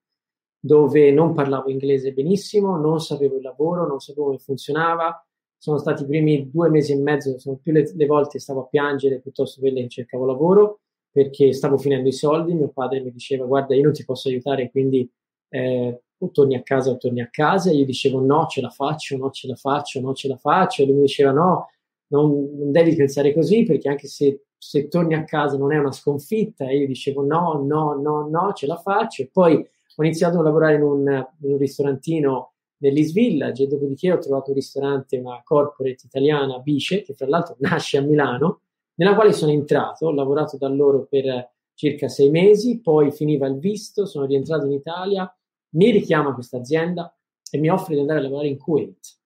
dove 0.60 1.12
non 1.12 1.34
parlavo 1.34 1.70
inglese 1.70 2.14
benissimo, 2.14 2.78
non 2.78 3.00
sapevo 3.00 3.36
il 3.38 3.44
lavoro, 3.44 3.88
non 3.88 4.00
sapevo 4.00 4.28
come 4.28 4.40
funzionava. 4.40 5.24
Sono 5.58 5.78
stati 5.78 6.04
i 6.04 6.06
primi 6.06 6.50
due 6.52 6.70
mesi 6.70 6.92
e 6.94 6.98
mezzo, 6.98 7.38
sono 7.40 7.58
più 7.58 7.72
le, 7.72 7.92
le 7.96 8.06
volte 8.06 8.40
stavo 8.40 8.62
a 8.62 8.68
piangere 8.68 9.20
piuttosto 9.20 9.62
che 9.62 9.74
che 9.74 9.88
cercavo 9.90 10.26
lavoro 10.26 10.80
perché 11.16 11.54
stavo 11.54 11.78
finendo 11.78 12.10
i 12.10 12.12
soldi, 12.12 12.54
mio 12.54 12.68
padre 12.70 13.00
mi 13.00 13.10
diceva 13.10 13.46
guarda 13.46 13.74
io 13.74 13.84
non 13.84 13.94
ti 13.94 14.04
posso 14.04 14.28
aiutare, 14.28 14.70
quindi 14.70 15.10
eh, 15.48 16.04
o 16.18 16.32
torni 16.32 16.56
a 16.56 16.64
casa 16.64 16.92
o 16.92 16.98
torni 16.98 17.22
a 17.22 17.30
casa, 17.30 17.72
io 17.72 17.86
dicevo 17.86 18.20
no, 18.22 18.48
ce 18.48 18.62
la 18.62 18.70
faccio, 18.70 19.18
no, 19.18 19.32
ce 19.32 19.48
la 19.48 19.56
faccio, 19.56 20.00
no, 20.00 20.14
ce 20.14 20.28
la 20.28 20.38
faccio, 20.38 20.82
e 20.82 20.86
lui 20.86 20.96
mi 20.96 21.02
diceva 21.02 21.32
no, 21.32 21.70
non, 22.08 22.50
non 22.58 22.72
devi 22.72 22.96
pensare 22.96 23.34
così 23.34 23.64
perché 23.64 23.90
anche 23.90 24.08
se, 24.08 24.46
se, 24.58 24.88
torni 24.88 25.14
a 25.14 25.24
casa 25.24 25.58
non 25.58 25.74
è 25.74 25.78
una 25.78 25.92
sconfitta, 25.92 26.68
e 26.68 26.78
io 26.78 26.88
dicevo 26.88 27.24
no, 27.26 27.64
no, 27.66 27.94
no, 27.94 28.28
no, 28.30 28.54
ce 28.54 28.68
la 28.68 28.78
faccio, 28.78 29.24
e 29.24 29.30
poi 29.32 29.56
ho 29.56 30.04
iniziato 30.04 30.40
a 30.40 30.44
lavorare 30.44 30.76
in 30.76 30.84
un, 30.84 31.28
in 31.42 31.52
un 31.52 31.58
ristorantino 31.58 32.52
nell'East 32.78 33.14
Village 33.14 33.64
e 33.64 33.68
dopodiché 33.68 34.12
ho 34.12 34.20
trovato 34.20 34.50
un 34.50 34.56
ristorante, 34.56 35.18
una 35.18 35.42
corporate 35.44 36.06
italiana, 36.06 36.60
Bice, 36.60 37.02
che 37.02 37.14
fra 37.14 37.28
l'altro 37.28 37.56
nasce 37.62 37.98
a 37.98 38.02
Milano, 38.02 38.62
nella 38.96 39.16
quale 39.16 39.34
sono 39.34 39.52
entrato, 39.52 40.08
ho 40.08 40.12
lavorato 40.12 40.58
da 40.58 40.68
loro 40.68 41.06
per 41.10 41.52
circa 41.74 42.08
sei 42.08 42.30
mesi, 42.30 42.80
poi 42.80 43.12
finiva 43.12 43.48
il 43.48 43.58
visto, 43.58 44.06
sono 44.06 44.26
rientrato 44.26 44.66
in 44.66 44.72
Italia, 44.72 45.30
mi 45.76 45.92
richiama 45.92 46.34
questa 46.34 46.58
azienda 46.58 47.16
e 47.50 47.58
mi 47.58 47.70
offre 47.70 47.96
di 47.96 48.02
andare 48.02 48.20
a 48.20 48.24
lavorare 48.24 48.48
in 48.48 48.58
Kuwait. 48.58 49.18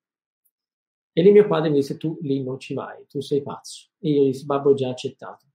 E 1.13 1.21
lì 1.21 1.31
mio 1.31 1.47
padre 1.47 1.69
mi 1.69 1.75
disse, 1.75 1.97
tu 1.97 2.17
lì 2.21 2.43
non 2.43 2.59
ci 2.59 2.73
vai, 2.73 3.05
tu 3.07 3.19
sei 3.19 3.41
pazzo. 3.41 3.89
E 3.99 4.09
io 4.09 4.23
gli 4.23 4.25
dissi, 4.27 4.45
babbo, 4.45 4.69
ho 4.69 4.73
già 4.73 4.89
accettato. 4.89 5.45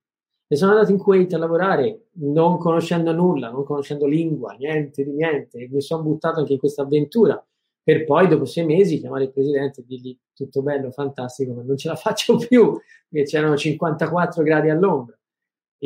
E 0.46 0.56
sono 0.56 0.72
andato 0.72 0.90
in 0.90 0.98
Kuwait 0.98 1.32
a 1.32 1.38
lavorare 1.38 2.08
non 2.14 2.58
conoscendo 2.58 3.12
nulla, 3.12 3.50
non 3.50 3.64
conoscendo 3.64 4.06
lingua, 4.06 4.52
niente 4.52 5.04
di 5.04 5.12
niente. 5.12 5.68
Mi 5.70 5.80
sono 5.80 6.02
buttato 6.02 6.40
anche 6.40 6.52
in 6.54 6.58
questa 6.58 6.82
avventura 6.82 7.42
per 7.82 8.04
poi 8.04 8.28
dopo 8.28 8.44
sei 8.46 8.64
mesi 8.64 8.98
chiamare 8.98 9.24
il 9.24 9.32
presidente 9.32 9.82
e 9.82 9.84
dirgli 9.86 10.18
tutto 10.32 10.62
bello, 10.62 10.90
fantastico, 10.90 11.52
ma 11.52 11.62
non 11.62 11.76
ce 11.76 11.88
la 11.88 11.96
faccio 11.96 12.36
più, 12.48 12.78
perché 13.08 13.26
c'erano 13.26 13.56
54 13.56 14.42
gradi 14.42 14.70
all'ombra 14.70 15.18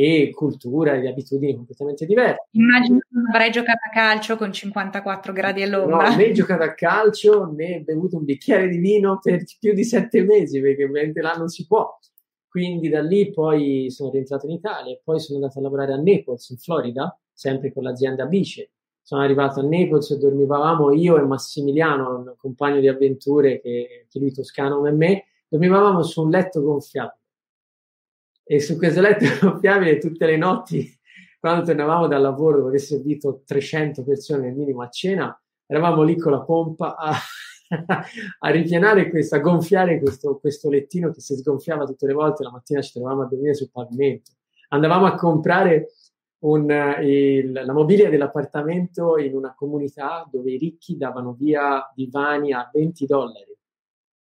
e 0.00 0.30
cultura 0.32 0.94
e 0.94 1.08
abitudini 1.08 1.56
completamente 1.56 2.06
diverse. 2.06 2.46
Immagino 2.52 2.98
che 2.98 3.08
non 3.10 3.26
avrai 3.30 3.50
giocato 3.50 3.80
a 3.84 3.90
calcio 3.90 4.36
con 4.36 4.52
54 4.52 5.32
gradi 5.32 5.62
all'ombra. 5.62 6.10
No, 6.10 6.16
né 6.16 6.30
giocato 6.30 6.62
a 6.62 6.72
calcio 6.72 7.50
né 7.50 7.80
bevuto 7.80 8.16
un 8.16 8.24
bicchiere 8.24 8.68
di 8.68 8.78
vino 8.78 9.18
per 9.20 9.42
più 9.58 9.74
di 9.74 9.82
sette 9.82 10.22
mesi, 10.22 10.60
perché 10.60 10.84
ovviamente 10.84 11.20
là 11.20 11.32
non 11.32 11.48
si 11.48 11.66
può. 11.66 11.98
Quindi 12.46 12.88
da 12.88 13.02
lì 13.02 13.32
poi 13.32 13.90
sono 13.90 14.12
rientrato 14.12 14.46
in 14.46 14.52
Italia 14.52 14.92
e 14.92 15.00
poi 15.02 15.18
sono 15.18 15.38
andato 15.38 15.58
a 15.58 15.62
lavorare 15.62 15.92
a 15.94 15.96
Naples, 15.96 16.48
in 16.50 16.58
Florida, 16.58 17.18
sempre 17.32 17.72
con 17.72 17.82
l'azienda 17.82 18.26
Bice, 18.26 18.70
sono 19.02 19.22
arrivato 19.22 19.58
a 19.58 19.64
Naples 19.64 20.12
e 20.12 20.18
dormivamo 20.18 20.92
io 20.92 21.16
e 21.16 21.22
Massimiliano, 21.22 22.18
un 22.18 22.34
compagno 22.36 22.78
di 22.78 22.86
avventure 22.86 23.60
che, 23.60 24.06
che 24.08 24.18
lui 24.20 24.32
toscano 24.32 24.76
come 24.76 24.92
me, 24.92 25.24
dormivamo 25.48 26.04
su 26.04 26.22
un 26.22 26.30
letto 26.30 26.62
gonfiabile. 26.62 27.18
E 28.50 28.60
su 28.60 28.78
questo 28.78 29.02
letto 29.02 29.26
gonfiabile 29.46 29.98
tutte 29.98 30.24
le 30.24 30.38
notti, 30.38 30.90
quando 31.38 31.66
tornavamo 31.66 32.06
dal 32.06 32.22
lavoro 32.22 32.56
dove 32.56 32.68
avesse 32.70 32.96
servito 32.96 33.42
300 33.44 34.02
persone 34.02 34.44
nel 34.44 34.54
minimo 34.54 34.80
a 34.80 34.88
cena, 34.88 35.38
eravamo 35.66 36.02
lì 36.02 36.16
con 36.16 36.32
la 36.32 36.40
pompa 36.40 36.96
a, 36.96 37.12
a 38.38 38.50
ripianare 38.50 39.10
questo, 39.10 39.34
a 39.34 39.40
gonfiare 39.40 40.00
questo, 40.00 40.38
questo 40.38 40.70
lettino 40.70 41.10
che 41.10 41.20
si 41.20 41.36
sgonfiava 41.36 41.84
tutte 41.84 42.06
le 42.06 42.14
volte, 42.14 42.42
la 42.42 42.50
mattina 42.50 42.80
ci 42.80 42.92
trovavamo 42.92 43.24
a 43.24 43.26
dormire 43.26 43.52
sul 43.52 43.70
pavimento. 43.70 44.32
Andavamo 44.70 45.04
a 45.04 45.14
comprare 45.14 45.92
un, 46.44 46.70
il, 47.02 47.52
la 47.52 47.72
mobilia 47.74 48.08
dell'appartamento 48.08 49.18
in 49.18 49.34
una 49.34 49.54
comunità 49.54 50.26
dove 50.30 50.52
i 50.52 50.56
ricchi 50.56 50.96
davano 50.96 51.34
via 51.38 51.86
divani 51.94 52.54
a 52.54 52.66
20 52.72 53.04
dollari. 53.04 53.57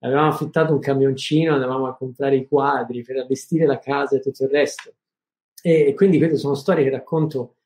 Avevamo 0.01 0.29
affittato 0.29 0.73
un 0.73 0.79
camioncino, 0.79 1.55
andavamo 1.55 1.87
a 1.87 1.97
comprare 1.97 2.37
i 2.37 2.47
quadri 2.47 3.03
per 3.03 3.17
allestire 3.17 3.67
la 3.67 3.79
casa 3.79 4.17
e 4.17 4.21
tutto 4.21 4.45
il 4.45 4.51
resto. 4.51 4.95
E, 5.63 5.89
e 5.89 5.95
quindi 5.95 6.19
queste 6.19 6.37
sono 6.37 6.55
storie 6.55 6.85
che 6.85 6.91
racconto, 6.91 7.57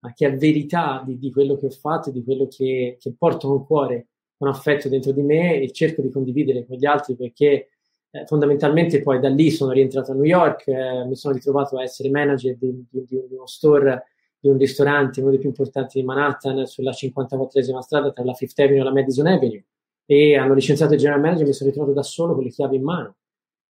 ma 0.00 0.12
che 0.12 0.26
è 0.26 0.36
verità 0.36 1.02
di, 1.04 1.18
di, 1.18 1.32
quello 1.32 1.56
che 1.56 1.66
ho 1.66 1.70
fatto, 1.70 2.10
di 2.10 2.22
quello 2.22 2.46
che, 2.46 2.96
che 3.00 3.14
porto 3.16 3.48
con 3.48 3.66
cuore, 3.66 4.08
con 4.36 4.48
affetto 4.48 4.88
dentro 4.88 5.12
di 5.12 5.22
me 5.22 5.60
e 5.60 5.70
cerco 5.72 6.00
di 6.00 6.10
condividere 6.10 6.64
con 6.66 6.76
gli 6.76 6.86
altri 6.86 7.14
perché 7.14 7.68
eh, 8.10 8.26
fondamentalmente 8.26 9.02
poi 9.02 9.20
da 9.20 9.28
lì 9.28 9.50
sono 9.50 9.72
rientrato 9.72 10.12
a 10.12 10.14
New 10.14 10.24
York, 10.24 10.66
eh, 10.68 11.04
mi 11.04 11.14
sono 11.14 11.34
ritrovato 11.34 11.76
a 11.76 11.82
essere 11.82 12.10
manager 12.10 12.56
di, 12.56 12.84
di, 12.90 13.04
di, 13.06 13.16
uno 13.30 13.46
store, 13.46 14.06
di 14.38 14.48
un 14.48 14.56
ristorante, 14.56 15.20
uno 15.20 15.30
dei 15.30 15.38
più 15.38 15.48
importanti 15.48 16.00
di 16.00 16.04
Manhattan, 16.04 16.66
sulla 16.66 16.90
54esima 16.90 17.78
strada 17.78 18.10
tra 18.12 18.24
la 18.24 18.34
Fifth 18.34 18.58
Avenue 18.58 18.80
e 18.80 18.84
la 18.84 18.92
Madison 18.92 19.26
Avenue. 19.26 19.64
E 20.10 20.36
hanno 20.36 20.54
licenziato 20.54 20.94
il 20.94 20.98
general 20.98 21.20
manager, 21.20 21.46
mi 21.46 21.52
sono 21.52 21.70
ritrovato 21.70 21.94
da 21.94 22.02
solo 22.02 22.34
con 22.34 22.42
le 22.42 22.50
chiavi 22.50 22.74
in 22.74 22.82
mano. 22.82 23.14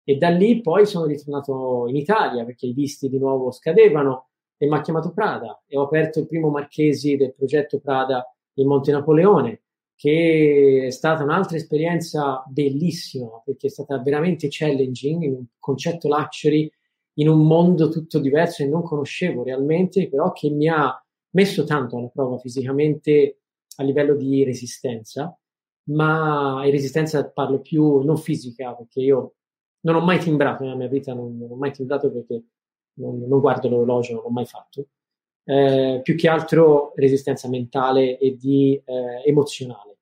E 0.05 0.15
da 0.15 0.29
lì 0.29 0.61
poi 0.61 0.85
sono 0.85 1.05
ritornato 1.05 1.87
in 1.89 1.97
Italia 1.97 2.45
perché 2.45 2.65
i 2.65 2.71
visti 2.71 3.09
di 3.09 3.19
nuovo 3.19 3.51
scadevano 3.51 4.29
e 4.55 4.65
mi 4.65 4.73
ha 4.73 4.79
chiamato 4.79 5.11
Prada 5.11 5.61
e 5.67 5.77
ho 5.77 5.81
aperto 5.83 6.19
il 6.19 6.27
primo 6.27 6.49
Marchesi 6.49 7.17
del 7.17 7.33
progetto 7.35 7.79
Prada 7.81 8.25
in 8.53 8.67
Monte 8.67 8.93
Napoleone, 8.93 9.63
che 9.95 10.85
è 10.87 10.91
stata 10.91 11.23
un'altra 11.23 11.57
esperienza 11.57 12.41
bellissima 12.47 13.41
perché 13.43 13.67
è 13.67 13.69
stata 13.69 14.01
veramente 14.01 14.47
challenging 14.49 15.23
in 15.23 15.33
un 15.33 15.45
concetto 15.59 16.07
luxury 16.07 16.71
in 17.15 17.27
un 17.27 17.45
mondo 17.45 17.89
tutto 17.89 18.17
diverso 18.17 18.63
e 18.63 18.67
non 18.67 18.81
conoscevo 18.81 19.43
realmente, 19.43 20.07
però 20.07 20.31
che 20.31 20.49
mi 20.49 20.69
ha 20.69 20.97
messo 21.31 21.65
tanto 21.65 21.97
alla 21.97 22.07
prova 22.07 22.37
fisicamente 22.37 23.41
a 23.75 23.83
livello 23.83 24.15
di 24.15 24.45
resistenza, 24.45 25.37
ma 25.89 26.61
in 26.65 26.71
resistenza 26.71 27.29
parlo 27.29 27.59
più 27.61 28.01
non 28.01 28.17
fisica, 28.17 28.73
perché 28.73 29.01
io 29.01 29.35
non 29.81 29.95
ho 29.95 30.01
mai 30.01 30.19
timbrato 30.19 30.63
nella 30.63 30.75
mia 30.75 30.87
vita, 30.87 31.13
non, 31.13 31.37
non 31.37 31.51
ho 31.51 31.55
mai 31.55 31.71
timbrato 31.71 32.11
perché 32.11 32.43
non, 32.93 33.19
non, 33.27 33.39
guardo 33.39 33.69
l'orologio, 33.69 34.13
non 34.13 34.23
l'ho 34.23 34.29
mai 34.29 34.45
fatto. 34.45 34.87
Eh, 35.43 36.01
più 36.03 36.15
che 36.15 36.27
altro 36.27 36.93
resistenza 36.95 37.49
mentale 37.49 38.17
e 38.17 38.35
di 38.37 38.81
eh, 38.85 39.23
emozionale. 39.25 39.97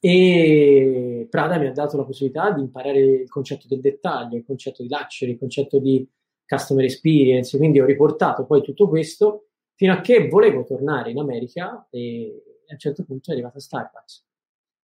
E 0.00 1.26
Prada 1.30 1.58
mi 1.58 1.66
ha 1.66 1.72
dato 1.72 1.96
la 1.96 2.04
possibilità 2.04 2.50
di 2.52 2.60
imparare 2.62 3.00
il 3.00 3.28
concetto 3.28 3.66
del 3.68 3.80
dettaglio, 3.80 4.36
il 4.36 4.44
concetto 4.44 4.82
di 4.82 4.88
luxury, 4.88 5.32
il 5.32 5.38
concetto 5.38 5.78
di 5.78 6.08
customer 6.46 6.84
experience, 6.84 7.56
quindi 7.56 7.80
ho 7.80 7.84
riportato 7.86 8.44
poi 8.44 8.62
tutto 8.62 8.88
questo 8.88 9.46
fino 9.74 9.92
a 9.92 10.00
che 10.00 10.28
volevo 10.28 10.64
tornare 10.64 11.10
in 11.10 11.18
America 11.18 11.86
e 11.90 12.42
a 12.68 12.72
un 12.72 12.78
certo 12.78 13.04
punto 13.04 13.30
è 13.30 13.34
arrivata 13.34 13.60
Starbucks. 13.60 14.24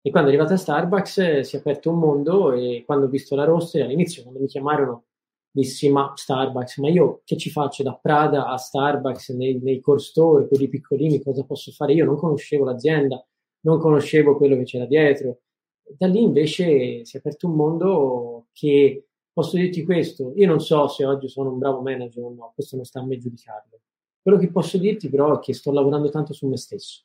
E 0.07 0.11
quando 0.12 0.30
è 0.30 0.32
arrivata 0.32 0.57
Starbucks 0.57 1.18
eh, 1.18 1.42
si 1.42 1.57
è 1.57 1.59
aperto 1.59 1.90
un 1.90 1.98
mondo 1.98 2.52
e 2.52 2.84
quando 2.86 3.07
ho 3.07 3.09
visto 3.09 3.34
la 3.34 3.42
roster 3.42 3.82
all'inizio 3.82 4.22
quando 4.22 4.38
mi 4.38 4.46
chiamarono 4.46 5.07
dissi 5.50 5.90
ma 5.90 6.12
Starbucks, 6.14 6.76
ma 6.76 6.88
io 6.90 7.22
che 7.24 7.36
ci 7.36 7.50
faccio 7.50 7.82
da 7.82 7.98
Prada 8.00 8.46
a 8.46 8.57
Starbucks 8.57 9.30
nei, 9.30 9.59
nei 9.59 9.80
core 9.80 9.98
store, 9.98 10.46
quelli 10.46 10.68
piccolini, 10.68 11.20
cosa 11.20 11.42
posso 11.42 11.72
fare? 11.72 11.92
Io 11.92 12.04
non 12.04 12.14
conoscevo 12.16 12.64
l'azienda, 12.64 13.20
non 13.62 13.80
conoscevo 13.80 14.36
quello 14.36 14.54
che 14.54 14.62
c'era 14.62 14.86
dietro. 14.86 15.40
Da 15.82 16.07
lì 16.07 16.22
invece 16.22 17.04
si 17.04 17.16
è 17.16 17.18
aperto 17.18 17.48
un 17.48 17.57
mondo 17.57 18.46
che 18.52 19.07
Posso 19.32 19.59
dirti 19.59 19.84
questo, 19.84 20.32
io 20.34 20.46
non 20.46 20.61
so 20.61 20.88
se 20.88 21.04
oggi 21.04 21.28
sono 21.28 21.50
un 21.52 21.59
bravo 21.59 21.82
manager 21.82 22.24
o 22.24 22.32
no, 22.32 22.52
questo 22.54 22.74
non 22.76 22.86
sta 22.86 23.00
a 23.00 23.04
me 23.04 23.18
giudicarlo. 23.18 23.80
Quello 24.22 24.38
che 24.38 24.50
posso 24.50 24.78
dirti 24.78 25.11
però 25.11 25.36
è 25.36 25.40
che 25.40 25.52
sto 25.52 25.72
lavorando 25.72 26.09
tanto 26.09 26.32
su 26.32 26.46
me 26.46 26.57
stesso 26.57 27.04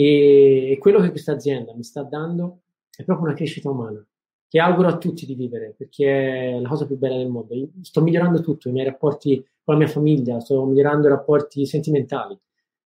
e 0.00 0.76
quello 0.78 1.00
che 1.00 1.10
questa 1.10 1.32
azienda 1.32 1.74
mi 1.74 1.82
sta 1.82 2.04
dando 2.04 2.60
è 2.96 3.02
proprio 3.02 3.26
una 3.26 3.34
crescita 3.34 3.68
umana 3.68 4.00
che 4.46 4.60
auguro 4.60 4.86
a 4.86 4.96
tutti 4.96 5.26
di 5.26 5.34
vivere 5.34 5.74
perché 5.76 6.52
è 6.52 6.60
la 6.60 6.68
cosa 6.68 6.86
più 6.86 6.96
bella 6.96 7.16
del 7.16 7.26
mondo. 7.26 7.52
Io 7.52 7.68
sto 7.82 8.00
migliorando 8.00 8.40
tutto, 8.40 8.68
i 8.68 8.72
miei 8.72 8.86
rapporti 8.86 9.44
con 9.64 9.74
la 9.74 9.80
mia 9.80 9.88
famiglia, 9.88 10.38
sto 10.38 10.64
migliorando 10.64 11.08
i 11.08 11.10
rapporti 11.10 11.66
sentimentali, 11.66 12.38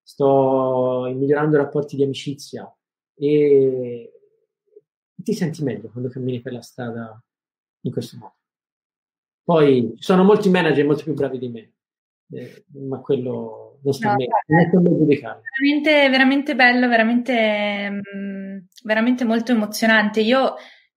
sto 0.03 1.13
migliorando 1.15 1.57
i 1.57 1.59
rapporti 1.59 1.97
di 1.97 2.03
amicizia 2.03 2.75
e 3.15 4.11
ti 5.15 5.35
senti 5.35 5.63
meglio 5.63 5.91
quando 5.91 6.09
cammini 6.09 6.41
per 6.41 6.55
la 6.55 6.63
strada 6.63 7.23
in 7.83 7.93
questo 7.93 8.17
modo. 8.17 8.37
Poi 9.45 9.93
ci 9.97 10.03
sono 10.03 10.25
molti 10.25 10.49
manager 10.49 10.87
molto 10.87 11.03
più 11.05 11.13
bravi 11.13 11.39
di 11.39 11.49
me, 11.49 11.73
eh, 12.31 12.65
ma 12.69 13.01
quello 13.01 13.72
non 13.83 13.93
sta 13.93 14.11
no, 14.11 14.17
me, 14.17 14.71
non 14.73 14.83
me. 14.83 15.17
Veramente, 15.17 16.09
veramente 16.09 16.55
bello, 16.55 16.89
veramente, 16.89 17.91
mm, 17.91 18.59
veramente 18.85 19.25
molto 19.25 19.53
emozionante. 19.53 20.21
Io 20.21 20.55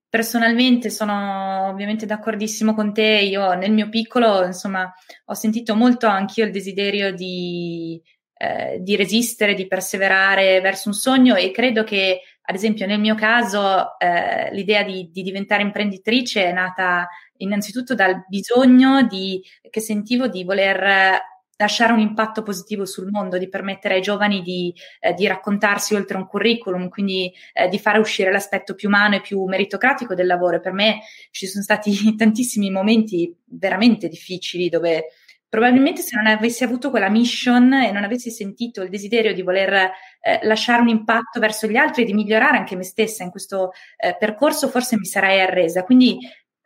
personalmente 0.08 0.88
sono 0.90 1.68
ovviamente 1.68 2.06
d'accordissimo 2.06 2.74
con 2.74 2.92
te. 2.92 3.20
Io 3.28 3.54
nel 3.54 3.72
mio 3.72 3.88
piccolo, 3.88 4.44
insomma, 4.44 4.92
ho 5.26 5.34
sentito 5.34 5.74
molto 5.74 6.06
anch'io 6.06 6.44
il 6.44 6.52
desiderio 6.52 7.12
di, 7.12 8.00
eh, 8.38 8.78
di 8.80 8.96
resistere, 8.96 9.54
di 9.54 9.66
perseverare 9.66 10.60
verso 10.60 10.88
un 10.88 10.94
sogno 10.94 11.34
e 11.34 11.50
credo 11.50 11.84
che, 11.84 12.20
ad 12.42 12.54
esempio, 12.54 12.86
nel 12.86 13.00
mio 13.00 13.14
caso, 13.14 13.98
eh, 13.98 14.52
l'idea 14.52 14.84
di, 14.84 15.10
di 15.10 15.22
diventare 15.22 15.62
imprenditrice 15.62 16.44
è 16.44 16.52
nata 16.52 17.08
innanzitutto 17.38 17.94
dal 17.94 18.24
bisogno 18.28 19.02
di, 19.02 19.42
che 19.68 19.80
sentivo 19.80 20.28
di 20.28 20.44
voler 20.44 21.20
lasciare 21.56 21.92
un 21.92 22.00
impatto 22.00 22.42
positivo 22.42 22.84
sul 22.84 23.10
mondo, 23.10 23.38
di 23.38 23.48
permettere 23.48 23.94
ai 23.94 24.02
giovani 24.02 24.42
di, 24.42 24.74
eh, 25.00 25.14
di 25.14 25.26
raccontarsi 25.26 25.94
oltre 25.94 26.16
un 26.16 26.26
curriculum, 26.26 26.88
quindi 26.88 27.32
eh, 27.52 27.68
di 27.68 27.78
fare 27.78 27.98
uscire 27.98 28.30
l'aspetto 28.30 28.74
più 28.74 28.88
umano 28.88 29.16
e 29.16 29.20
più 29.20 29.42
meritocratico 29.44 30.14
del 30.14 30.26
lavoro. 30.26 30.60
Per 30.60 30.72
me 30.72 31.00
ci 31.30 31.46
sono 31.46 31.62
stati 31.62 32.14
tantissimi 32.16 32.70
momenti 32.70 33.34
veramente 33.44 34.08
difficili 34.08 34.68
dove 34.68 35.06
probabilmente 35.48 36.02
se 36.02 36.16
non 36.16 36.26
avessi 36.26 36.64
avuto 36.64 36.90
quella 36.90 37.08
mission 37.08 37.72
e 37.72 37.92
non 37.92 38.04
avessi 38.04 38.30
sentito 38.30 38.82
il 38.82 38.90
desiderio 38.90 39.32
di 39.32 39.42
voler 39.42 39.90
eh, 40.20 40.40
lasciare 40.42 40.82
un 40.82 40.88
impatto 40.88 41.40
verso 41.40 41.66
gli 41.66 41.76
altri 41.76 42.02
e 42.02 42.04
di 42.04 42.12
migliorare 42.12 42.58
anche 42.58 42.76
me 42.76 42.82
stessa 42.82 43.22
in 43.22 43.30
questo 43.30 43.72
eh, 43.96 44.16
percorso, 44.18 44.68
forse 44.68 44.98
mi 44.98 45.06
sarei 45.06 45.40
arresa. 45.40 45.84
Quindi 45.84 46.18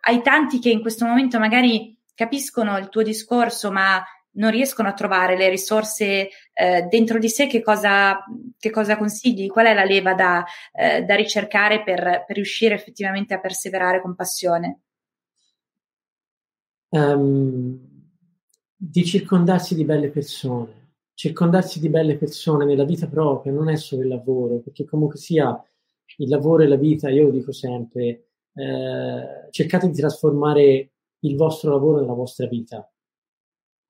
ai 0.02 0.22
tanti 0.22 0.58
che 0.58 0.70
in 0.70 0.80
questo 0.80 1.04
momento 1.04 1.38
magari 1.38 1.96
capiscono 2.14 2.78
il 2.78 2.88
tuo 2.88 3.02
discorso, 3.02 3.70
ma 3.70 4.02
non 4.32 4.50
riescono 4.50 4.88
a 4.88 4.92
trovare 4.92 5.36
le 5.36 5.48
risorse 5.48 6.28
eh, 6.52 6.82
dentro 6.88 7.18
di 7.18 7.28
sé, 7.28 7.46
che 7.46 7.62
cosa, 7.62 8.22
che 8.58 8.70
cosa, 8.70 8.96
consigli? 8.96 9.48
Qual 9.48 9.66
è 9.66 9.74
la 9.74 9.84
leva 9.84 10.14
da, 10.14 10.44
eh, 10.72 11.02
da 11.02 11.14
ricercare 11.14 11.82
per, 11.82 12.24
per, 12.26 12.36
riuscire 12.36 12.74
effettivamente 12.74 13.34
a 13.34 13.40
perseverare 13.40 14.00
con 14.00 14.14
passione? 14.14 14.80
Um, 16.90 17.78
di 18.76 19.04
circondarsi 19.04 19.74
di 19.74 19.84
belle 19.84 20.10
persone. 20.10 20.78
Circondarsi 21.14 21.80
di 21.80 21.88
belle 21.88 22.16
persone 22.16 22.64
nella 22.64 22.84
vita 22.84 23.06
propria 23.06 23.52
non 23.52 23.68
è 23.68 23.76
solo 23.76 24.02
il 24.02 24.08
lavoro, 24.08 24.60
perché 24.60 24.84
comunque 24.84 25.18
sia 25.18 25.62
il 26.16 26.28
lavoro 26.28 26.62
e 26.62 26.66
la 26.66 26.76
vita, 26.76 27.10
io 27.10 27.24
lo 27.24 27.30
dico 27.30 27.52
sempre, 27.52 28.30
eh, 28.54 29.48
cercate 29.50 29.88
di 29.88 29.94
trasformare 29.94 30.90
il 31.20 31.36
vostro 31.36 31.70
lavoro 31.72 32.00
nella 32.00 32.14
vostra 32.14 32.46
vita. 32.46 32.90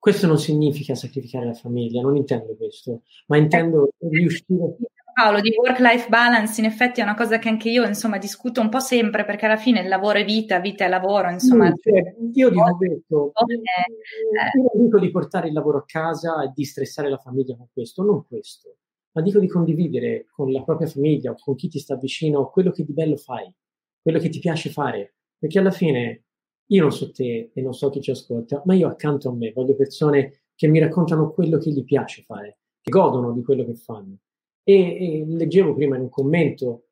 Questo 0.01 0.25
non 0.25 0.39
significa 0.39 0.95
sacrificare 0.95 1.45
la 1.45 1.53
famiglia, 1.53 2.01
non 2.01 2.15
intendo 2.15 2.55
questo, 2.55 3.03
ma 3.27 3.37
intendo 3.37 3.89
riuscire. 3.99 4.77
Paolo, 5.13 5.41
di 5.41 5.53
work-life 5.55 6.09
balance 6.09 6.59
in 6.59 6.65
effetti 6.65 7.01
è 7.01 7.03
una 7.03 7.13
cosa 7.13 7.37
che 7.37 7.49
anche 7.49 7.69
io 7.69 7.85
insomma 7.85 8.17
discuto 8.17 8.61
un 8.61 8.69
po' 8.69 8.79
sempre 8.79 9.25
perché 9.25 9.45
alla 9.45 9.57
fine 9.57 9.81
il 9.81 9.87
lavoro 9.87 10.17
è 10.17 10.25
vita, 10.25 10.59
vita 10.59 10.85
è 10.85 10.87
lavoro, 10.87 11.29
insomma. 11.29 11.71
Sì, 11.79 11.91
cioè, 11.91 12.15
io 12.33 12.49
dico 12.49 12.77
questo, 12.77 13.31
eh, 13.45 14.57
io 14.57 14.71
non 14.73 14.85
dico 14.85 14.97
di 14.97 15.11
portare 15.11 15.49
il 15.49 15.53
lavoro 15.53 15.77
a 15.77 15.83
casa 15.85 16.41
e 16.45 16.51
di 16.55 16.65
stressare 16.65 17.07
la 17.07 17.19
famiglia 17.19 17.55
con 17.55 17.67
questo, 17.71 18.01
non 18.01 18.25
questo, 18.25 18.77
ma 19.11 19.21
dico 19.21 19.37
di 19.37 19.47
condividere 19.47 20.25
con 20.31 20.51
la 20.51 20.63
propria 20.63 20.87
famiglia 20.87 21.29
o 21.29 21.35
con 21.37 21.53
chi 21.53 21.67
ti 21.67 21.77
sta 21.77 21.95
vicino 21.95 22.49
quello 22.49 22.71
che 22.71 22.83
di 22.83 22.93
bello 22.93 23.17
fai 23.17 23.53
quello 24.01 24.17
che 24.17 24.29
ti 24.29 24.39
piace 24.39 24.71
fare, 24.71 25.13
perché 25.37 25.59
alla 25.59 25.69
fine 25.69 26.23
io 26.71 26.81
non 26.81 26.91
so 26.91 27.11
te 27.11 27.51
e 27.53 27.61
non 27.61 27.73
so 27.73 27.89
chi 27.89 28.01
ci 28.01 28.11
ascolta, 28.11 28.61
ma 28.65 28.73
io 28.73 28.87
accanto 28.87 29.29
a 29.29 29.33
me 29.33 29.51
voglio 29.51 29.75
persone 29.75 30.43
che 30.55 30.67
mi 30.67 30.79
raccontano 30.79 31.31
quello 31.31 31.57
che 31.57 31.69
gli 31.69 31.83
piace 31.83 32.23
fare, 32.23 32.59
che 32.81 32.89
godono 32.89 33.33
di 33.33 33.43
quello 33.43 33.65
che 33.65 33.75
fanno. 33.75 34.17
E, 34.63 34.73
e 34.73 35.25
leggevo 35.27 35.73
prima 35.73 35.95
in 35.95 36.03
un 36.03 36.09
commento, 36.09 36.87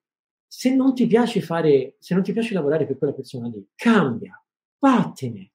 se 0.45 0.73
non 0.75 0.93
ti 0.93 1.07
piace 1.07 1.41
fare, 1.41 1.95
se 1.99 2.13
non 2.13 2.23
ti 2.23 2.33
piace 2.33 2.53
lavorare 2.53 2.85
per 2.85 2.97
quella 2.97 3.13
persona 3.13 3.47
lì, 3.47 3.65
cambia, 3.75 4.43
vattene, 4.79 5.51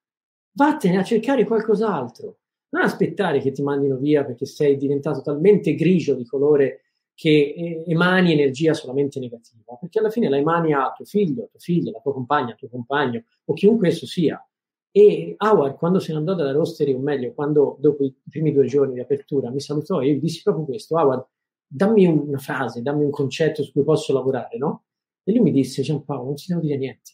vattene 0.52 0.98
a 0.98 1.04
cercare 1.04 1.44
qualcos'altro. 1.44 2.38
Non 2.70 2.82
aspettare 2.82 3.40
che 3.40 3.52
ti 3.52 3.62
mandino 3.62 3.96
via 3.96 4.24
perché 4.24 4.46
sei 4.46 4.76
diventato 4.76 5.20
talmente 5.20 5.74
grigio 5.74 6.14
di 6.14 6.24
colore 6.24 6.83
che 7.14 7.84
emani 7.86 8.32
energia 8.32 8.74
solamente 8.74 9.20
negativa, 9.20 9.76
perché 9.76 10.00
alla 10.00 10.10
fine 10.10 10.28
la 10.28 10.36
emani 10.36 10.72
a 10.72 10.92
tuo 10.92 11.04
figlio, 11.04 11.48
tua 11.48 11.60
figlia, 11.60 11.92
la 11.92 12.00
tua 12.00 12.12
compagna, 12.12 12.54
tuo 12.54 12.68
compagno 12.68 13.24
o 13.44 13.52
chiunque 13.54 13.88
esso 13.88 14.06
sia. 14.06 14.44
E 14.90 15.34
Howard, 15.38 15.76
quando 15.76 15.98
se 15.98 16.12
ne 16.12 16.18
andò 16.18 16.34
dalla 16.34 16.52
rostery, 16.52 16.92
o 16.92 16.98
meglio, 16.98 17.32
quando 17.32 17.76
dopo 17.80 18.04
i 18.04 18.14
primi 18.28 18.52
due 18.52 18.66
giorni 18.66 18.94
di 18.94 19.00
apertura 19.00 19.50
mi 19.50 19.60
salutò, 19.60 20.00
io 20.00 20.14
gli 20.14 20.20
dissi 20.20 20.42
proprio 20.42 20.64
questo: 20.64 20.96
Howard, 20.96 21.26
dammi 21.66 22.06
una 22.06 22.38
frase, 22.38 22.82
dammi 22.82 23.04
un 23.04 23.10
concetto 23.10 23.62
su 23.62 23.72
cui 23.72 23.82
posso 23.82 24.12
lavorare, 24.12 24.56
no? 24.56 24.84
E 25.24 25.32
lui 25.32 25.40
mi 25.40 25.50
disse: 25.52 25.82
Giampaolo, 25.82 26.24
non 26.24 26.34
ti 26.34 26.44
devo 26.48 26.60
dire 26.60 26.76
niente. 26.76 27.12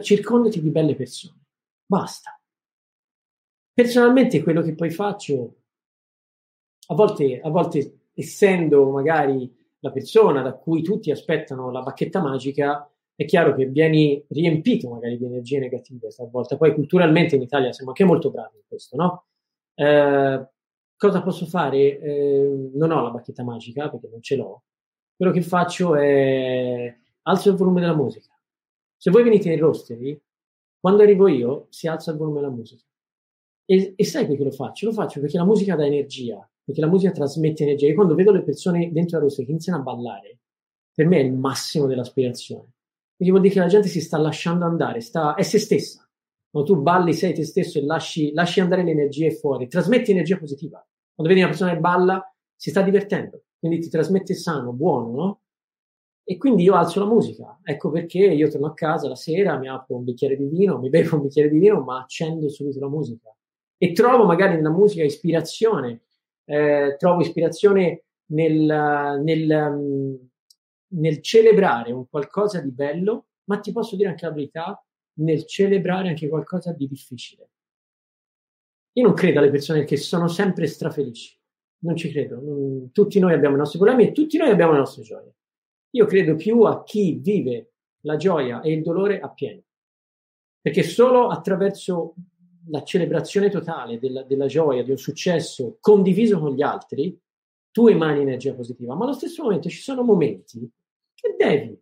Circondati 0.00 0.60
di 0.60 0.70
belle 0.70 0.94
persone. 0.94 1.40
Basta. 1.86 2.40
Personalmente, 3.72 4.42
quello 4.42 4.62
che 4.62 4.74
poi 4.74 4.90
faccio, 4.90 5.54
a 6.86 6.94
volte, 6.94 7.40
a 7.40 7.48
volte 7.50 7.98
essendo 8.14 8.90
magari 8.90 9.52
la 9.80 9.90
persona 9.90 10.42
da 10.42 10.54
cui 10.54 10.82
tutti 10.82 11.10
aspettano 11.10 11.70
la 11.70 11.82
bacchetta 11.82 12.20
magica, 12.20 12.88
è 13.14 13.24
chiaro 13.26 13.54
che 13.54 13.66
vieni 13.66 14.24
riempito 14.28 14.88
magari 14.88 15.18
di 15.18 15.24
energie 15.24 15.58
negative 15.58 16.10
stavolta. 16.10 16.56
Poi 16.56 16.74
culturalmente 16.74 17.36
in 17.36 17.42
Italia 17.42 17.72
siamo 17.72 17.90
anche 17.90 18.04
molto 18.04 18.30
bravi 18.30 18.56
in 18.56 18.62
questo, 18.66 18.96
no? 18.96 19.26
Eh, 19.74 20.48
cosa 20.96 21.22
posso 21.22 21.46
fare? 21.46 21.98
Eh, 21.98 22.70
non 22.74 22.90
ho 22.90 23.02
la 23.02 23.10
bacchetta 23.10 23.42
magica 23.44 23.90
perché 23.90 24.08
non 24.08 24.22
ce 24.22 24.36
l'ho. 24.36 24.62
Quello 25.16 25.32
che 25.32 25.42
faccio 25.42 25.94
è 25.96 26.96
alzo 27.22 27.50
il 27.50 27.56
volume 27.56 27.80
della 27.80 27.94
musica. 27.94 28.32
Se 28.96 29.10
voi 29.10 29.22
venite 29.22 29.52
in 29.52 29.58
rostery, 29.58 30.20
Quando 30.84 31.02
arrivo 31.02 31.28
io, 31.28 31.68
si 31.70 31.88
alza 31.88 32.10
il 32.10 32.18
volume 32.18 32.40
della 32.40 32.52
musica. 32.52 32.84
E, 33.64 33.94
e 33.96 34.04
sai 34.04 34.26
perché 34.26 34.44
lo 34.44 34.50
faccio? 34.50 34.84
Lo 34.84 34.92
faccio 34.92 35.18
perché 35.18 35.38
la 35.38 35.44
musica 35.46 35.76
dà 35.76 35.86
energia, 35.86 36.46
perché 36.64 36.80
la 36.80 36.88
musica 36.88 37.12
trasmette 37.12 37.62
energia. 37.62 37.88
E 37.88 37.94
quando 37.94 38.14
vedo 38.14 38.32
le 38.32 38.42
persone 38.42 38.90
dentro 38.90 39.18
la 39.18 39.24
rossa 39.24 39.42
che 39.42 39.50
iniziano 39.50 39.80
a 39.80 39.82
ballare, 39.82 40.38
per 40.94 41.06
me 41.06 41.18
è 41.18 41.22
il 41.22 41.32
massimo 41.32 41.86
dell'aspirazione. 41.86 42.72
Quindi 43.16 43.34
vuol 43.34 43.42
dire 43.42 43.54
che 43.54 43.60
la 43.60 43.66
gente 43.66 43.88
si 43.88 44.00
sta 44.00 44.18
lasciando 44.18 44.64
andare, 44.64 45.00
sta, 45.00 45.34
è 45.34 45.42
se 45.42 45.58
stessa. 45.58 46.08
Quando 46.50 46.72
tu 46.72 46.80
balli, 46.80 47.12
sei 47.12 47.34
te 47.34 47.44
stesso 47.44 47.78
e 47.78 47.84
lasci, 47.84 48.32
lasci 48.32 48.60
andare 48.60 48.84
l'energia 48.84 49.28
fuori, 49.30 49.66
trasmetti 49.66 50.12
energia 50.12 50.38
positiva. 50.38 50.84
Quando 51.14 51.32
vedi 51.32 51.44
una 51.44 51.50
persona 51.50 51.72
che 51.72 51.80
balla, 51.80 52.34
si 52.54 52.70
sta 52.70 52.82
divertendo, 52.82 53.42
quindi 53.58 53.80
ti 53.80 53.88
trasmette 53.88 54.34
sano, 54.34 54.72
buono, 54.72 55.10
no? 55.10 55.40
E 56.26 56.38
quindi 56.38 56.62
io 56.62 56.74
alzo 56.74 57.00
la 57.00 57.06
musica. 57.06 57.58
Ecco 57.62 57.90
perché 57.90 58.18
io 58.18 58.48
torno 58.48 58.68
a 58.68 58.72
casa 58.72 59.08
la 59.08 59.14
sera, 59.14 59.58
mi 59.58 59.68
apro 59.68 59.96
un 59.96 60.04
bicchiere 60.04 60.36
di 60.36 60.46
vino, 60.46 60.78
mi 60.78 60.88
bevo 60.88 61.16
un 61.16 61.22
bicchiere 61.22 61.50
di 61.50 61.58
vino, 61.58 61.80
ma 61.80 62.00
accendo 62.00 62.48
subito 62.48 62.80
la 62.80 62.88
musica. 62.88 63.34
E 63.76 63.92
trovo 63.92 64.24
magari 64.24 64.54
nella 64.54 64.70
musica 64.70 65.04
ispirazione, 65.04 66.02
eh, 66.44 66.96
trovo 66.98 67.20
ispirazione 67.20 68.04
nel, 68.26 69.20
nel, 69.22 69.70
mm, 69.72 70.14
nel 70.98 71.20
celebrare 71.20 71.92
un 71.92 72.08
qualcosa 72.08 72.60
di 72.60 72.70
bello, 72.70 73.26
ma 73.44 73.58
ti 73.58 73.72
posso 73.72 73.96
dire 73.96 74.10
anche 74.10 74.26
la 74.26 74.32
verità, 74.32 74.84
nel 75.18 75.46
celebrare 75.46 76.08
anche 76.08 76.28
qualcosa 76.28 76.72
di 76.72 76.86
difficile. 76.86 77.50
Io 78.96 79.04
non 79.04 79.14
credo 79.14 79.40
alle 79.40 79.50
persone 79.50 79.84
che 79.84 79.96
sono 79.96 80.28
sempre 80.28 80.66
strafelici, 80.66 81.36
non 81.78 81.96
ci 81.96 82.10
credo. 82.10 82.88
Tutti 82.92 83.18
noi 83.18 83.32
abbiamo 83.32 83.56
i 83.56 83.58
nostri 83.58 83.78
problemi 83.78 84.08
e 84.08 84.12
tutti 84.12 84.38
noi 84.38 84.50
abbiamo 84.50 84.72
le 84.72 84.78
nostre 84.78 85.02
gioie. 85.02 85.34
Io 85.90 86.06
credo 86.06 86.36
più 86.36 86.62
a 86.62 86.82
chi 86.84 87.18
vive 87.20 87.72
la 88.00 88.16
gioia 88.16 88.60
e 88.60 88.72
il 88.72 88.82
dolore 88.82 89.20
appieno. 89.20 89.62
Perché 90.60 90.82
solo 90.82 91.28
attraverso 91.28 92.14
la 92.68 92.82
celebrazione 92.82 93.50
totale 93.50 93.98
della, 93.98 94.22
della, 94.22 94.46
gioia, 94.46 94.82
di 94.82 94.90
un 94.90 94.96
successo 94.96 95.78
condiviso 95.80 96.38
con 96.38 96.54
gli 96.54 96.62
altri, 96.62 97.18
tu 97.70 97.88
emani 97.88 98.20
energia 98.20 98.54
positiva. 98.54 98.94
Ma 98.94 99.04
allo 99.04 99.14
stesso 99.14 99.42
momento 99.42 99.68
ci 99.68 99.80
sono 99.80 100.02
momenti 100.02 100.70
che 101.14 101.34
devi 101.36 101.78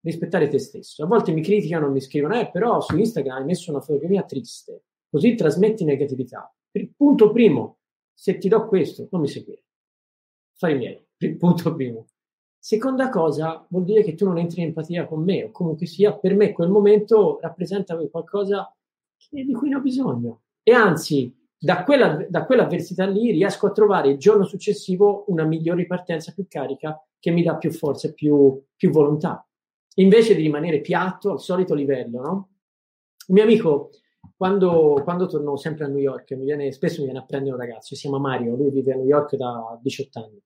rispettare 0.00 0.48
te 0.48 0.58
stesso. 0.58 1.02
A 1.02 1.06
volte 1.06 1.32
mi 1.32 1.42
criticano, 1.42 1.90
mi 1.90 2.00
scrivono, 2.00 2.38
eh, 2.38 2.50
però 2.50 2.80
su 2.80 2.96
Instagram 2.96 3.38
hai 3.38 3.44
messo 3.44 3.70
una 3.70 3.80
fotografia 3.80 4.22
triste, 4.22 4.84
così 5.10 5.34
trasmetti 5.34 5.84
negatività. 5.84 6.50
Punto 6.96 7.32
primo, 7.32 7.78
se 8.12 8.38
ti 8.38 8.48
do 8.48 8.66
questo, 8.66 9.08
non 9.10 9.20
mi 9.20 9.28
seguire. 9.28 9.64
Fai 10.54 10.74
i 10.74 10.76
miei. 10.76 11.36
Punto 11.36 11.74
primo. 11.74 12.06
Seconda 12.58 13.08
cosa, 13.10 13.64
vuol 13.68 13.84
dire 13.84 14.02
che 14.02 14.14
tu 14.14 14.24
non 14.24 14.38
entri 14.38 14.60
in 14.60 14.68
empatia 14.68 15.06
con 15.06 15.22
me, 15.22 15.44
o 15.44 15.50
comunque 15.50 15.86
sia, 15.86 16.16
per 16.16 16.34
me 16.34 16.52
quel 16.52 16.68
momento 16.68 17.38
rappresenta 17.40 17.96
qualcosa 18.08 18.74
di 19.30 19.52
cui 19.52 19.68
ne 19.68 19.76
ho 19.76 19.80
bisogno. 19.80 20.42
E 20.62 20.72
anzi, 20.72 21.34
da, 21.58 21.84
quella, 21.84 22.26
da 22.28 22.44
quell'avversità 22.44 23.06
lì 23.06 23.30
riesco 23.30 23.66
a 23.66 23.72
trovare 23.72 24.10
il 24.10 24.18
giorno 24.18 24.44
successivo 24.44 25.24
una 25.28 25.44
migliore 25.44 25.82
ripartenza 25.82 26.32
più 26.32 26.46
carica 26.48 27.00
che 27.18 27.30
mi 27.30 27.42
dà 27.42 27.56
più 27.56 27.70
forza 27.72 28.08
e 28.08 28.14
più, 28.14 28.62
più 28.76 28.90
volontà. 28.90 29.46
Invece 29.96 30.34
di 30.34 30.42
rimanere 30.42 30.80
piatto 30.80 31.32
al 31.32 31.40
solito 31.40 31.74
livello, 31.74 32.20
no? 32.20 32.48
Un 33.28 33.34
mio 33.34 33.42
amico, 33.42 33.90
quando, 34.36 35.00
quando 35.02 35.26
torno 35.26 35.56
sempre 35.56 35.86
a 35.86 35.88
New 35.88 35.98
York, 35.98 36.32
mi 36.32 36.44
viene, 36.44 36.70
spesso 36.72 36.98
mi 36.98 37.04
viene 37.04 37.20
a 37.20 37.24
prendere 37.24 37.54
un 37.54 37.60
ragazzo, 37.60 37.94
si 37.94 38.02
chiama 38.02 38.18
Mario, 38.18 38.54
lui 38.54 38.70
vive 38.70 38.92
a 38.92 38.96
New 38.96 39.06
York 39.06 39.34
da 39.36 39.78
18 39.80 40.18
anni 40.18 40.40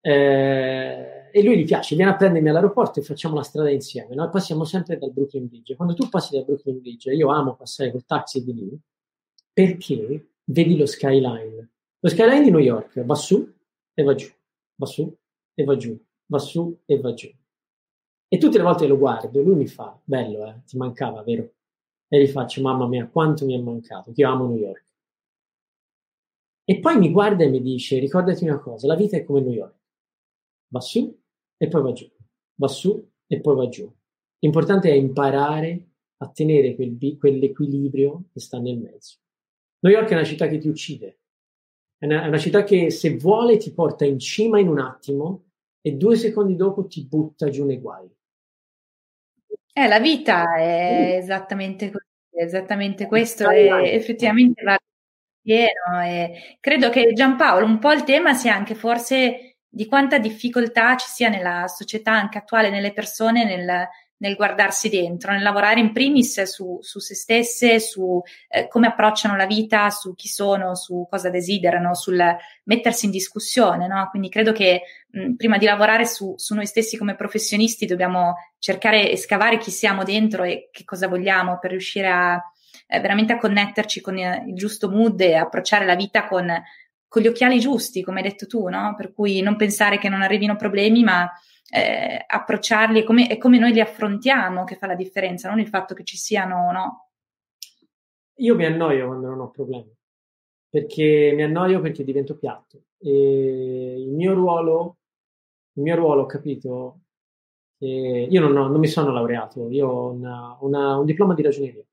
eh, 0.00 1.16
e 1.36 1.42
lui 1.42 1.58
gli 1.58 1.64
piace, 1.64 1.96
viene 1.96 2.12
a 2.12 2.16
prendermi 2.16 2.48
all'aeroporto 2.48 3.00
e 3.00 3.02
facciamo 3.02 3.34
la 3.34 3.42
strada 3.42 3.70
insieme. 3.70 4.14
Noi 4.14 4.30
passiamo 4.30 4.64
sempre 4.64 4.96
dal 4.96 5.12
Brooklyn 5.12 5.48
Bridge. 5.48 5.76
Quando 5.76 5.92
tu 5.92 6.08
passi 6.08 6.34
dal 6.34 6.46
Brooklyn 6.46 6.80
Bridge, 6.80 7.12
io 7.12 7.28
amo 7.28 7.54
passare 7.54 7.90
col 7.90 8.06
taxi 8.06 8.42
di 8.42 8.54
lì 8.54 8.80
perché 9.52 10.28
vedi 10.44 10.78
lo 10.78 10.86
skyline. 10.86 11.70
Lo 12.00 12.08
skyline 12.08 12.42
di 12.42 12.50
New 12.50 12.60
York 12.60 13.04
va 13.04 13.14
su 13.14 13.52
e 13.92 14.02
va 14.02 14.14
giù, 14.14 14.30
va 14.76 14.86
su 14.86 15.14
e 15.54 15.64
va 15.64 15.76
giù, 15.76 15.98
va 16.26 16.38
su 16.38 16.78
e 16.86 17.00
va 17.00 17.12
giù. 17.12 17.30
E 18.28 18.38
tutte 18.38 18.56
le 18.56 18.64
volte 18.64 18.86
lo 18.86 18.96
guardo 18.96 19.42
lui 19.42 19.56
mi 19.56 19.66
fa, 19.66 19.98
bello, 20.04 20.46
eh, 20.46 20.62
ti 20.66 20.78
mancava, 20.78 21.22
vero? 21.22 21.52
E 22.08 22.22
gli 22.22 22.28
faccio, 22.28 22.62
mamma 22.62 22.86
mia, 22.86 23.08
quanto 23.08 23.44
mi 23.44 23.54
è 23.54 23.60
mancato, 23.60 24.10
ti 24.12 24.22
amo 24.22 24.46
New 24.46 24.56
York. 24.56 24.84
E 26.64 26.80
poi 26.80 26.96
mi 26.98 27.10
guarda 27.10 27.44
e 27.44 27.48
mi 27.48 27.60
dice, 27.60 27.98
ricordati 27.98 28.44
una 28.44 28.58
cosa, 28.58 28.86
la 28.86 28.96
vita 28.96 29.16
è 29.16 29.24
come 29.24 29.40
New 29.40 29.52
York 29.52 29.74
va 30.68 30.80
su 30.80 31.18
e 31.56 31.68
poi 31.68 31.82
va 31.82 31.92
giù, 31.92 32.10
va 32.54 32.68
su 32.68 33.10
e 33.26 33.40
poi 33.40 33.56
va 33.56 33.68
giù. 33.68 33.92
L'importante 34.38 34.90
è 34.90 34.94
imparare 34.94 35.86
a 36.18 36.30
tenere 36.30 36.74
quel, 36.74 36.96
quell'equilibrio 37.18 38.24
che 38.32 38.40
sta 38.40 38.58
nel 38.58 38.78
mezzo. 38.78 39.16
New 39.80 39.92
York 39.92 40.08
è 40.10 40.14
una 40.14 40.24
città 40.24 40.48
che 40.48 40.58
ti 40.58 40.68
uccide, 40.68 41.18
è 41.98 42.06
una, 42.06 42.24
è 42.24 42.28
una 42.28 42.38
città 42.38 42.64
che 42.64 42.90
se 42.90 43.16
vuole 43.16 43.56
ti 43.56 43.72
porta 43.72 44.04
in 44.04 44.18
cima 44.18 44.58
in 44.58 44.68
un 44.68 44.78
attimo 44.78 45.44
e 45.80 45.92
due 45.92 46.16
secondi 46.16 46.56
dopo 46.56 46.86
ti 46.86 47.06
butta 47.06 47.48
giù 47.48 47.64
nei 47.64 47.78
guai. 47.78 48.08
Eh, 49.72 49.88
la 49.88 50.00
vita 50.00 50.56
è 50.56 51.16
esattamente 51.20 51.90
così, 51.90 52.06
esattamente 52.30 53.06
questo, 53.06 53.50
e 53.50 53.92
effettivamente 53.92 54.62
va 54.62 54.78
pieno. 55.40 56.02
E 56.02 56.56
credo 56.60 56.88
che 56.88 57.12
Giampaolo, 57.12 57.64
un 57.64 57.78
po' 57.78 57.92
il 57.92 58.02
tema 58.04 58.32
sia 58.32 58.54
anche 58.54 58.74
forse 58.74 59.55
di 59.76 59.84
quanta 59.84 60.16
difficoltà 60.16 60.96
ci 60.96 61.06
sia 61.06 61.28
nella 61.28 61.66
società 61.68 62.12
anche 62.12 62.38
attuale, 62.38 62.70
nelle 62.70 62.94
persone, 62.94 63.44
nel, 63.44 63.86
nel 64.16 64.34
guardarsi 64.34 64.88
dentro, 64.88 65.32
nel 65.32 65.42
lavorare 65.42 65.80
in 65.80 65.92
primis 65.92 66.44
su, 66.44 66.78
su 66.80 66.98
se 66.98 67.14
stesse, 67.14 67.78
su 67.78 68.18
eh, 68.48 68.68
come 68.68 68.86
approcciano 68.86 69.36
la 69.36 69.44
vita, 69.44 69.90
su 69.90 70.14
chi 70.14 70.28
sono, 70.28 70.74
su 70.74 71.06
cosa 71.10 71.28
desiderano, 71.28 71.94
sul 71.94 72.18
mettersi 72.64 73.04
in 73.04 73.10
discussione. 73.10 73.86
No? 73.86 74.08
Quindi 74.08 74.30
credo 74.30 74.52
che 74.52 74.80
mh, 75.10 75.34
prima 75.34 75.58
di 75.58 75.66
lavorare 75.66 76.06
su, 76.06 76.32
su, 76.38 76.54
noi 76.54 76.64
stessi 76.64 76.96
come 76.96 77.14
professionisti 77.14 77.84
dobbiamo 77.84 78.36
cercare 78.58 79.10
e 79.10 79.18
scavare 79.18 79.58
chi 79.58 79.70
siamo 79.70 80.04
dentro 80.04 80.42
e 80.44 80.70
che 80.72 80.84
cosa 80.84 81.06
vogliamo 81.06 81.58
per 81.58 81.72
riuscire 81.72 82.08
a 82.08 82.42
eh, 82.88 83.00
veramente 83.00 83.34
a 83.34 83.38
connetterci 83.38 84.00
con 84.00 84.16
il 84.16 84.54
giusto 84.54 84.88
mood 84.88 85.20
e 85.20 85.34
approcciare 85.34 85.84
la 85.84 85.96
vita 85.96 86.26
con 86.26 86.50
con 87.08 87.22
gli 87.22 87.28
occhiali 87.28 87.58
giusti, 87.58 88.02
come 88.02 88.20
hai 88.20 88.28
detto 88.28 88.46
tu, 88.46 88.68
no? 88.68 88.94
Per 88.96 89.12
cui 89.12 89.40
non 89.40 89.56
pensare 89.56 89.98
che 89.98 90.08
non 90.08 90.22
arrivino 90.22 90.56
problemi, 90.56 91.02
ma 91.02 91.30
eh, 91.70 92.24
approcciarli 92.26 93.00
e 93.00 93.04
come, 93.04 93.38
come, 93.38 93.58
noi 93.58 93.72
li 93.72 93.80
affrontiamo 93.80 94.64
che 94.64 94.76
fa 94.76 94.86
la 94.86 94.94
differenza, 94.94 95.48
non 95.48 95.60
il 95.60 95.68
fatto 95.68 95.94
che 95.94 96.04
ci 96.04 96.16
siano, 96.16 96.70
no? 96.72 97.10
Io 98.38 98.54
mi 98.54 98.66
annoio 98.66 99.06
quando 99.06 99.28
non 99.28 99.40
ho 99.40 99.50
problemi, 99.50 99.90
perché 100.68 101.32
mi 101.34 101.42
annoio 101.42 101.80
perché 101.80 102.04
divento 102.04 102.36
piatto. 102.36 102.82
E 102.98 103.94
il 103.98 104.10
mio 104.10 104.34
ruolo, 104.34 104.98
il 105.74 105.82
mio 105.82 105.96
ruolo, 105.96 106.22
ho 106.22 106.26
capito, 106.26 107.00
io 107.78 108.40
non, 108.40 108.56
ho, 108.56 108.68
non, 108.68 108.78
mi 108.78 108.86
sono 108.86 109.10
laureato, 109.10 109.70
io 109.70 109.88
ho 109.88 110.10
una, 110.10 110.56
una, 110.60 110.98
un 110.98 111.04
diploma 111.04 111.34
di 111.34 111.42
ragioneria. 111.42 111.84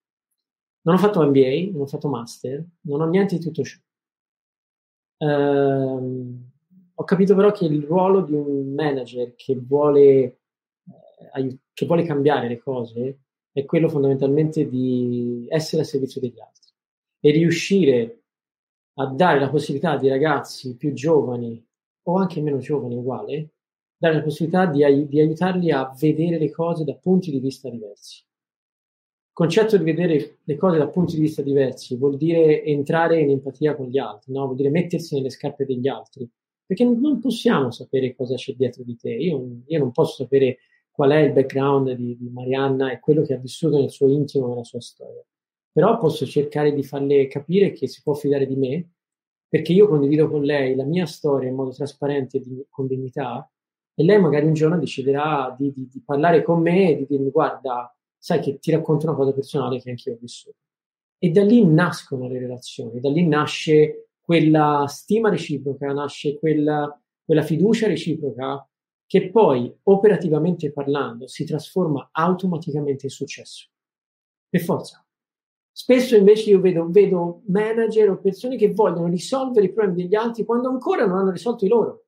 Non 0.82 0.96
ho 0.96 0.98
fatto 0.98 1.22
MBA, 1.26 1.72
non 1.72 1.82
ho 1.82 1.86
fatto 1.86 2.10
master, 2.10 2.64
non 2.82 3.02
ho 3.02 3.08
niente 3.08 3.38
di 3.38 3.42
tutto 3.42 3.64
ciò. 3.64 3.80
Ehm, 5.24 6.52
ho 6.96 7.04
capito 7.06 7.36
però 7.36 7.52
che 7.52 7.66
il 7.66 7.84
ruolo 7.84 8.22
di 8.22 8.34
un 8.34 8.74
manager 8.74 9.34
che 9.36 9.56
vuole, 9.56 10.40
eh, 11.36 11.58
che 11.74 11.86
vuole 11.86 12.04
cambiare 12.04 12.48
le 12.48 12.60
cose 12.60 13.20
è 13.52 13.66
quello 13.66 13.88
fondamentalmente 13.88 14.68
di 14.68 15.46
essere 15.50 15.84
a 15.84 15.86
servizio 15.86 16.20
degli 16.20 16.40
altri 16.40 16.72
e 17.22 17.32
riuscire 17.32 18.24
a 18.96 19.08
dare 19.08 19.40
la 19.40 19.50
possibilità 19.50 19.98
di 19.98 20.10
ragazzi 20.10 20.76
più 20.76 20.94
giovani 20.94 21.64
o 22.04 22.18
anche 22.18 22.42
meno 22.42 22.58
giovani 22.58 22.96
uguale, 22.96 23.54
dare 23.98 24.16
la 24.16 24.22
possibilità 24.22 24.66
di, 24.66 24.84
ai- 24.84 25.08
di 25.08 25.20
aiutarli 25.20 25.72
a 25.72 25.94
vedere 25.98 26.38
le 26.38 26.52
cose 26.52 26.84
da 26.84 26.96
punti 26.96 27.32
di 27.32 27.40
vista 27.40 27.70
diversi 27.70 28.24
concetto 29.34 29.78
di 29.78 29.84
vedere 29.84 30.38
le 30.44 30.56
cose 30.56 30.78
da 30.78 30.88
punti 30.88 31.16
di 31.16 31.22
vista 31.22 31.42
diversi 31.42 31.98
vuol 31.98 32.18
dire 32.18 32.64
entrare 32.64 33.20
in 33.20 33.32
empatia 33.32 33.76
con 33.76 33.88
gli 33.88 33.98
altri, 33.98 34.32
no? 34.32 34.46
vuol 34.46 34.56
dire 34.56 34.70
mettersi 34.70 35.16
nelle 35.16 35.32
scarpe 35.32 35.66
degli 35.66 35.88
altri, 35.88 36.30
perché 36.66 36.86
non 36.86 37.20
possiamo 37.20 37.72
sapere 37.72 38.16
cosa 38.16 38.36
c'è 38.36 38.54
dietro 38.54 38.84
di 38.84 38.96
te. 38.96 39.12
Io, 39.12 39.62
io 39.66 39.80
non 39.80 39.92
posso 39.92 40.24
sapere 40.24 40.60
qual 40.92 41.10
è 41.12 41.18
il 41.18 41.34
background 41.34 41.92
di, 41.94 42.16
di, 42.16 42.30
Marianna 42.30 42.92
e 42.92 43.00
quello 43.00 43.24
che 43.24 43.34
ha 43.34 43.38
vissuto 43.38 43.80
nel 43.80 43.90
suo 43.90 44.08
intimo, 44.08 44.48
nella 44.48 44.64
sua 44.64 44.80
storia, 44.80 45.26
però 45.72 45.98
posso 45.98 46.26
cercare 46.28 46.72
di 46.72 46.84
farle 46.84 47.28
capire 47.28 47.72
che 47.72 47.88
si 47.88 48.02
può 48.04 48.14
fidare 48.14 48.46
di 48.46 48.56
me, 48.56 48.92
perché 49.48 49.74
io 49.74 49.88
condivido 49.88 50.30
con 50.30 50.44
lei 50.44 50.76
la 50.76 50.84
mia 50.84 51.08
storia 51.08 51.50
in 51.50 51.56
modo 51.56 51.72
trasparente 51.72 52.38
e 52.38 52.66
con 52.70 52.86
dignità, 52.86 53.50
e 53.96 54.04
lei 54.04 54.20
magari 54.20 54.46
un 54.46 54.54
giorno 54.54 54.78
deciderà 54.78 55.56
di, 55.58 55.72
di, 55.74 55.88
di 55.92 56.02
parlare 56.06 56.44
con 56.44 56.62
me 56.62 56.92
e 56.92 56.98
di 56.98 57.06
dirmi 57.08 57.32
guarda, 57.32 57.96
sai 58.24 58.40
che 58.40 58.58
ti 58.58 58.72
racconto 58.72 59.06
una 59.06 59.18
cosa 59.18 59.34
personale 59.34 59.82
che 59.82 59.90
anche 59.90 60.10
io 60.10 60.16
ho 60.16 60.18
vissuto. 60.18 60.56
E 61.18 61.30
da 61.30 61.44
lì 61.44 61.66
nascono 61.66 62.30
le 62.30 62.40
relazioni, 62.40 63.02
da 63.02 63.10
lì 63.10 63.28
nasce 63.28 64.12
quella 64.22 64.86
stima 64.88 65.30
reciproca, 65.30 65.92
nasce 65.92 66.40
quella, 66.40 66.98
quella 67.26 67.42
fiducia 67.42 67.86
reciproca 67.88 68.66
che 69.06 69.30
poi 69.30 69.78
operativamente 69.84 70.72
parlando 70.72 71.28
si 71.28 71.44
trasforma 71.44 72.12
automaticamente 72.14 73.08
in 73.08 73.12
successo. 73.12 73.68
per 74.48 74.62
forza. 74.62 75.06
Spesso 75.70 76.16
invece 76.16 76.52
io 76.52 76.62
vedo, 76.62 76.88
vedo 76.90 77.42
manager 77.48 78.12
o 78.12 78.22
persone 78.22 78.56
che 78.56 78.72
vogliono 78.72 79.08
risolvere 79.08 79.66
i 79.66 79.74
problemi 79.74 80.04
degli 80.04 80.16
altri 80.16 80.46
quando 80.46 80.70
ancora 80.70 81.06
non 81.06 81.18
hanno 81.18 81.32
risolto 81.32 81.66
i 81.66 81.68
loro. 81.68 82.06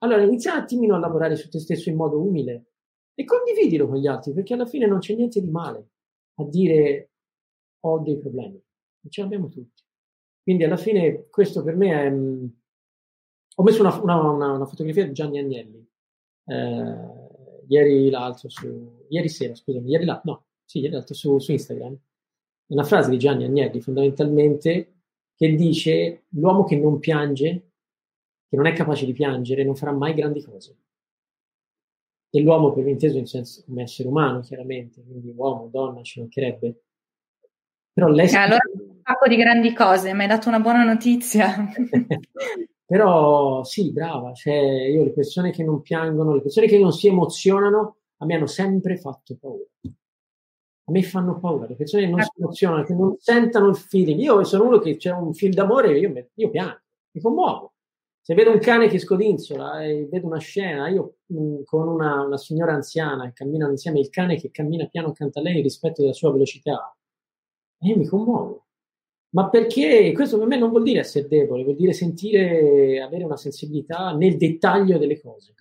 Allora 0.00 0.20
inizia 0.20 0.52
un 0.52 0.58
attimino 0.58 0.96
a 0.96 0.98
lavorare 0.98 1.36
su 1.36 1.48
te 1.48 1.60
stesso 1.60 1.88
in 1.88 1.96
modo 1.96 2.20
umile 2.20 2.71
e 3.14 3.24
condividilo 3.24 3.86
con 3.86 3.96
gli 3.96 4.06
altri, 4.06 4.32
perché 4.32 4.54
alla 4.54 4.66
fine 4.66 4.86
non 4.86 4.98
c'è 4.98 5.14
niente 5.14 5.40
di 5.40 5.50
male 5.50 5.88
a 6.36 6.44
dire 6.44 7.10
ho 7.80 7.98
dei 7.98 8.18
problemi, 8.18 8.62
ce 9.08 9.20
li 9.20 9.26
abbiamo 9.26 9.48
tutti. 9.48 9.82
Quindi 10.42 10.64
alla 10.64 10.76
fine 10.76 11.28
questo 11.28 11.62
per 11.62 11.76
me 11.76 12.02
è... 12.02 12.10
Mm, 12.10 12.46
ho 13.56 13.62
messo 13.62 13.82
una, 13.82 14.00
una, 14.00 14.30
una, 14.30 14.52
una 14.52 14.66
fotografia 14.66 15.06
di 15.06 15.12
Gianni 15.12 15.38
Agnelli 15.38 15.86
eh, 16.46 17.20
ieri 17.68 18.10
l'altro 18.10 18.48
su... 18.48 19.06
ieri 19.08 19.28
sera, 19.28 19.54
scusami, 19.54 19.90
ieri 19.90 20.04
l'altro, 20.04 20.32
no, 20.32 20.44
sì, 20.64 20.80
ieri 20.80 20.94
l'altro 20.94 21.14
su, 21.14 21.38
su 21.38 21.52
Instagram. 21.52 21.96
Una 22.68 22.84
frase 22.84 23.10
di 23.10 23.18
Gianni 23.18 23.44
Agnelli 23.44 23.80
fondamentalmente 23.80 24.94
che 25.34 25.54
dice 25.54 26.24
l'uomo 26.30 26.64
che 26.64 26.76
non 26.76 26.98
piange, 26.98 27.70
che 28.48 28.56
non 28.56 28.66
è 28.66 28.72
capace 28.72 29.04
di 29.04 29.12
piangere, 29.12 29.64
non 29.64 29.76
farà 29.76 29.92
mai 29.92 30.14
grandi 30.14 30.42
cose 30.42 30.76
e 32.34 32.40
l'uomo 32.40 32.72
per 32.72 32.88
inteso 32.88 33.18
in 33.18 33.26
senso 33.26 33.62
come 33.66 33.82
essere 33.82 34.08
umano, 34.08 34.40
chiaramente, 34.40 35.02
quindi 35.02 35.34
uomo, 35.36 35.68
donna, 35.70 36.00
ci 36.00 36.18
mancherebbe. 36.18 36.80
Però 37.92 38.08
lei... 38.08 38.26
Eh, 38.26 38.36
allora 38.36 38.60
un 38.72 39.00
sacco 39.02 39.28
di 39.28 39.36
grandi 39.36 39.74
cose, 39.74 40.14
mi 40.14 40.22
hai 40.22 40.28
dato 40.28 40.48
una 40.48 40.60
buona 40.60 40.82
notizia. 40.82 41.68
Però 42.86 43.62
sì, 43.64 43.92
brava, 43.92 44.32
cioè 44.32 44.54
io 44.54 45.04
le 45.04 45.12
persone 45.12 45.50
che 45.50 45.62
non 45.62 45.82
piangono, 45.82 46.34
le 46.34 46.40
persone 46.40 46.66
che 46.66 46.78
non 46.78 46.92
si 46.92 47.08
emozionano, 47.08 47.96
a 48.16 48.24
me 48.24 48.34
hanno 48.34 48.46
sempre 48.46 48.96
fatto 48.96 49.36
paura. 49.38 49.64
A 49.82 50.90
me 50.90 51.02
fanno 51.02 51.38
paura, 51.38 51.66
le 51.66 51.74
persone 51.74 52.04
che 52.04 52.10
non 52.10 52.22
si 52.22 52.28
ecco. 52.28 52.42
emozionano, 52.44 52.84
che 52.84 52.94
non 52.94 53.14
sentono 53.18 53.68
il 53.68 53.76
feeling. 53.76 54.18
Io 54.20 54.42
sono 54.44 54.64
uno 54.64 54.78
che 54.78 54.96
c'è 54.96 55.12
un 55.12 55.34
film 55.34 55.52
d'amore, 55.52 55.98
io, 55.98 56.28
io 56.32 56.48
piango, 56.48 56.80
mi 57.10 57.20
commuovo 57.20 57.71
se 58.24 58.34
vedo 58.34 58.52
un 58.52 58.60
cane 58.60 58.86
che 58.86 59.00
scodinzola 59.00 59.84
e 59.84 60.06
vedo 60.08 60.26
una 60.28 60.38
scena, 60.38 60.88
io 60.88 61.16
mh, 61.26 61.42
mm, 61.42 61.62
con 61.64 61.88
una, 61.88 62.22
una, 62.24 62.38
signora 62.38 62.72
anziana 62.72 63.24
che 63.26 63.32
camminano 63.34 63.72
insieme, 63.72 63.98
il 63.98 64.10
cane 64.10 64.36
che 64.36 64.52
cammina 64.52 64.86
piano 64.86 65.08
accanto 65.08 65.40
a 65.40 65.42
lei 65.42 65.60
rispetto 65.60 66.02
alla 66.02 66.12
sua 66.12 66.30
velocità, 66.30 66.96
e 67.80 67.88
io 67.88 67.96
mi 67.96 68.06
commuovo. 68.06 68.66
Ma 69.30 69.48
perché 69.48 70.12
questo 70.14 70.38
per 70.38 70.46
me 70.46 70.56
non 70.58 70.70
vuol 70.70 70.82
dire 70.84 71.00
essere 71.00 71.26
debole, 71.26 71.64
vuol 71.64 71.74
dire 71.76 71.92
sentire, 71.92 73.00
avere 73.00 73.24
una 73.24 73.36
sensibilità 73.36 74.12
nel 74.14 74.36
dettaglio 74.36 74.98
delle 74.98 75.20
cose. 75.20 75.54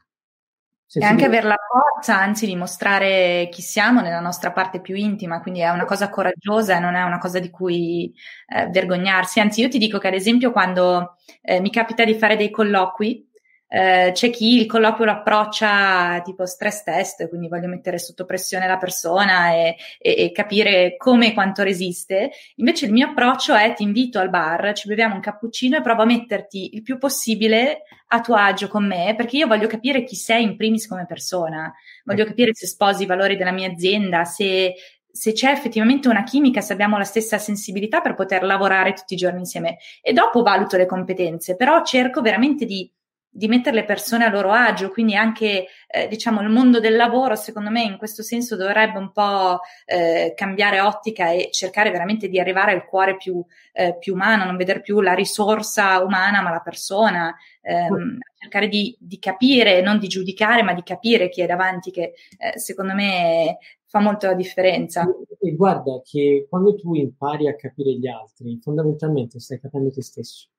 E 0.93 1.05
anche 1.05 1.25
avere 1.25 1.47
la 1.47 1.57
forza, 1.57 2.19
anzi, 2.19 2.45
di 2.45 2.55
mostrare 2.55 3.47
chi 3.49 3.61
siamo 3.61 4.01
nella 4.01 4.19
nostra 4.19 4.51
parte 4.51 4.81
più 4.81 4.95
intima, 4.95 5.41
quindi 5.41 5.61
è 5.61 5.69
una 5.69 5.85
cosa 5.85 6.09
coraggiosa 6.09 6.75
e 6.75 6.79
non 6.79 6.95
è 6.95 7.03
una 7.03 7.17
cosa 7.17 7.39
di 7.39 7.49
cui 7.49 8.13
eh, 8.47 8.67
vergognarsi. 8.67 9.39
Anzi, 9.39 9.61
io 9.61 9.69
ti 9.69 9.77
dico 9.77 9.99
che, 9.99 10.07
ad 10.07 10.13
esempio, 10.13 10.51
quando 10.51 11.15
eh, 11.41 11.61
mi 11.61 11.69
capita 11.69 12.03
di 12.03 12.15
fare 12.15 12.35
dei 12.35 12.49
colloqui, 12.49 13.30
eh, 13.73 14.11
c'è 14.13 14.29
chi 14.31 14.59
il 14.59 14.65
colloquio 14.65 15.05
lo 15.05 15.11
approccia 15.13 16.21
tipo 16.25 16.45
stress 16.45 16.83
test, 16.83 17.29
quindi 17.29 17.47
voglio 17.47 17.69
mettere 17.69 17.99
sotto 17.99 18.25
pressione 18.25 18.67
la 18.67 18.77
persona 18.77 19.53
e, 19.53 19.77
e, 19.97 20.25
e, 20.25 20.31
capire 20.33 20.97
come 20.97 21.27
e 21.27 21.33
quanto 21.33 21.63
resiste. 21.63 22.31
Invece 22.55 22.87
il 22.87 22.91
mio 22.91 23.07
approccio 23.07 23.55
è 23.55 23.73
ti 23.73 23.83
invito 23.83 24.19
al 24.19 24.29
bar, 24.29 24.73
ci 24.73 24.89
beviamo 24.89 25.15
un 25.15 25.21
cappuccino 25.21 25.77
e 25.77 25.81
provo 25.81 26.01
a 26.01 26.05
metterti 26.05 26.75
il 26.75 26.81
più 26.81 26.97
possibile 26.97 27.83
a 28.07 28.19
tuo 28.19 28.35
agio 28.35 28.67
con 28.67 28.85
me, 28.85 29.13
perché 29.15 29.37
io 29.37 29.47
voglio 29.47 29.67
capire 29.67 30.03
chi 30.03 30.15
sei 30.15 30.43
in 30.43 30.57
primis 30.57 30.85
come 30.85 31.05
persona, 31.05 31.73
voglio 32.03 32.25
capire 32.25 32.53
se 32.53 32.67
sposi 32.67 33.03
i 33.03 33.05
valori 33.07 33.37
della 33.37 33.53
mia 33.53 33.71
azienda, 33.71 34.25
se, 34.25 34.73
se 35.09 35.31
c'è 35.31 35.49
effettivamente 35.49 36.09
una 36.09 36.23
chimica, 36.23 36.59
se 36.59 36.73
abbiamo 36.73 36.97
la 36.97 37.05
stessa 37.05 37.37
sensibilità 37.37 38.01
per 38.01 38.15
poter 38.15 38.43
lavorare 38.43 38.91
tutti 38.91 39.13
i 39.13 39.17
giorni 39.17 39.39
insieme. 39.39 39.77
E 40.01 40.11
dopo 40.11 40.41
valuto 40.41 40.75
le 40.75 40.85
competenze, 40.85 41.55
però 41.55 41.81
cerco 41.85 42.19
veramente 42.19 42.65
di 42.65 42.91
di 43.33 43.47
mettere 43.47 43.77
le 43.77 43.85
persone 43.85 44.25
a 44.25 44.29
loro 44.29 44.51
agio, 44.51 44.89
quindi 44.89 45.15
anche 45.15 45.67
eh, 45.87 46.07
diciamo 46.09 46.41
il 46.41 46.49
mondo 46.49 46.81
del 46.81 46.97
lavoro 46.97 47.35
secondo 47.35 47.69
me 47.69 47.81
in 47.81 47.97
questo 47.97 48.23
senso 48.23 48.57
dovrebbe 48.57 48.97
un 48.97 49.13
po' 49.13 49.61
eh, 49.85 50.33
cambiare 50.35 50.81
ottica 50.81 51.31
e 51.31 51.47
cercare 51.49 51.91
veramente 51.91 52.27
di 52.27 52.41
arrivare 52.41 52.73
al 52.73 52.85
cuore 52.85 53.15
più, 53.15 53.41
eh, 53.71 53.97
più 53.97 54.15
umano, 54.15 54.43
non 54.43 54.57
vedere 54.57 54.81
più 54.81 54.99
la 54.99 55.13
risorsa 55.13 56.03
umana 56.03 56.41
ma 56.41 56.51
la 56.51 56.59
persona, 56.59 57.33
ehm, 57.61 58.17
cercare 58.37 58.67
di, 58.67 58.97
di, 58.99 59.17
capire, 59.17 59.81
non 59.81 59.97
di 59.97 60.09
giudicare 60.09 60.61
ma 60.61 60.73
di 60.73 60.83
capire 60.83 61.29
chi 61.29 61.41
è 61.41 61.45
davanti 61.45 61.89
che 61.89 62.13
eh, 62.37 62.59
secondo 62.59 62.93
me 62.93 63.59
fa 63.85 64.01
molto 64.01 64.27
la 64.27 64.33
differenza. 64.33 65.05
E 65.39 65.55
guarda 65.55 66.01
che 66.03 66.47
quando 66.49 66.75
tu 66.75 66.95
impari 66.95 67.47
a 67.47 67.55
capire 67.55 67.93
gli 67.93 68.07
altri, 68.07 68.59
fondamentalmente 68.61 69.39
stai 69.39 69.59
capendo 69.59 69.89
te 69.89 70.01
stesso 70.01 70.49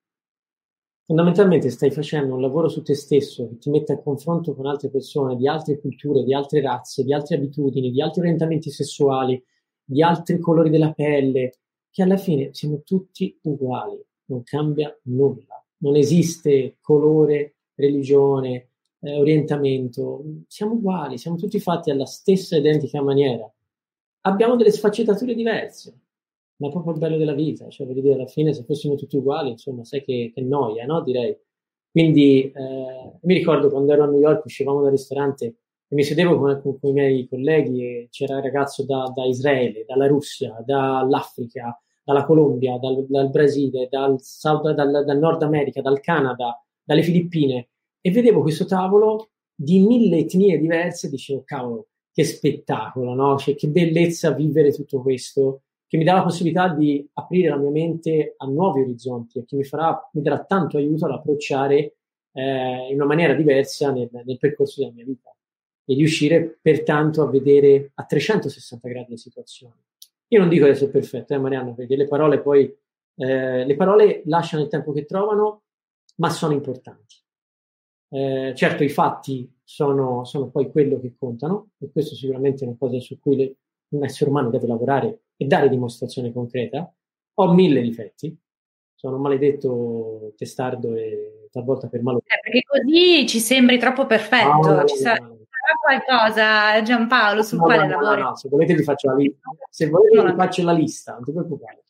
fondamentalmente 1.04 1.70
stai 1.70 1.90
facendo 1.90 2.34
un 2.34 2.40
lavoro 2.40 2.68
su 2.68 2.82
te 2.82 2.94
stesso 2.94 3.48
che 3.48 3.58
ti 3.58 3.70
mette 3.70 3.92
a 3.92 4.00
confronto 4.00 4.54
con 4.54 4.66
altre 4.66 4.90
persone 4.90 5.36
di 5.36 5.48
altre 5.48 5.80
culture, 5.80 6.22
di 6.24 6.34
altre 6.34 6.60
razze, 6.60 7.04
di 7.04 7.12
altre 7.12 7.36
abitudini, 7.36 7.90
di 7.90 8.00
altri 8.00 8.20
orientamenti 8.20 8.70
sessuali, 8.70 9.42
di 9.84 10.02
altri 10.02 10.38
colori 10.38 10.70
della 10.70 10.92
pelle, 10.92 11.58
che 11.90 12.02
alla 12.02 12.16
fine 12.16 12.54
siamo 12.54 12.82
tutti 12.84 13.38
uguali, 13.42 14.02
non 14.26 14.42
cambia 14.42 14.96
nulla. 15.04 15.62
Non 15.78 15.96
esiste 15.96 16.76
colore, 16.80 17.56
religione, 17.74 18.68
eh, 19.00 19.18
orientamento, 19.18 20.22
siamo 20.46 20.74
uguali, 20.74 21.18
siamo 21.18 21.36
tutti 21.36 21.58
fatti 21.60 21.90
alla 21.90 22.06
stessa 22.06 22.56
identica 22.56 23.02
maniera. 23.02 23.50
Abbiamo 24.22 24.56
delle 24.56 24.70
sfaccettature 24.70 25.34
diverse, 25.34 26.01
ma 26.56 26.68
è 26.68 26.70
proprio 26.70 26.92
il 26.92 26.98
bello 26.98 27.16
della 27.16 27.34
vita, 27.34 27.68
cioè 27.68 27.86
voglio 27.86 28.00
dire, 28.00 28.14
alla 28.14 28.26
fine 28.26 28.52
se 28.52 28.64
fossimo 28.64 28.94
tutti 28.94 29.16
uguali, 29.16 29.50
insomma, 29.50 29.84
sai 29.84 30.04
che, 30.04 30.30
che 30.34 30.40
noia, 30.42 30.84
no? 30.86 31.02
Direi. 31.02 31.36
Quindi 31.90 32.50
eh, 32.50 33.12
mi 33.22 33.34
ricordo 33.34 33.68
quando 33.68 33.92
ero 33.92 34.04
a 34.04 34.06
New 34.06 34.20
York, 34.20 34.44
uscivamo 34.44 34.82
dal 34.82 34.90
ristorante 34.90 35.44
e 35.88 35.94
mi 35.94 36.04
sedevo 36.04 36.38
con, 36.38 36.60
con, 36.62 36.78
con 36.78 36.90
i 36.90 36.92
miei 36.92 37.28
colleghi 37.28 37.84
e 37.84 38.08
c'era 38.10 38.36
un 38.36 38.42
ragazzo 38.42 38.84
da, 38.84 39.12
da, 39.14 39.24
Israele, 39.26 39.84
dalla 39.86 40.06
Russia, 40.06 40.62
dall'Africa, 40.64 41.78
dalla 42.02 42.24
Colombia, 42.24 42.78
dal, 42.78 43.04
dal 43.06 43.30
Brasile, 43.30 43.88
dal, 43.90 44.16
South, 44.20 44.70
dal, 44.70 45.04
dal 45.04 45.18
Nord 45.18 45.42
America, 45.42 45.82
dal 45.82 46.00
Canada, 46.00 46.64
dalle 46.82 47.02
Filippine 47.02 47.68
e 48.00 48.10
vedevo 48.10 48.42
questo 48.42 48.64
tavolo 48.64 49.30
di 49.54 49.78
mille 49.80 50.18
etnie 50.18 50.58
diverse 50.58 51.06
e 51.06 51.10
dicevo, 51.10 51.42
cavolo, 51.44 51.86
che 52.12 52.24
spettacolo, 52.24 53.14
no? 53.14 53.38
Cioè, 53.38 53.54
che 53.54 53.68
bellezza 53.68 54.32
vivere 54.32 54.72
tutto 54.72 55.00
questo 55.00 55.62
che 55.92 55.98
mi 55.98 56.04
dà 56.04 56.14
la 56.14 56.22
possibilità 56.22 56.68
di 56.68 57.06
aprire 57.12 57.50
la 57.50 57.58
mia 57.58 57.68
mente 57.68 58.32
a 58.38 58.46
nuovi 58.46 58.80
orizzonti 58.80 59.38
e 59.38 59.44
che 59.44 59.56
mi, 59.56 59.64
farà, 59.64 60.08
mi 60.14 60.22
darà 60.22 60.42
tanto 60.42 60.78
aiuto 60.78 61.04
ad 61.04 61.10
approcciare 61.10 61.96
eh, 62.32 62.88
in 62.88 62.94
una 62.94 63.04
maniera 63.04 63.34
diversa 63.34 63.92
nel, 63.92 64.08
nel, 64.10 64.38
percorso 64.38 64.80
della 64.80 64.94
mia 64.94 65.04
vita 65.04 65.28
e 65.84 65.94
riuscire 65.94 66.58
pertanto 66.62 67.20
a 67.20 67.28
vedere 67.28 67.90
a 67.92 68.04
360 68.04 68.88
gradi 68.88 69.10
le 69.10 69.16
situazioni. 69.18 69.74
Io 70.28 70.38
non 70.38 70.48
dico 70.48 70.64
di 70.64 70.70
essere 70.70 70.90
perfetto, 70.90 71.34
eh, 71.34 71.38
Marianna, 71.38 71.74
perché 71.74 71.94
le 71.94 72.08
parole 72.08 72.40
poi, 72.40 72.74
eh, 73.16 73.66
le 73.66 73.76
parole 73.76 74.22
lasciano 74.24 74.62
il 74.62 74.70
tempo 74.70 74.92
che 74.92 75.04
trovano, 75.04 75.64
ma 76.16 76.30
sono 76.30 76.54
importanti. 76.54 77.16
Eh, 78.08 78.54
certo, 78.56 78.82
i 78.82 78.88
fatti 78.88 79.46
sono, 79.62 80.24
sono, 80.24 80.48
poi 80.48 80.70
quello 80.70 80.98
che 80.98 81.12
contano, 81.18 81.72
e 81.78 81.90
questo 81.92 82.14
sicuramente 82.14 82.64
è 82.64 82.66
una 82.66 82.78
cosa 82.78 82.98
su 82.98 83.20
cui 83.20 83.36
le, 83.36 83.56
un 83.88 84.04
essere 84.04 84.30
umano 84.30 84.48
deve 84.48 84.66
lavorare 84.66 85.24
e 85.42 85.46
dare 85.46 85.68
dimostrazione 85.68 86.32
concreta. 86.32 86.90
Ho 87.34 87.52
mille 87.52 87.80
difetti, 87.80 88.36
sono 88.94 89.16
un 89.16 89.22
maledetto 89.22 90.32
testardo 90.36 90.94
e 90.94 91.48
talvolta 91.50 91.88
per 91.88 92.02
malo. 92.02 92.18
Eh, 92.18 92.40
perché 92.42 92.62
così 92.62 93.26
ci 93.26 93.40
sembri 93.40 93.78
troppo 93.78 94.06
perfetto, 94.06 94.68
no, 94.68 94.74
no, 94.74 94.84
ci 94.84 94.96
sarà 94.96 95.18
qualcosa 95.82 96.82
Giampaolo 96.82 97.42
sul 97.42 97.58
quale 97.58 97.88
lavori. 97.88 98.20
No, 98.20 98.36
se 98.36 98.48
volete 98.48 98.74
vi 98.74 98.82
faccio 98.82 99.08
la 99.08 99.16
lista, 99.16 99.50
se 99.70 99.88
volete 99.88 100.24
vi 100.24 100.34
faccio 100.36 100.64
la 100.64 100.72
lista, 100.72 101.12
non 101.14 101.24
ti 101.24 101.32
preoccupare. 101.32 101.82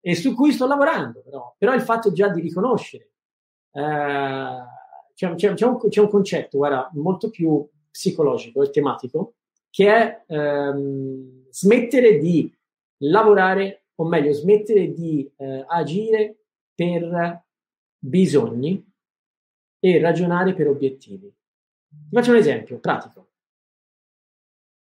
E 0.00 0.14
su 0.16 0.34
cui 0.34 0.52
sto 0.52 0.66
lavorando 0.66 1.22
però, 1.22 1.54
però 1.56 1.74
il 1.74 1.82
fatto 1.82 2.12
già 2.12 2.28
di 2.28 2.40
riconoscere 2.40 3.10
eh, 3.70 4.56
c'è, 5.14 5.34
c'è, 5.34 5.54
c'è, 5.54 5.66
un, 5.66 5.78
c'è, 5.88 6.00
un, 6.00 6.08
concetto, 6.08 6.58
guarda, 6.58 6.90
molto 6.94 7.30
più 7.30 7.64
psicologico 7.90 8.62
e 8.62 8.70
tematico, 8.70 9.34
che 9.70 9.94
è 9.94 10.24
ehm, 10.26 11.46
smettere 11.50 12.18
di 12.18 12.52
lavorare, 13.10 13.86
o 13.96 14.04
meglio, 14.04 14.32
smettere 14.32 14.92
di 14.92 15.30
eh, 15.36 15.64
agire 15.68 16.44
per 16.74 17.44
bisogni 17.98 18.84
e 19.78 20.00
ragionare 20.00 20.54
per 20.54 20.68
obiettivi. 20.68 21.28
Ti 21.28 22.14
faccio 22.14 22.30
un 22.30 22.36
esempio 22.36 22.78
pratico. 22.78 23.28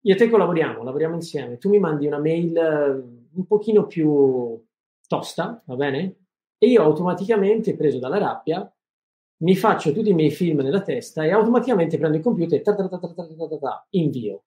Io 0.02 0.14
e 0.14 0.16
te 0.16 0.30
collaboriamo, 0.30 0.82
lavoriamo 0.82 1.14
insieme, 1.14 1.58
tu 1.58 1.68
mi 1.68 1.78
mandi 1.78 2.06
una 2.06 2.18
mail 2.18 2.56
eh, 2.56 2.90
un 3.32 3.46
pochino 3.46 3.86
più 3.86 4.58
tosta, 5.06 5.62
va 5.66 5.76
bene? 5.76 6.16
E 6.56 6.68
io 6.68 6.82
automaticamente, 6.82 7.76
preso 7.76 7.98
dalla 7.98 8.18
rabbia, 8.18 8.72
mi 9.42 9.56
faccio 9.56 9.92
tutti 9.92 10.10
i 10.10 10.14
miei 10.14 10.30
film 10.30 10.60
nella 10.60 10.82
testa 10.82 11.24
e 11.24 11.30
automaticamente 11.30 11.98
prendo 11.98 12.16
il 12.16 12.22
computer 12.22 12.60
e 12.60 13.98
invio. 13.98 14.44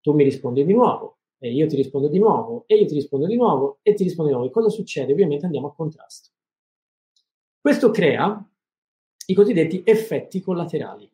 Tu 0.00 0.12
mi 0.14 0.24
rispondi 0.24 0.64
di 0.64 0.72
nuovo, 0.72 1.19
e 1.42 1.52
io 1.52 1.66
ti 1.66 1.74
rispondo 1.74 2.08
di 2.08 2.18
nuovo, 2.18 2.64
e 2.66 2.76
io 2.76 2.86
ti 2.86 2.94
rispondo 2.94 3.26
di 3.26 3.34
nuovo, 3.34 3.78
e 3.82 3.94
ti 3.94 4.04
rispondo 4.04 4.30
di 4.30 4.36
nuovo. 4.36 4.50
E 4.50 4.52
cosa 4.52 4.68
succede? 4.68 5.12
Ovviamente 5.12 5.46
andiamo 5.46 5.68
a 5.68 5.74
contrasto. 5.74 6.28
Questo 7.58 7.90
crea 7.90 8.46
i 9.26 9.34
cosiddetti 9.34 9.82
effetti 9.84 10.40
collaterali. 10.40 11.10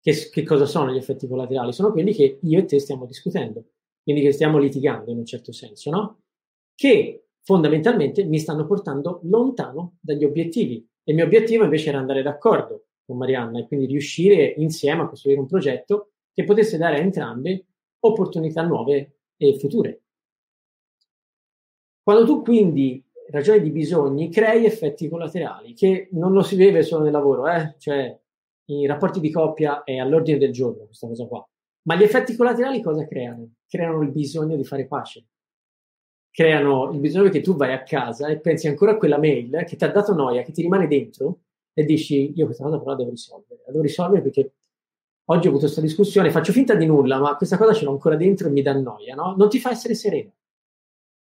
Che, 0.00 0.30
che, 0.30 0.42
cosa 0.44 0.64
sono 0.64 0.92
gli 0.92 0.96
effetti 0.96 1.26
collaterali? 1.26 1.72
Sono 1.72 1.90
quelli 1.90 2.14
che 2.14 2.38
io 2.40 2.58
e 2.58 2.64
te 2.64 2.78
stiamo 2.78 3.04
discutendo, 3.04 3.64
quindi 4.02 4.22
che 4.22 4.32
stiamo 4.32 4.58
litigando 4.58 5.10
in 5.10 5.18
un 5.18 5.26
certo 5.26 5.52
senso, 5.52 5.90
no? 5.90 6.20
Che 6.74 7.24
fondamentalmente 7.42 8.24
mi 8.24 8.38
stanno 8.38 8.64
portando 8.64 9.20
lontano 9.24 9.96
dagli 10.00 10.24
obiettivi. 10.24 10.76
E 11.02 11.10
il 11.10 11.14
mio 11.16 11.24
obiettivo 11.24 11.64
invece 11.64 11.88
era 11.88 11.98
andare 11.98 12.22
d'accordo 12.22 12.86
con 13.04 13.16
Marianna 13.16 13.58
e 13.58 13.66
quindi 13.66 13.86
riuscire 13.86 14.54
insieme 14.58 15.02
a 15.02 15.08
costruire 15.08 15.40
un 15.40 15.46
progetto 15.46 16.12
che 16.32 16.44
potesse 16.44 16.78
dare 16.78 16.98
a 16.98 17.00
entrambe 17.00 17.66
opportunità 18.00 18.62
nuove 18.62 19.18
e 19.36 19.58
future. 19.58 20.02
Quando 22.02 22.24
tu 22.24 22.42
quindi 22.42 23.02
ragioni 23.30 23.60
di 23.60 23.70
bisogni, 23.70 24.30
crei 24.30 24.64
effetti 24.64 25.08
collaterali 25.08 25.74
che 25.74 26.08
non 26.12 26.32
lo 26.32 26.42
si 26.42 26.56
vede 26.56 26.82
solo 26.82 27.04
nel 27.04 27.12
lavoro, 27.12 27.46
eh? 27.48 27.74
cioè 27.78 28.18
i 28.66 28.86
rapporti 28.86 29.20
di 29.20 29.30
coppia 29.30 29.82
è 29.84 29.98
all'ordine 29.98 30.38
del 30.38 30.52
giorno 30.52 30.84
questa 30.84 31.06
cosa 31.06 31.26
qua. 31.26 31.46
Ma 31.82 31.96
gli 31.96 32.02
effetti 32.02 32.36
collaterali 32.36 32.82
cosa 32.82 33.06
creano? 33.06 33.54
Creano 33.66 34.02
il 34.02 34.10
bisogno 34.10 34.56
di 34.56 34.64
fare 34.64 34.86
pace. 34.86 35.24
Creano 36.30 36.90
il 36.92 37.00
bisogno 37.00 37.30
che 37.30 37.40
tu 37.40 37.56
vai 37.56 37.72
a 37.72 37.82
casa 37.82 38.28
e 38.28 38.38
pensi 38.38 38.68
ancora 38.68 38.92
a 38.92 38.96
quella 38.96 39.18
mail 39.18 39.64
che 39.66 39.76
ti 39.76 39.84
ha 39.84 39.90
dato 39.90 40.14
noia, 40.14 40.42
che 40.42 40.52
ti 40.52 40.62
rimane 40.62 40.86
dentro 40.86 41.40
e 41.72 41.84
dici 41.84 42.32
io 42.36 42.44
questa 42.44 42.64
cosa 42.64 42.78
però 42.78 42.90
la 42.90 42.96
devo 42.96 43.10
risolvere. 43.10 43.62
La 43.64 43.72
devo 43.72 43.82
risolvere 43.82 44.22
perché 44.22 44.52
oggi 45.30 45.46
ho 45.46 45.50
avuto 45.50 45.64
questa 45.64 45.80
discussione, 45.80 46.30
faccio 46.30 46.52
finta 46.52 46.74
di 46.74 46.86
nulla, 46.86 47.18
ma 47.18 47.36
questa 47.36 47.56
cosa 47.56 47.72
ce 47.72 47.84
l'ho 47.84 47.92
ancora 47.92 48.16
dentro 48.16 48.48
e 48.48 48.50
mi 48.50 48.62
dà 48.62 48.74
noia, 48.74 49.14
no? 49.14 49.34
Non 49.36 49.48
ti 49.48 49.60
fa 49.60 49.70
essere 49.70 49.94
sereno. 49.94 50.32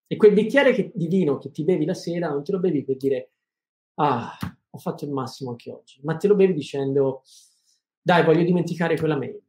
E 0.08 0.16
quel 0.16 0.34
bicchiere 0.34 0.74
che, 0.74 0.92
di 0.94 1.08
vino 1.08 1.38
che 1.38 1.52
ti 1.52 1.64
bevi 1.64 1.86
la 1.86 1.94
sera 1.94 2.30
non 2.30 2.44
te 2.44 2.52
lo 2.52 2.60
bevi 2.60 2.84
per 2.84 2.98
dire 2.98 3.32
ah, 3.96 4.38
ho 4.70 4.78
fatto 4.78 5.06
il 5.06 5.12
massimo 5.12 5.52
anche 5.52 5.72
oggi, 5.72 6.00
ma 6.04 6.16
te 6.16 6.28
lo 6.28 6.36
bevi 6.36 6.54
dicendo 6.54 7.24
dai, 8.02 8.24
voglio 8.24 8.44
dimenticare 8.44 8.98
quella 8.98 9.18
mail. 9.18 9.42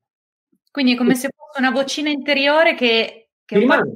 Quindi 0.70 0.94
è 0.94 0.96
come 0.96 1.14
se 1.14 1.30
fosse 1.34 1.58
una 1.58 1.70
vocina 1.70 2.10
interiore 2.10 2.74
che, 2.74 3.30
che 3.44 3.58
rimane. 3.58 3.94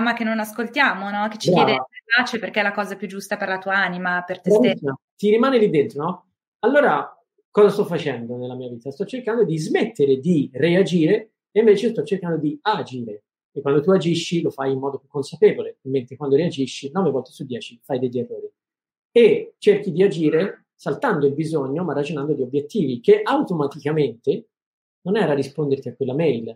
ma 0.00 0.12
che 0.12 0.24
non 0.24 0.38
ascoltiamo, 0.38 1.10
no? 1.10 1.28
Che 1.28 1.38
ci 1.38 1.50
Brava. 1.50 1.64
chiede 1.64 1.84
pace 2.16 2.38
perché 2.38 2.60
è 2.60 2.62
la 2.62 2.72
cosa 2.72 2.96
più 2.96 3.08
giusta 3.08 3.36
per 3.36 3.48
la 3.48 3.58
tua 3.58 3.76
anima, 3.76 4.22
per 4.22 4.40
te 4.40 4.50
stesso. 4.50 5.00
Ti 5.16 5.30
rimane 5.30 5.58
lì 5.58 5.70
dentro, 5.70 6.02
no? 6.02 6.26
Allora, 6.60 7.16
cosa 7.56 7.70
sto 7.70 7.86
facendo 7.86 8.36
nella 8.36 8.54
mia 8.54 8.68
vita? 8.68 8.90
Sto 8.90 9.06
cercando 9.06 9.42
di 9.42 9.56
smettere 9.56 10.20
di 10.20 10.50
reagire 10.52 11.30
e 11.50 11.60
invece 11.60 11.88
sto 11.88 12.02
cercando 12.02 12.36
di 12.36 12.58
agire. 12.60 13.24
E 13.50 13.62
quando 13.62 13.80
tu 13.80 13.92
agisci 13.92 14.42
lo 14.42 14.50
fai 14.50 14.72
in 14.72 14.78
modo 14.78 14.98
più 14.98 15.08
consapevole, 15.08 15.78
mentre 15.84 16.16
quando 16.16 16.36
reagisci 16.36 16.90
9 16.92 17.10
volte 17.10 17.30
su 17.30 17.46
10 17.46 17.80
fai 17.82 17.98
degli 17.98 18.18
errori. 18.18 18.52
E 19.10 19.54
cerchi 19.56 19.90
di 19.90 20.02
agire 20.02 20.66
saltando 20.74 21.24
il 21.24 21.32
bisogno, 21.32 21.82
ma 21.82 21.94
ragionando 21.94 22.34
di 22.34 22.42
obiettivi, 22.42 23.00
che 23.00 23.22
automaticamente 23.22 24.48
non 25.06 25.16
era 25.16 25.32
risponderti 25.32 25.88
a 25.88 25.96
quella 25.96 26.12
mail. 26.12 26.54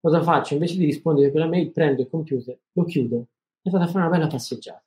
Cosa 0.00 0.22
faccio? 0.22 0.54
Invece 0.54 0.76
di 0.76 0.84
rispondere 0.84 1.26
a 1.26 1.30
quella 1.32 1.48
mail, 1.48 1.72
prendo 1.72 2.02
il 2.02 2.08
computer, 2.08 2.56
lo 2.70 2.84
chiudo 2.84 3.26
e 3.62 3.70
vado 3.70 3.82
a 3.82 3.88
fare 3.88 4.06
una 4.06 4.16
bella 4.16 4.28
passeggiata. 4.28 4.84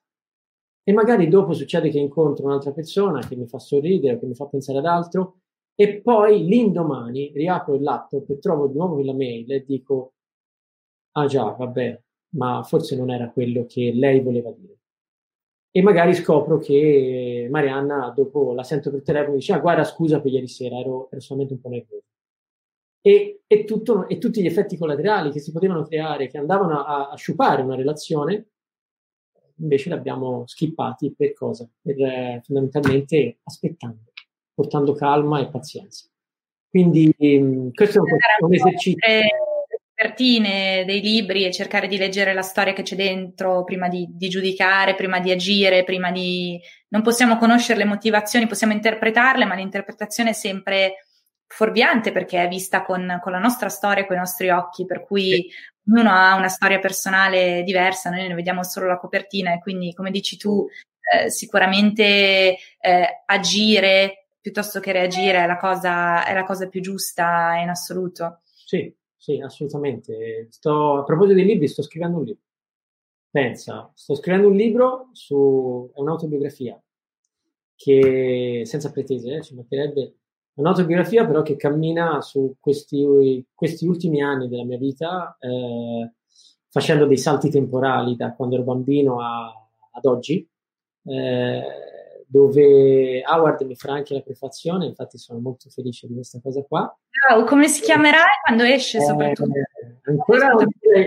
E 0.84 0.93
magari 0.93 1.28
dopo 1.28 1.51
succede 1.51 1.89
che 1.89 1.99
incontro 1.99 2.45
un'altra 2.45 2.72
persona 2.72 3.20
che 3.28 3.36
mi 3.36 3.45
fa 3.45 3.60
sorridere, 3.60 4.18
che 4.18 4.26
mi 4.26 4.36
fa 4.36 4.45
pensare 4.45 4.78
ad 4.78 4.86
altro, 4.86 5.41
e 5.82 6.02
poi 6.02 6.44
l'indomani 6.44 7.32
riapro 7.34 7.74
il 7.74 7.84
laptop 7.84 8.30
e 8.30 8.40
trovo 8.40 8.68
di 8.68 8.76
nuovo 8.76 8.96
quella 8.96 9.14
mail 9.14 9.50
e 9.50 9.64
dico 9.64 10.16
ah 11.14 11.26
già, 11.26 11.44
vabbè, 11.52 12.02
ma 12.36 12.64
forse 12.64 12.98
non 12.98 13.10
era 13.10 13.30
quello 13.32 13.66
che 13.66 13.94
lei 13.94 14.20
voleva 14.20 14.52
dire. 14.52 14.78
E 15.72 15.82
magari 15.82 16.14
scopro 16.16 16.58
che 16.58 17.48
Marianna, 17.50 18.12
dopo 18.14 18.54
la 18.54 18.64
sento 18.64 18.92
per 18.92 19.04
telefono, 19.04 19.36
dice, 19.36 19.54
ah 19.54 19.60
guarda, 19.60 19.86
scusa 19.86 20.20
per 20.20 20.34
ieri 20.34 20.50
sera, 20.50 20.78
ero, 20.78 21.08
ero 21.12 21.22
solamente 21.22 21.54
un 21.54 21.62
po' 21.62 21.70
nervoso. 21.70 22.04
E, 23.02 23.44
e, 23.48 23.64
tutto, 23.64 24.06
e, 24.10 24.18
tutti 24.18 24.42
gli 24.42 24.48
effetti 24.48 24.78
collaterali 24.78 25.32
che 25.32 25.40
si 25.40 25.54
potevano 25.54 25.84
creare, 25.86 26.28
che 26.28 26.38
andavano 26.38 26.84
a, 26.84 27.10
a 27.10 27.16
sciupare 27.16 27.62
una 27.62 27.76
relazione, 27.76 28.50
invece 29.60 29.90
li 29.90 29.96
abbiamo 29.96 30.44
skippati 30.46 31.14
per 31.16 31.34
cosa? 31.34 31.70
Per 31.82 31.98
eh, 32.02 32.42
fondamentalmente 32.44 33.40
aspettando, 33.44 34.09
portando 34.60 34.93
calma 34.93 35.39
e 35.39 35.47
pazienza. 35.47 36.05
Quindi 36.70 37.16
mm, 37.22 37.70
questo 37.72 37.99
è 37.99 38.01
un, 38.01 38.18
un 38.45 38.53
esercizio 38.53 38.99
copertine 39.95 40.84
dei 40.86 41.01
libri 41.01 41.45
e 41.45 41.51
cercare 41.51 41.88
di 41.88 41.97
leggere 41.97 42.34
la 42.34 42.41
storia 42.41 42.74
che 42.74 42.84
c'è 42.84 42.95
dentro 42.95 43.64
prima 43.64 43.88
di, 43.88 44.05
di, 44.10 44.28
giudicare, 44.28 44.95
prima 44.95 45.20
di 45.20 45.32
agire, 45.32 45.86
prima 45.86 46.12
di... 46.12 46.60
Non 46.89 47.01
possiamo 47.01 47.38
conoscere 47.38 47.80
le 47.80 47.86
motivazioni, 47.86 48.47
possiamo 48.47 48.74
interpretarle, 48.74 49.45
ma 49.45 49.55
l'interpretazione 49.55 50.32
è 50.32 50.34
sempre 50.34 51.05
fuorviante 51.47 52.12
perché 52.12 52.43
è 52.43 52.47
vista 52.47 52.84
con, 52.84 53.20
con 53.22 53.32
la 53.32 53.39
nostra 53.39 53.70
storia, 53.70 54.05
con 54.05 54.16
i 54.16 54.20
nostri 54.20 54.49
occhi, 54.49 54.86
per 54.86 55.05
cui 55.05 55.32
sì. 55.32 55.47
ognuno 55.89 56.12
ha 56.12 56.36
una 56.36 56.49
storia 56.49 56.80
personale 56.80 57.64
diversa, 57.64 58.10
noi 58.10 58.28
ne 58.28 58.34
vediamo 58.36 58.64
solo 58.64 58.88
la 58.88 58.99
copertina 58.99 59.53
e 59.53 59.60
quindi, 59.60 59.93
come 59.93 60.12
dici 60.12 60.38
tu, 60.38 60.66
eh, 61.12 61.30
sicuramente 61.30 62.57
eh, 62.80 63.24
agire 63.26 64.18
piuttosto 64.42 64.80
che 64.80 64.92
reagire 64.92 65.44
è 65.44 65.46
la, 65.46 65.58
cosa, 65.58 66.26
è 66.26 66.34
la 66.34 66.44
cosa 66.44 66.68
più 66.68 66.82
giusta 66.82 67.56
in 67.62 67.70
assoluto. 67.70 68.42
Sì, 68.44 68.94
sì, 69.16 69.40
assolutamente. 69.40 70.48
Sto, 70.50 71.00
a 71.00 71.04
proposito 71.04 71.36
dei 71.36 71.46
libri, 71.46 71.68
sto 71.68 71.82
scrivendo 71.82 72.18
un 72.18 72.24
libro. 72.24 72.44
Pensa, 73.30 73.92
sto 73.94 74.16
scrivendo 74.16 74.48
un 74.48 74.56
libro 74.56 75.10
su 75.14 75.92
un'autobiografia 75.94 76.82
che 77.76 78.64
senza 78.66 78.92
pretese, 78.92 79.36
eh, 79.36 79.42
ci 79.42 79.56
mancherebbe, 79.56 80.04
è 80.54 80.60
un'autobiografia 80.60 81.26
però 81.26 81.44
che 81.44 81.56
cammina 81.56 82.22
su 82.22 82.56
questi, 82.60 83.46
questi 83.54 83.88
ultimi 83.88 84.22
anni 84.22 84.50
della 84.50 84.66
mia 84.66 84.78
vita, 84.78 85.38
eh, 85.40 86.12
facendo 86.70 87.06
dei 87.06 87.18
salti 87.18 87.50
temporali 87.50 88.18
da 88.18 88.34
quando 88.34 88.56
ero 88.56 88.64
bambino 88.66 89.22
a, 89.22 89.46
ad 89.92 90.06
oggi. 90.06 90.46
Eh, 91.04 91.62
dove 92.32 93.24
Howard 93.26 93.62
mi 93.64 93.76
farà 93.76 93.94
anche 93.94 94.14
la 94.14 94.22
prefazione, 94.22 94.86
infatti 94.86 95.18
sono 95.18 95.40
molto 95.40 95.68
felice 95.70 96.06
di 96.06 96.14
questa 96.14 96.40
cosa 96.40 96.62
qua. 96.62 96.96
Wow, 97.28 97.44
come 97.46 97.68
si 97.68 97.82
chiamerà 97.82 98.24
quando 98.46 98.64
esce 98.64 99.00
eh, 99.00 99.02
soprattutto? 99.02 99.52
ancora 100.04 100.54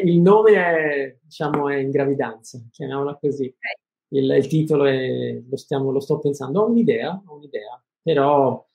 il 0.02 0.18
nome 0.18 0.52
è, 0.52 1.16
diciamo, 1.22 1.68
è 1.68 1.76
in 1.76 1.90
gravidanza, 1.90 2.60
chiamiamola 2.72 3.18
così. 3.18 3.44
Okay. 3.44 4.20
Il, 4.20 4.30
il, 4.30 4.46
titolo 4.48 4.84
è, 4.84 5.40
lo, 5.48 5.56
stiamo, 5.56 5.92
lo 5.92 6.00
sto 6.00 6.18
pensando, 6.18 6.62
ho 6.62 6.68
un'idea, 6.68 7.22
ho 7.24 7.36
un'idea, 7.36 7.80
però 8.02 8.66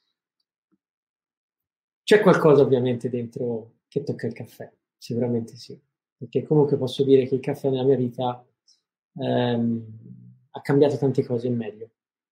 c'è 2.02 2.22
qualcosa 2.22 2.62
ovviamente 2.62 3.10
dentro 3.10 3.74
che 3.90 4.04
tocca 4.04 4.26
il 4.26 4.34
caffè, 4.34 4.72
sicuramente 4.98 5.58
sì, 5.58 5.78
perché 6.18 6.44
comunque 6.44 6.78
posso 6.78 7.04
dire 7.04 7.28
che 7.28 7.36
il 7.36 7.42
caffè 7.42 7.70
nella 7.70 7.84
mia 7.84 7.98
vita 7.98 8.44
ehm, 9.20 9.86
ha 10.52 10.62
cambiato 10.62 10.98
tante 10.98 11.26
cose 11.26 11.48
in 11.48 11.58
meglio 11.58 11.90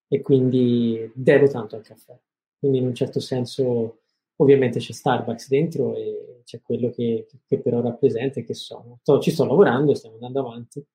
e 0.07 0.21
quindi 0.21 1.11
devo 1.13 1.47
tanto 1.47 1.75
al 1.75 1.83
caffè. 1.83 2.17
Quindi 2.57 2.77
in 2.79 2.85
un 2.85 2.95
certo 2.95 3.19
senso 3.19 3.99
ovviamente 4.37 4.79
c'è 4.79 4.91
Starbucks 4.91 5.47
dentro 5.47 5.95
e 5.95 6.41
c'è 6.43 6.61
quello 6.61 6.89
che, 6.89 7.27
che 7.45 7.59
però 7.59 7.81
rappresenta 7.81 8.39
e 8.39 8.43
che 8.43 8.53
sono. 8.53 8.99
Ci 9.19 9.31
sto 9.31 9.45
lavorando, 9.45 9.93
stiamo 9.93 10.15
andando 10.15 10.39
avanti 10.39 10.85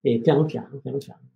e 0.00 0.20
piano 0.20 0.44
piano, 0.44 0.78
piano 0.78 0.98
piano. 0.98 1.32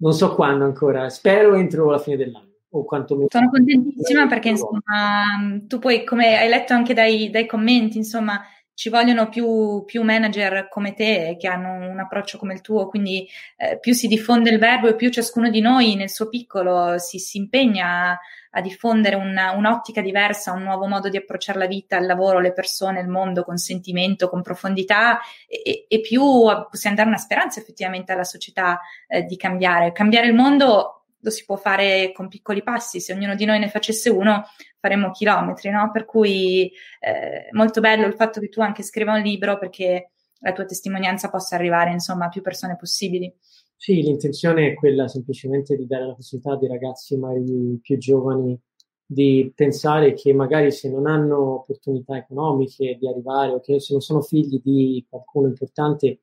Non 0.00 0.14
so 0.14 0.34
quando 0.34 0.64
ancora, 0.64 1.10
spero 1.10 1.54
entro 1.54 1.90
la 1.90 1.98
fine 1.98 2.16
dell'anno. 2.16 2.48
O 2.70 2.84
quantomeno... 2.84 3.26
Sono 3.28 3.50
contentissima 3.50 4.26
perché 4.28 4.50
insomma 4.50 5.60
tu 5.66 5.78
poi, 5.78 6.04
come 6.04 6.38
hai 6.38 6.48
letto 6.48 6.72
anche 6.72 6.94
dai, 6.94 7.28
dai 7.28 7.44
commenti, 7.46 7.98
insomma, 7.98 8.40
ci 8.74 8.88
vogliono 8.88 9.28
più, 9.28 9.84
più, 9.84 10.02
manager 10.02 10.68
come 10.68 10.94
te 10.94 11.36
che 11.38 11.46
hanno 11.46 11.90
un 11.90 11.98
approccio 11.98 12.38
come 12.38 12.54
il 12.54 12.60
tuo, 12.60 12.88
quindi 12.88 13.28
eh, 13.56 13.78
più 13.78 13.92
si 13.92 14.06
diffonde 14.06 14.50
il 14.50 14.58
verbo 14.58 14.88
e 14.88 14.96
più 14.96 15.10
ciascuno 15.10 15.50
di 15.50 15.60
noi 15.60 15.96
nel 15.96 16.10
suo 16.10 16.28
piccolo 16.28 16.98
si, 16.98 17.18
si 17.18 17.38
impegna 17.38 18.12
a, 18.12 18.18
a 18.52 18.60
diffondere 18.60 19.16
una, 19.16 19.52
un'ottica 19.52 20.00
diversa, 20.00 20.52
un 20.52 20.62
nuovo 20.62 20.86
modo 20.86 21.08
di 21.08 21.16
approcciare 21.16 21.58
la 21.58 21.66
vita, 21.66 21.98
il 21.98 22.06
lavoro, 22.06 22.40
le 22.40 22.52
persone, 22.52 23.00
il 23.00 23.08
mondo 23.08 23.44
con 23.44 23.58
sentimento, 23.58 24.28
con 24.28 24.42
profondità 24.42 25.20
e, 25.46 25.86
e 25.88 26.00
più 26.00 26.22
possiamo 26.70 26.96
dare 26.96 27.08
una 27.08 27.18
speranza 27.18 27.60
effettivamente 27.60 28.12
alla 28.12 28.24
società 28.24 28.80
eh, 29.06 29.24
di 29.24 29.36
cambiare. 29.36 29.92
Cambiare 29.92 30.26
il 30.26 30.34
mondo 30.34 30.99
lo 31.20 31.30
si 31.30 31.44
può 31.44 31.56
fare 31.56 32.12
con 32.12 32.28
piccoli 32.28 32.62
passi, 32.62 33.00
se 33.00 33.12
ognuno 33.12 33.34
di 33.34 33.44
noi 33.44 33.58
ne 33.58 33.68
facesse 33.68 34.10
uno 34.10 34.44
faremmo 34.78 35.10
chilometri, 35.10 35.70
no? 35.70 35.90
Per 35.92 36.04
cui 36.04 36.70
eh, 37.00 37.48
molto 37.52 37.80
bello 37.80 38.06
il 38.06 38.14
fatto 38.14 38.40
che 38.40 38.48
tu 38.48 38.60
anche 38.60 38.82
scriva 38.82 39.14
un 39.14 39.22
libro 39.22 39.58
perché 39.58 40.12
la 40.40 40.52
tua 40.52 40.64
testimonianza 40.64 41.28
possa 41.28 41.54
arrivare 41.54 41.92
insomma 41.92 42.26
a 42.26 42.28
più 42.28 42.40
persone 42.40 42.76
possibili. 42.76 43.32
Sì, 43.76 44.02
l'intenzione 44.02 44.68
è 44.68 44.74
quella 44.74 45.08
semplicemente 45.08 45.76
di 45.76 45.86
dare 45.86 46.06
la 46.06 46.14
possibilità 46.14 46.52
ai 46.52 46.68
ragazzi 46.68 47.16
mai 47.16 47.78
più 47.80 47.96
giovani 47.98 48.58
di 49.06 49.50
pensare 49.54 50.12
che 50.12 50.32
magari 50.32 50.70
se 50.70 50.88
non 50.88 51.06
hanno 51.06 51.54
opportunità 51.54 52.16
economiche 52.16 52.96
di 52.96 53.08
arrivare 53.08 53.52
o 53.52 53.60
che 53.60 53.80
se 53.80 53.92
non 53.92 54.00
sono 54.00 54.20
figli 54.20 54.60
di 54.62 55.04
qualcuno 55.08 55.48
importante, 55.48 56.20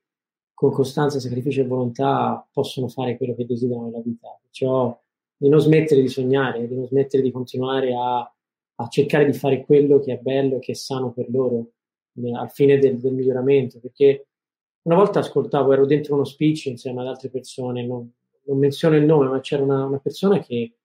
con 0.58 0.72
costanza, 0.72 1.20
sacrificio 1.20 1.62
e 1.62 1.68
volontà 1.68 2.43
possono 2.51 2.88
fare 2.88 3.16
quello 3.16 3.36
che 3.36 3.45
desiderano 3.45 3.86
nella 3.86 4.01
vita. 4.01 4.36
Perciò 4.41 4.99
di 5.38 5.49
non 5.49 5.60
smettere 5.60 6.01
di 6.01 6.08
sognare, 6.08 6.68
di 6.68 6.74
non 6.74 6.88
smettere 6.88 7.22
di 7.22 7.30
continuare 7.30 7.93
a, 7.93 8.22
a 8.22 8.88
cercare 8.88 9.28
di 9.28 9.34
fare 9.34 9.64
quello 9.64 9.99
che 9.99 10.14
è 10.14 10.18
bello 10.18 10.58
che 10.58 10.72
è 10.72 10.76
sano 10.76 11.12
per 11.12 11.30
loro 11.30 11.74
eh, 12.16 12.34
al 12.36 12.49
fine 12.49 12.80
del, 12.80 12.97
del, 12.97 13.14
miglioramento. 13.14 13.78
Perché 13.80 14.30
una 14.88 14.95
volta 14.95 15.20
ascoltavo, 15.20 15.74
ero 15.74 15.86
dentro 15.86 16.16
uno 16.16 16.24
speech 16.24 16.66
insieme 16.66 17.01
ad 17.01 17.08
altre 17.08 17.30
persone, 17.30 17.86
non, 17.86 18.12
non 18.45 18.58
menziono 18.58 18.95
il 18.95 19.05
nome, 19.05 19.28
ma 19.28 19.39
c'era 19.41 19.62
una, 19.62 19.86
una 19.86 19.99
persona 19.99 20.39
che 20.39 20.76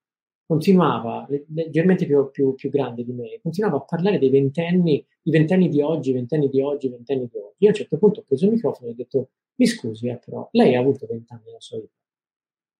continuava, 0.46 1.26
leggermente 1.48 2.06
più, 2.06 2.30
più, 2.30 2.54
più, 2.54 2.70
grande 2.70 3.04
di 3.04 3.12
me, 3.12 3.40
continuava 3.42 3.76
a 3.76 3.82
parlare 3.82 4.18
dei 4.18 4.30
ventenni, 4.30 5.04
i 5.22 5.30
ventenni 5.30 5.68
di 5.68 5.80
oggi, 5.80 6.10
i 6.10 6.14
ventenni 6.14 6.48
di 6.48 6.60
oggi, 6.60 6.86
i 6.86 6.90
ventenni 6.90 7.28
di 7.30 7.38
oggi. 7.38 7.54
Io 7.58 7.68
a 7.68 7.70
un 7.70 7.76
certo 7.76 7.98
punto 7.98 8.20
ho 8.20 8.24
preso 8.26 8.44
il 8.46 8.52
microfono 8.52 8.88
e 8.88 8.92
ho 8.92 8.94
detto, 8.94 9.30
mi 9.56 9.66
scusi, 9.66 10.08
eh, 10.08 10.18
però 10.18 10.48
lei 10.52 10.74
ha 10.74 10.80
avuto 10.80 11.06
vent'anni 11.06 11.44
nella 11.46 11.60
sua 11.60 11.78
vita? 11.78 11.92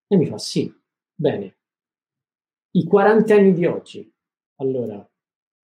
E 0.09 0.17
mi 0.17 0.27
fa, 0.27 0.39
sì, 0.39 0.73
bene. 1.15 1.57
I 2.73 2.85
quarantenni 2.85 3.53
di 3.53 3.67
oggi, 3.67 4.13
allora, 4.57 5.07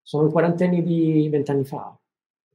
sono 0.02 0.28
i 0.28 0.30
quarantenni 0.30 0.82
di 0.82 1.28
vent'anni 1.28 1.64
fa? 1.64 1.98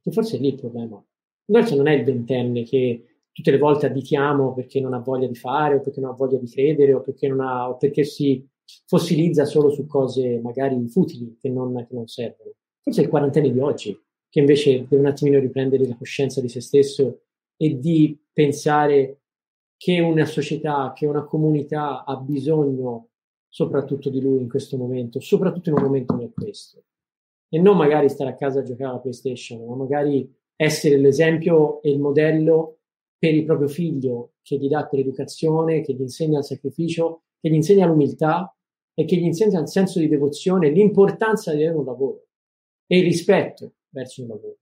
Che 0.00 0.10
forse 0.10 0.36
è 0.36 0.40
lì 0.40 0.48
il 0.48 0.54
problema. 0.54 1.02
Invece 1.46 1.76
non 1.76 1.86
è 1.86 1.92
il 1.92 2.04
ventenne 2.04 2.62
che 2.62 3.04
tutte 3.32 3.50
le 3.50 3.58
volte 3.58 3.86
additiamo 3.86 4.52
perché 4.52 4.80
non 4.80 4.94
ha 4.94 4.98
voglia 4.98 5.26
di 5.26 5.34
fare, 5.34 5.76
o 5.76 5.80
perché 5.80 6.00
non 6.00 6.10
ha 6.10 6.14
voglia 6.14 6.38
di 6.38 6.48
credere, 6.48 6.94
o 6.94 7.00
perché, 7.00 7.26
ha, 7.26 7.68
o 7.68 7.76
perché 7.76 8.04
si 8.04 8.46
fossilizza 8.86 9.44
solo 9.44 9.70
su 9.70 9.86
cose 9.86 10.40
magari 10.40 10.86
futili 10.88 11.36
che 11.40 11.48
non, 11.48 11.74
che 11.88 11.94
non 11.94 12.06
servono. 12.06 12.52
Forse 12.82 13.02
il 13.02 13.08
quarantenne 13.08 13.50
di 13.50 13.60
oggi, 13.60 13.98
che 14.28 14.40
invece 14.40 14.86
deve 14.88 15.02
un 15.02 15.06
attimino 15.06 15.38
riprendere 15.38 15.86
la 15.86 15.96
coscienza 15.96 16.40
di 16.40 16.48
se 16.48 16.60
stesso 16.60 17.22
e 17.56 17.78
di 17.78 18.18
pensare 18.32 19.20
che 19.76 20.00
una 20.00 20.24
società, 20.24 20.92
che 20.94 21.06
una 21.06 21.24
comunità 21.24 22.04
ha 22.04 22.16
bisogno 22.16 23.08
soprattutto 23.48 24.08
di 24.08 24.20
lui 24.20 24.40
in 24.40 24.48
questo 24.48 24.76
momento, 24.76 25.20
soprattutto 25.20 25.68
in 25.68 25.76
un 25.76 25.82
momento 25.82 26.14
come 26.14 26.30
questo. 26.32 26.84
E 27.48 27.58
non 27.58 27.76
magari 27.76 28.08
stare 28.08 28.30
a 28.30 28.34
casa 28.34 28.60
a 28.60 28.62
giocare 28.62 28.90
alla 28.90 29.00
PlayStation, 29.00 29.66
ma 29.66 29.74
magari 29.74 30.32
essere 30.56 30.96
l'esempio 30.96 31.82
e 31.82 31.90
il 31.90 31.98
modello 31.98 32.78
per 33.18 33.34
il 33.34 33.44
proprio 33.44 33.68
figlio 33.68 34.32
che 34.42 34.56
gli 34.56 34.68
dà 34.68 34.88
l'educazione, 34.90 35.82
che 35.82 35.92
gli 35.92 36.00
insegna 36.00 36.38
il 36.38 36.44
sacrificio, 36.44 37.24
che 37.40 37.50
gli 37.50 37.54
insegna 37.54 37.86
l'umiltà 37.86 38.56
e 38.94 39.04
che 39.04 39.16
gli 39.16 39.24
insegna 39.24 39.60
il 39.60 39.68
senso 39.68 39.98
di 39.98 40.08
devozione, 40.08 40.70
l'importanza 40.70 41.54
di 41.54 41.62
avere 41.62 41.78
un 41.78 41.84
lavoro 41.84 42.26
e 42.86 42.98
il 42.98 43.04
rispetto 43.04 43.74
verso 43.88 44.22
un 44.22 44.28
lavoro. 44.28 44.56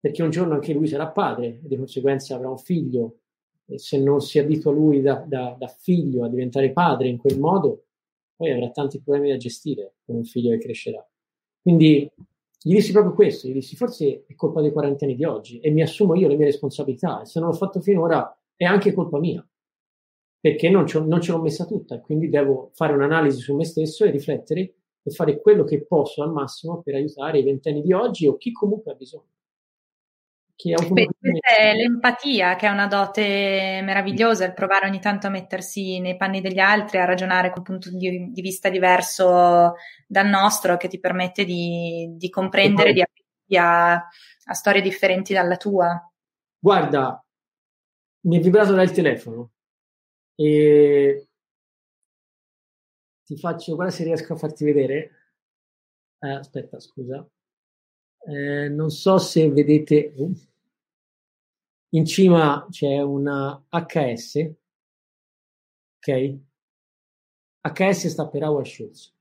Perché 0.00 0.22
un 0.22 0.30
giorno 0.30 0.54
anche 0.54 0.72
lui 0.72 0.86
sarà 0.86 1.08
padre 1.08 1.60
e 1.62 1.68
di 1.68 1.76
conseguenza 1.76 2.34
avrà 2.34 2.48
un 2.48 2.58
figlio 2.58 3.18
e 3.66 3.78
se 3.78 3.98
non 3.98 4.20
si 4.20 4.38
abitua 4.38 4.72
lui 4.72 5.00
da, 5.00 5.22
da, 5.26 5.54
da 5.58 5.68
figlio 5.68 6.24
a 6.24 6.28
diventare 6.28 6.72
padre 6.72 7.08
in 7.08 7.18
quel 7.18 7.38
modo, 7.38 7.84
poi 8.34 8.50
avrà 8.50 8.70
tanti 8.70 9.00
problemi 9.00 9.30
da 9.30 9.36
gestire 9.36 9.96
con 10.04 10.16
un 10.16 10.24
figlio 10.24 10.50
che 10.50 10.58
crescerà. 10.58 11.06
Quindi 11.60 12.10
gli 12.62 12.74
dissi 12.74 12.92
proprio 12.92 13.14
questo, 13.14 13.48
gli 13.48 13.52
dissi 13.52 13.76
forse 13.76 14.24
è 14.26 14.34
colpa 14.34 14.62
dei 14.62 14.72
quarantenni 14.72 15.14
di 15.14 15.24
oggi 15.24 15.60
e 15.60 15.70
mi 15.70 15.82
assumo 15.82 16.14
io 16.14 16.28
le 16.28 16.36
mie 16.36 16.46
responsabilità 16.46 17.20
e 17.20 17.26
se 17.26 17.38
non 17.38 17.50
l'ho 17.50 17.54
fatto 17.54 17.80
finora 17.80 18.34
è 18.56 18.64
anche 18.64 18.92
colpa 18.92 19.18
mia 19.18 19.46
perché 20.40 20.70
non, 20.70 20.86
non 21.06 21.20
ce 21.20 21.32
l'ho 21.32 21.40
messa 21.40 21.66
tutta 21.66 21.96
e 21.96 22.00
quindi 22.00 22.30
devo 22.30 22.70
fare 22.74 22.94
un'analisi 22.94 23.40
su 23.40 23.54
me 23.54 23.64
stesso 23.64 24.04
e 24.04 24.10
riflettere 24.10 24.74
e 25.02 25.10
fare 25.10 25.40
quello 25.40 25.64
che 25.64 25.84
posso 25.84 26.22
al 26.22 26.32
massimo 26.32 26.82
per 26.82 26.94
aiutare 26.94 27.38
i 27.38 27.44
ventenni 27.44 27.82
di 27.82 27.92
oggi 27.92 28.26
o 28.26 28.36
chi 28.36 28.50
comunque 28.50 28.92
ha 28.92 28.94
bisogno. 28.94 29.28
Questa 30.62 31.56
è 31.56 31.74
l'empatia, 31.74 32.54
che 32.56 32.66
è 32.66 32.70
una 32.70 32.86
dote 32.86 33.80
meravigliosa, 33.82 34.44
il 34.44 34.52
provare 34.52 34.86
ogni 34.86 35.00
tanto 35.00 35.26
a 35.26 35.30
mettersi 35.30 36.00
nei 36.00 36.18
panni 36.18 36.42
degli 36.42 36.58
altri, 36.58 36.98
a 36.98 37.06
ragionare 37.06 37.48
con 37.48 37.60
un 37.60 37.64
punto 37.64 37.88
di, 37.96 38.30
di 38.30 38.42
vista 38.42 38.68
diverso 38.68 39.72
dal 40.06 40.26
nostro, 40.26 40.76
che 40.76 40.88
ti 40.88 41.00
permette 41.00 41.46
di, 41.46 42.14
di 42.14 42.28
comprendere, 42.28 42.92
di 42.92 43.00
aprirti 43.00 43.56
a, 43.56 43.92
a 43.94 44.52
storie 44.52 44.82
differenti 44.82 45.32
dalla 45.32 45.56
tua. 45.56 46.12
Guarda, 46.58 47.24
mi 48.26 48.36
è 48.36 48.40
vibrato 48.40 48.74
dal 48.74 48.92
telefono 48.92 49.52
e 50.40 51.28
ti 53.24 53.36
faccio, 53.36 53.74
guarda 53.74 53.92
se 53.92 54.04
riesco 54.04 54.32
a 54.32 54.36
farti 54.36 54.64
vedere. 54.64 55.10
Eh, 56.18 56.30
aspetta, 56.30 56.80
scusa. 56.80 57.28
Eh, 58.26 58.68
non 58.70 58.90
so 58.90 59.18
se 59.18 59.50
vedete, 59.50 60.12
uh, 60.16 60.32
in 61.90 62.06
cima 62.06 62.66
c'è 62.70 63.02
una 63.02 63.62
HS, 63.68 64.54
ok? 65.98 66.38
HS 67.62 68.06
sta 68.08 68.26
per 68.28 68.42
Howard 68.42 68.66
Schultz, 68.66 69.14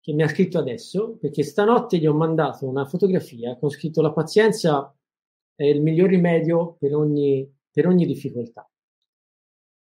che 0.00 0.12
mi 0.12 0.22
ha 0.22 0.28
scritto 0.28 0.58
adesso, 0.58 1.16
perché 1.16 1.42
stanotte 1.42 1.96
gli 1.96 2.06
ho 2.06 2.14
mandato 2.14 2.68
una 2.68 2.84
fotografia 2.84 3.56
con 3.56 3.70
scritto 3.70 4.02
la 4.02 4.12
pazienza 4.12 4.94
è 5.54 5.64
il 5.64 5.80
miglior 5.80 6.10
rimedio 6.10 6.74
per 6.74 6.94
ogni, 6.94 7.50
per 7.70 7.86
ogni 7.86 8.04
difficoltà 8.04 8.68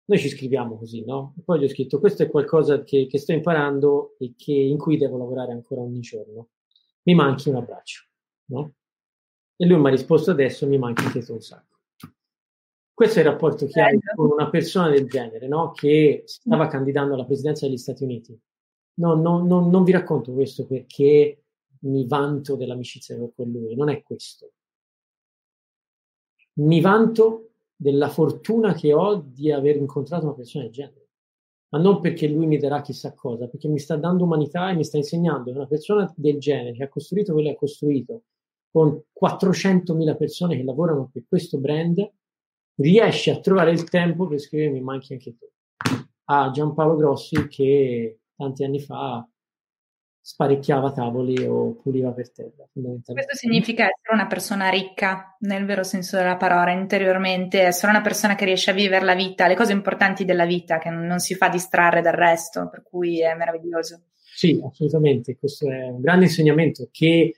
noi 0.07 0.19
ci 0.19 0.29
scriviamo 0.29 0.79
così, 0.79 1.05
no? 1.05 1.35
E 1.39 1.43
poi 1.43 1.59
gli 1.61 1.65
ho 1.65 1.69
scritto, 1.69 1.99
questo 1.99 2.23
è 2.23 2.31
qualcosa 2.31 2.83
che, 2.83 3.07
che 3.07 3.19
sto 3.19 3.33
imparando 3.33 4.15
e 4.19 4.35
che, 4.37 4.53
in 4.53 4.79
cui 4.79 4.97
devo 4.97 5.19
lavorare 5.19 5.53
ancora 5.53 5.81
ogni 5.81 6.01
giorno. 6.01 6.51
Mi 7.03 7.15
manchi 7.15 7.49
un 7.49 7.57
abbraccio, 7.57 8.05
no? 8.47 8.73
E 9.57 9.67
lui 9.67 9.81
mi 9.81 9.89
ha 9.89 9.91
risposto 9.91 10.31
adesso, 10.31 10.67
mi 10.67 10.79
manchi 10.79 11.05
anche 11.05 11.25
tu 11.25 11.33
un 11.33 11.41
sacco. 11.41 11.75
Questo 12.93 13.19
è 13.19 13.23
il 13.23 13.29
rapporto 13.29 13.67
che 13.67 13.81
hai 13.81 13.99
con 14.15 14.31
una 14.31 14.49
persona 14.49 14.91
del 14.91 15.09
genere, 15.09 15.49
no? 15.49 15.73
Che 15.73 16.23
stava 16.25 16.69
candidando 16.69 17.15
alla 17.15 17.27
presidenza 17.27 17.67
degli 17.67 17.77
Stati 17.77 18.05
Uniti. 18.05 18.39
No, 18.99 19.15
no, 19.15 19.45
no, 19.45 19.69
non 19.69 19.85
vi 19.85 19.93
racconto 19.93 20.33
questo 20.33 20.67
perché 20.67 21.43
mi 21.81 22.07
vanto 22.07 22.57
dell'amicizia 22.57 23.17
con 23.35 23.51
lui, 23.51 23.75
non 23.75 23.91
è 23.91 24.03
questo. 24.03 24.53
Mi 26.55 26.81
vanto 26.81 27.56
della 27.77 28.09
fortuna 28.09 28.73
che 28.73 28.93
ho 28.93 29.17
di 29.17 29.53
aver 29.53 29.77
incontrato 29.77 30.25
una 30.25 30.35
persona 30.35 30.65
del 30.65 30.73
genere. 30.73 31.09
Ma 31.69 31.79
non 31.79 32.01
perché 32.01 32.27
lui 32.27 32.47
mi 32.47 32.59
darà 32.59 32.81
chissà 32.81 33.13
cosa, 33.13 33.49
perché 33.49 33.69
mi 33.69 33.79
sta 33.79 33.97
dando 33.97 34.25
umanità 34.25 34.71
e 34.71 34.75
mi 34.75 34.85
sta 34.85 34.97
insegnando 34.97 35.51
che 35.51 35.57
una 35.57 35.67
persona 35.67 36.13
del 36.17 36.39
genere 36.39 36.73
che 36.73 36.85
ha 36.85 36.89
costruito 36.89 37.33
quello 37.33 37.49
che 37.49 37.55
ha 37.55 37.59
costruito, 37.59 38.23
con 38.71 39.03
400.000 39.21 40.17
persone 40.17 40.57
che 40.57 40.63
lavorano 40.63 41.11
per 41.13 41.25
questo 41.29 41.59
brand, 41.59 42.09
riesce 42.77 43.31
a 43.31 43.41
trovare 43.41 43.73
il 43.73 43.85
tempo 43.89 44.27
per 44.27 44.39
scrivermi 44.39 44.81
manchi 44.81 45.13
anche 45.15 45.37
tu. 45.37 45.47
A 46.29 46.51
Giampaolo 46.51 46.97
Grossi 46.97 47.47
che 47.49 48.21
tanti 48.37 48.65
anni 48.65 48.81
fa 48.81 49.27
sparecchiava 50.27 50.91
tavoli 50.91 51.47
o 51.47 51.77
puliva 51.77 52.11
per 52.11 52.33
terra. 52.33 52.67
Questo 52.73 53.37
significa 53.37 53.85
essere 53.85 54.13
una 54.13 54.27
persona 54.27 54.69
ricca, 54.69 55.37
nel 55.43 55.65
vero 55.65 55.85
senso 55.85 56.17
della 56.17 56.37
parola, 56.37 56.73
interiormente, 56.73 57.61
essere 57.61 57.93
una 57.93 58.01
persona 58.01 58.35
che 58.35 58.45
riesce 58.45 58.73
a 58.73 58.75
vivere 58.75 59.05
la 59.05 59.15
vita, 59.15 59.47
le 59.47 59.55
cose 59.55 59.71
importanti 59.71 60.25
della 60.25 60.45
vita, 60.45 60.79
che 60.79 60.91
non 60.91 61.21
si 61.21 61.37
fa 61.37 61.49
distrarre 61.49 62.03
dal 62.03 62.15
resto, 62.15 62.69
per 62.69 62.83
cui 62.83 63.23
è 63.23 63.37
meraviglioso. 63.37 64.01
Sì, 64.17 64.61
assolutamente, 64.67 65.37
questo 65.37 65.71
è 65.71 65.91
un 65.91 66.01
grande 66.01 66.25
insegnamento 66.25 66.89
che 66.91 67.37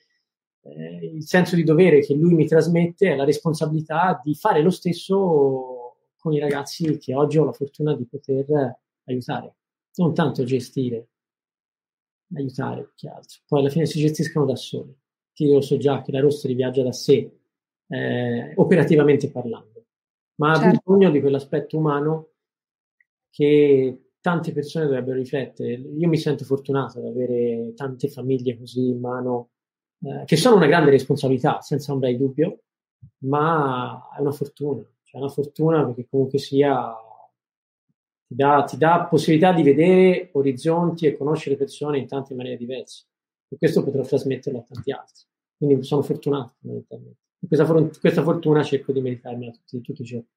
eh, 0.62 1.11
il 1.12 1.26
senso 1.26 1.57
di 1.57 1.64
dovere 1.64 2.01
che 2.01 2.14
lui 2.14 2.32
mi 2.32 2.47
trasmette 2.47 3.12
è 3.12 3.16
la 3.16 3.24
responsabilità 3.24 4.18
di 4.24 4.34
fare 4.34 4.62
lo 4.62 4.70
stesso 4.70 5.97
con 6.16 6.32
i 6.32 6.39
ragazzi 6.39 6.97
che 6.97 7.14
oggi 7.14 7.36
ho 7.36 7.45
la 7.45 7.53
fortuna 7.53 7.95
di 7.95 8.07
poter 8.07 8.78
aiutare, 9.05 9.57
non 9.97 10.14
tanto 10.14 10.43
gestire, 10.45 11.09
aiutare 12.35 12.83
più 12.83 12.93
che 12.95 13.09
altro. 13.09 13.41
Poi 13.47 13.61
alla 13.61 13.70
fine 13.70 13.87
si 13.87 14.01
gestiscono 14.01 14.45
da 14.45 14.57
soli. 14.57 14.95
Io 15.41 15.61
so 15.61 15.76
già 15.76 16.03
che 16.03 16.11
la 16.11 16.20
Rossi 16.20 16.53
viaggia 16.53 16.83
da 16.83 16.93
sé, 16.93 17.31
eh, 17.87 18.53
operativamente 18.57 19.31
parlando, 19.31 19.87
ma 20.37 20.55
certo. 20.55 20.68
ha 20.68 20.70
bisogno 20.70 21.11
di 21.11 21.20
quell'aspetto 21.20 21.76
umano 21.79 22.29
che 23.31 24.11
tante 24.20 24.53
persone 24.53 24.87
dovrebbero 24.87 25.16
riflettere. 25.16 25.74
Io 25.74 26.09
mi 26.09 26.16
sento 26.16 26.45
fortunato 26.45 26.99
ad 26.99 27.07
avere 27.07 27.72
tante 27.76 28.09
famiglie 28.09 28.59
così 28.59 28.89
in 28.89 28.99
mano, 28.99 29.51
eh, 30.03 30.24
che 30.24 30.37
sono 30.37 30.57
una 30.57 30.66
grande 30.66 30.91
responsabilità, 30.91 31.61
senza 31.61 31.93
ombra 31.93 32.09
di 32.09 32.16
dubbio, 32.16 32.62
ma 33.18 34.09
è 34.16 34.20
una 34.20 34.33
fortuna. 34.33 34.83
Cioè, 35.05 35.20
è 35.20 35.22
una 35.22 35.33
fortuna 35.33 35.85
perché 35.87 36.09
comunque 36.11 36.39
sia 36.39 36.93
ti 38.29 38.35
dà, 38.35 38.62
ti 38.64 38.76
dà 38.76 39.07
possibilità 39.09 39.53
di 39.53 39.62
vedere 39.62 40.29
orizzonti 40.33 41.07
e 41.07 41.16
conoscere 41.16 41.57
persone 41.57 41.99
in 41.99 42.07
tante 42.07 42.35
maniere 42.35 42.59
diverse. 42.59 43.07
E 43.49 43.57
questo 43.57 43.83
potrò 43.83 44.03
trasmetterlo 44.03 44.59
a 44.59 44.64
tanti 44.70 44.93
altri. 44.93 45.24
Quindi 45.57 45.83
sono 45.83 46.03
fortunato 46.03 46.53
fondamentalmente. 46.61 47.20
Questa, 47.49 47.64
questa, 48.01 48.22
fortuna 48.22 48.62
cerco 48.62 48.93
di 48.93 49.01
meritarmi 49.01 49.51
tutti, 49.53 49.81
tutti 49.81 50.03
i 50.03 50.05
giorni. 50.05 50.29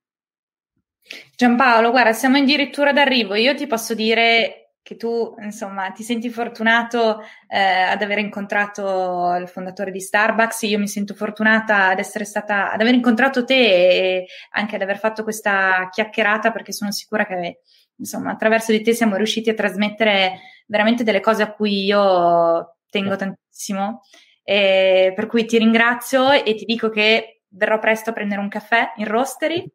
Giampaolo, 1.36 1.92
guarda, 1.92 2.14
siamo 2.14 2.38
addirittura 2.38 2.94
d'arrivo. 2.94 3.36
Io 3.36 3.56
ti 3.56 3.68
posso 3.68 3.94
dire 3.94 4.61
che 4.84 4.96
tu, 4.96 5.36
insomma, 5.40 5.92
ti 5.92 6.04
senti 6.04 6.30
fortunato 6.30 7.22
eh, 7.48 7.60
ad 7.60 8.02
aver 8.02 8.18
incontrato 8.18 9.36
il 9.40 9.48
fondatore 9.48 9.92
di 9.92 10.00
Starbucks. 10.00 10.64
Io 10.64 10.80
mi 10.80 10.88
sento 10.88 11.14
fortunata 11.14 11.90
ad 11.90 12.00
essere 12.00 12.26
stata, 12.26 12.72
ad 12.72 12.82
aver 12.82 12.94
incontrato 12.94 13.46
te 13.46 13.56
e 13.56 14.26
anche 14.52 14.76
ad 14.76 14.82
aver 14.82 14.98
fatto 14.98 15.24
questa 15.24 15.88
chiacchierata 15.92 16.52
perché 16.52 16.72
sono 16.72 16.92
sicura 16.92 17.26
che, 17.26 17.60
insomma, 17.98 18.32
attraverso 18.32 18.72
di 18.72 18.82
te 18.82 18.94
siamo 18.94 19.16
riusciti 19.16 19.50
a 19.50 19.54
trasmettere 19.54 20.40
veramente 20.66 21.04
delle 21.04 21.20
cose 21.20 21.44
a 21.44 21.52
cui 21.52 21.86
io 21.86 22.78
tengo 22.90 23.16
tantissimo. 23.16 24.02
E 24.44 25.14
per 25.16 25.28
cui 25.28 25.46
ti 25.46 25.60
ringrazio 25.60 26.32
e 26.32 26.56
ti 26.56 26.66
dico 26.66 26.90
che 26.90 27.44
verrò 27.50 27.78
presto 27.80 28.10
a 28.10 28.14
prendere 28.14 28.42
un 28.42 28.48
caffè 28.48 28.94
in 28.98 29.06
Roastery. 29.06 29.72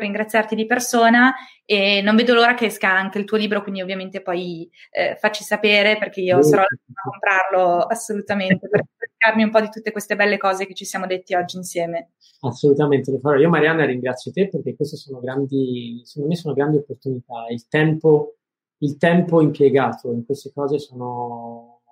Ringraziarti 0.00 0.54
di 0.54 0.66
persona 0.66 1.32
e 1.64 2.00
non 2.02 2.16
vedo 2.16 2.34
l'ora 2.34 2.54
che 2.54 2.66
esca 2.66 2.90
anche 2.90 3.18
il 3.18 3.24
tuo 3.24 3.36
libro, 3.36 3.62
quindi 3.62 3.80
ovviamente 3.80 4.22
poi 4.22 4.68
eh, 4.90 5.16
facci 5.16 5.44
sapere 5.44 5.98
perché 5.98 6.20
io 6.20 6.42
sarò 6.42 6.62
a 6.62 6.66
comprarlo 7.02 7.84
assolutamente 7.84 8.68
per 8.68 8.84
cercarmi 8.98 9.42
un 9.44 9.50
po' 9.50 9.60
di 9.60 9.68
tutte 9.68 9.92
queste 9.92 10.16
belle 10.16 10.38
cose 10.38 10.66
che 10.66 10.74
ci 10.74 10.84
siamo 10.84 11.06
detti 11.06 11.34
oggi 11.34 11.58
insieme. 11.58 12.12
Assolutamente, 12.40 13.10
lo 13.10 13.18
farò. 13.18 13.38
Io 13.38 13.50
Marianna 13.50 13.84
ringrazio 13.84 14.32
te 14.32 14.48
perché 14.48 14.74
queste 14.74 14.96
sono 14.96 15.20
grandi, 15.20 16.00
secondo 16.04 16.30
me 16.30 16.36
sono 16.36 16.54
grandi 16.54 16.78
opportunità. 16.78 17.46
Il 17.50 17.68
tempo, 17.68 18.36
il 18.78 18.96
tempo 18.96 19.42
impiegato 19.42 20.10
in 20.10 20.24
queste 20.24 20.50
cose 20.52 20.78
sono, 20.78 21.82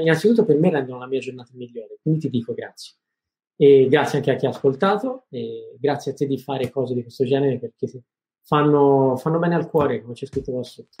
innanzitutto 0.00 0.44
per 0.44 0.56
me 0.56 0.70
rendono 0.70 0.98
la 0.98 1.06
mia 1.06 1.20
giornata 1.20 1.50
migliore, 1.54 1.98
quindi 2.00 2.20
ti 2.20 2.30
dico 2.30 2.54
grazie. 2.54 2.94
E 3.56 3.86
grazie 3.88 4.18
anche 4.18 4.30
a 4.30 4.36
chi 4.36 4.46
ha 4.46 4.50
ascoltato 4.50 5.26
e 5.30 5.76
grazie 5.80 6.12
a 6.12 6.14
te 6.14 6.26
di 6.26 6.38
fare 6.38 6.70
cose 6.70 6.94
di 6.94 7.02
questo 7.02 7.24
genere 7.24 7.58
perché 7.58 8.02
fanno, 8.42 9.16
fanno 9.16 9.38
bene 9.38 9.54
al 9.54 9.68
cuore, 9.68 10.02
come 10.02 10.14
c'è 10.14 10.26
scritto 10.26 10.52
qua 10.52 10.62
sotto. 10.62 10.96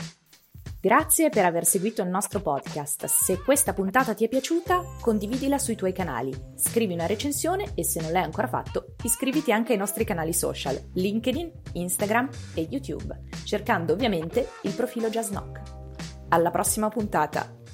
Grazie 0.80 1.30
per 1.30 1.44
aver 1.44 1.64
seguito 1.64 2.02
il 2.02 2.08
nostro 2.08 2.40
podcast. 2.40 3.06
Se 3.06 3.42
questa 3.42 3.72
puntata 3.72 4.14
ti 4.14 4.24
è 4.24 4.28
piaciuta, 4.28 4.84
condividila 5.00 5.58
sui 5.58 5.74
tuoi 5.74 5.92
canali, 5.92 6.32
scrivi 6.54 6.92
una 6.92 7.06
recensione 7.06 7.72
e 7.74 7.82
se 7.82 8.00
non 8.00 8.12
l'hai 8.12 8.22
ancora 8.22 8.46
fatto, 8.46 8.94
iscriviti 9.02 9.50
anche 9.50 9.72
ai 9.72 9.78
nostri 9.78 10.04
canali 10.04 10.32
social, 10.32 10.78
LinkedIn, 10.94 11.50
Instagram 11.72 12.28
e 12.54 12.68
YouTube, 12.70 13.20
cercando 13.44 13.94
ovviamente 13.94 14.46
il 14.62 14.74
profilo 14.74 15.08
Jazz. 15.08 15.34
Alla 16.28 16.50
prossima 16.50 16.88
puntata! 16.88 17.65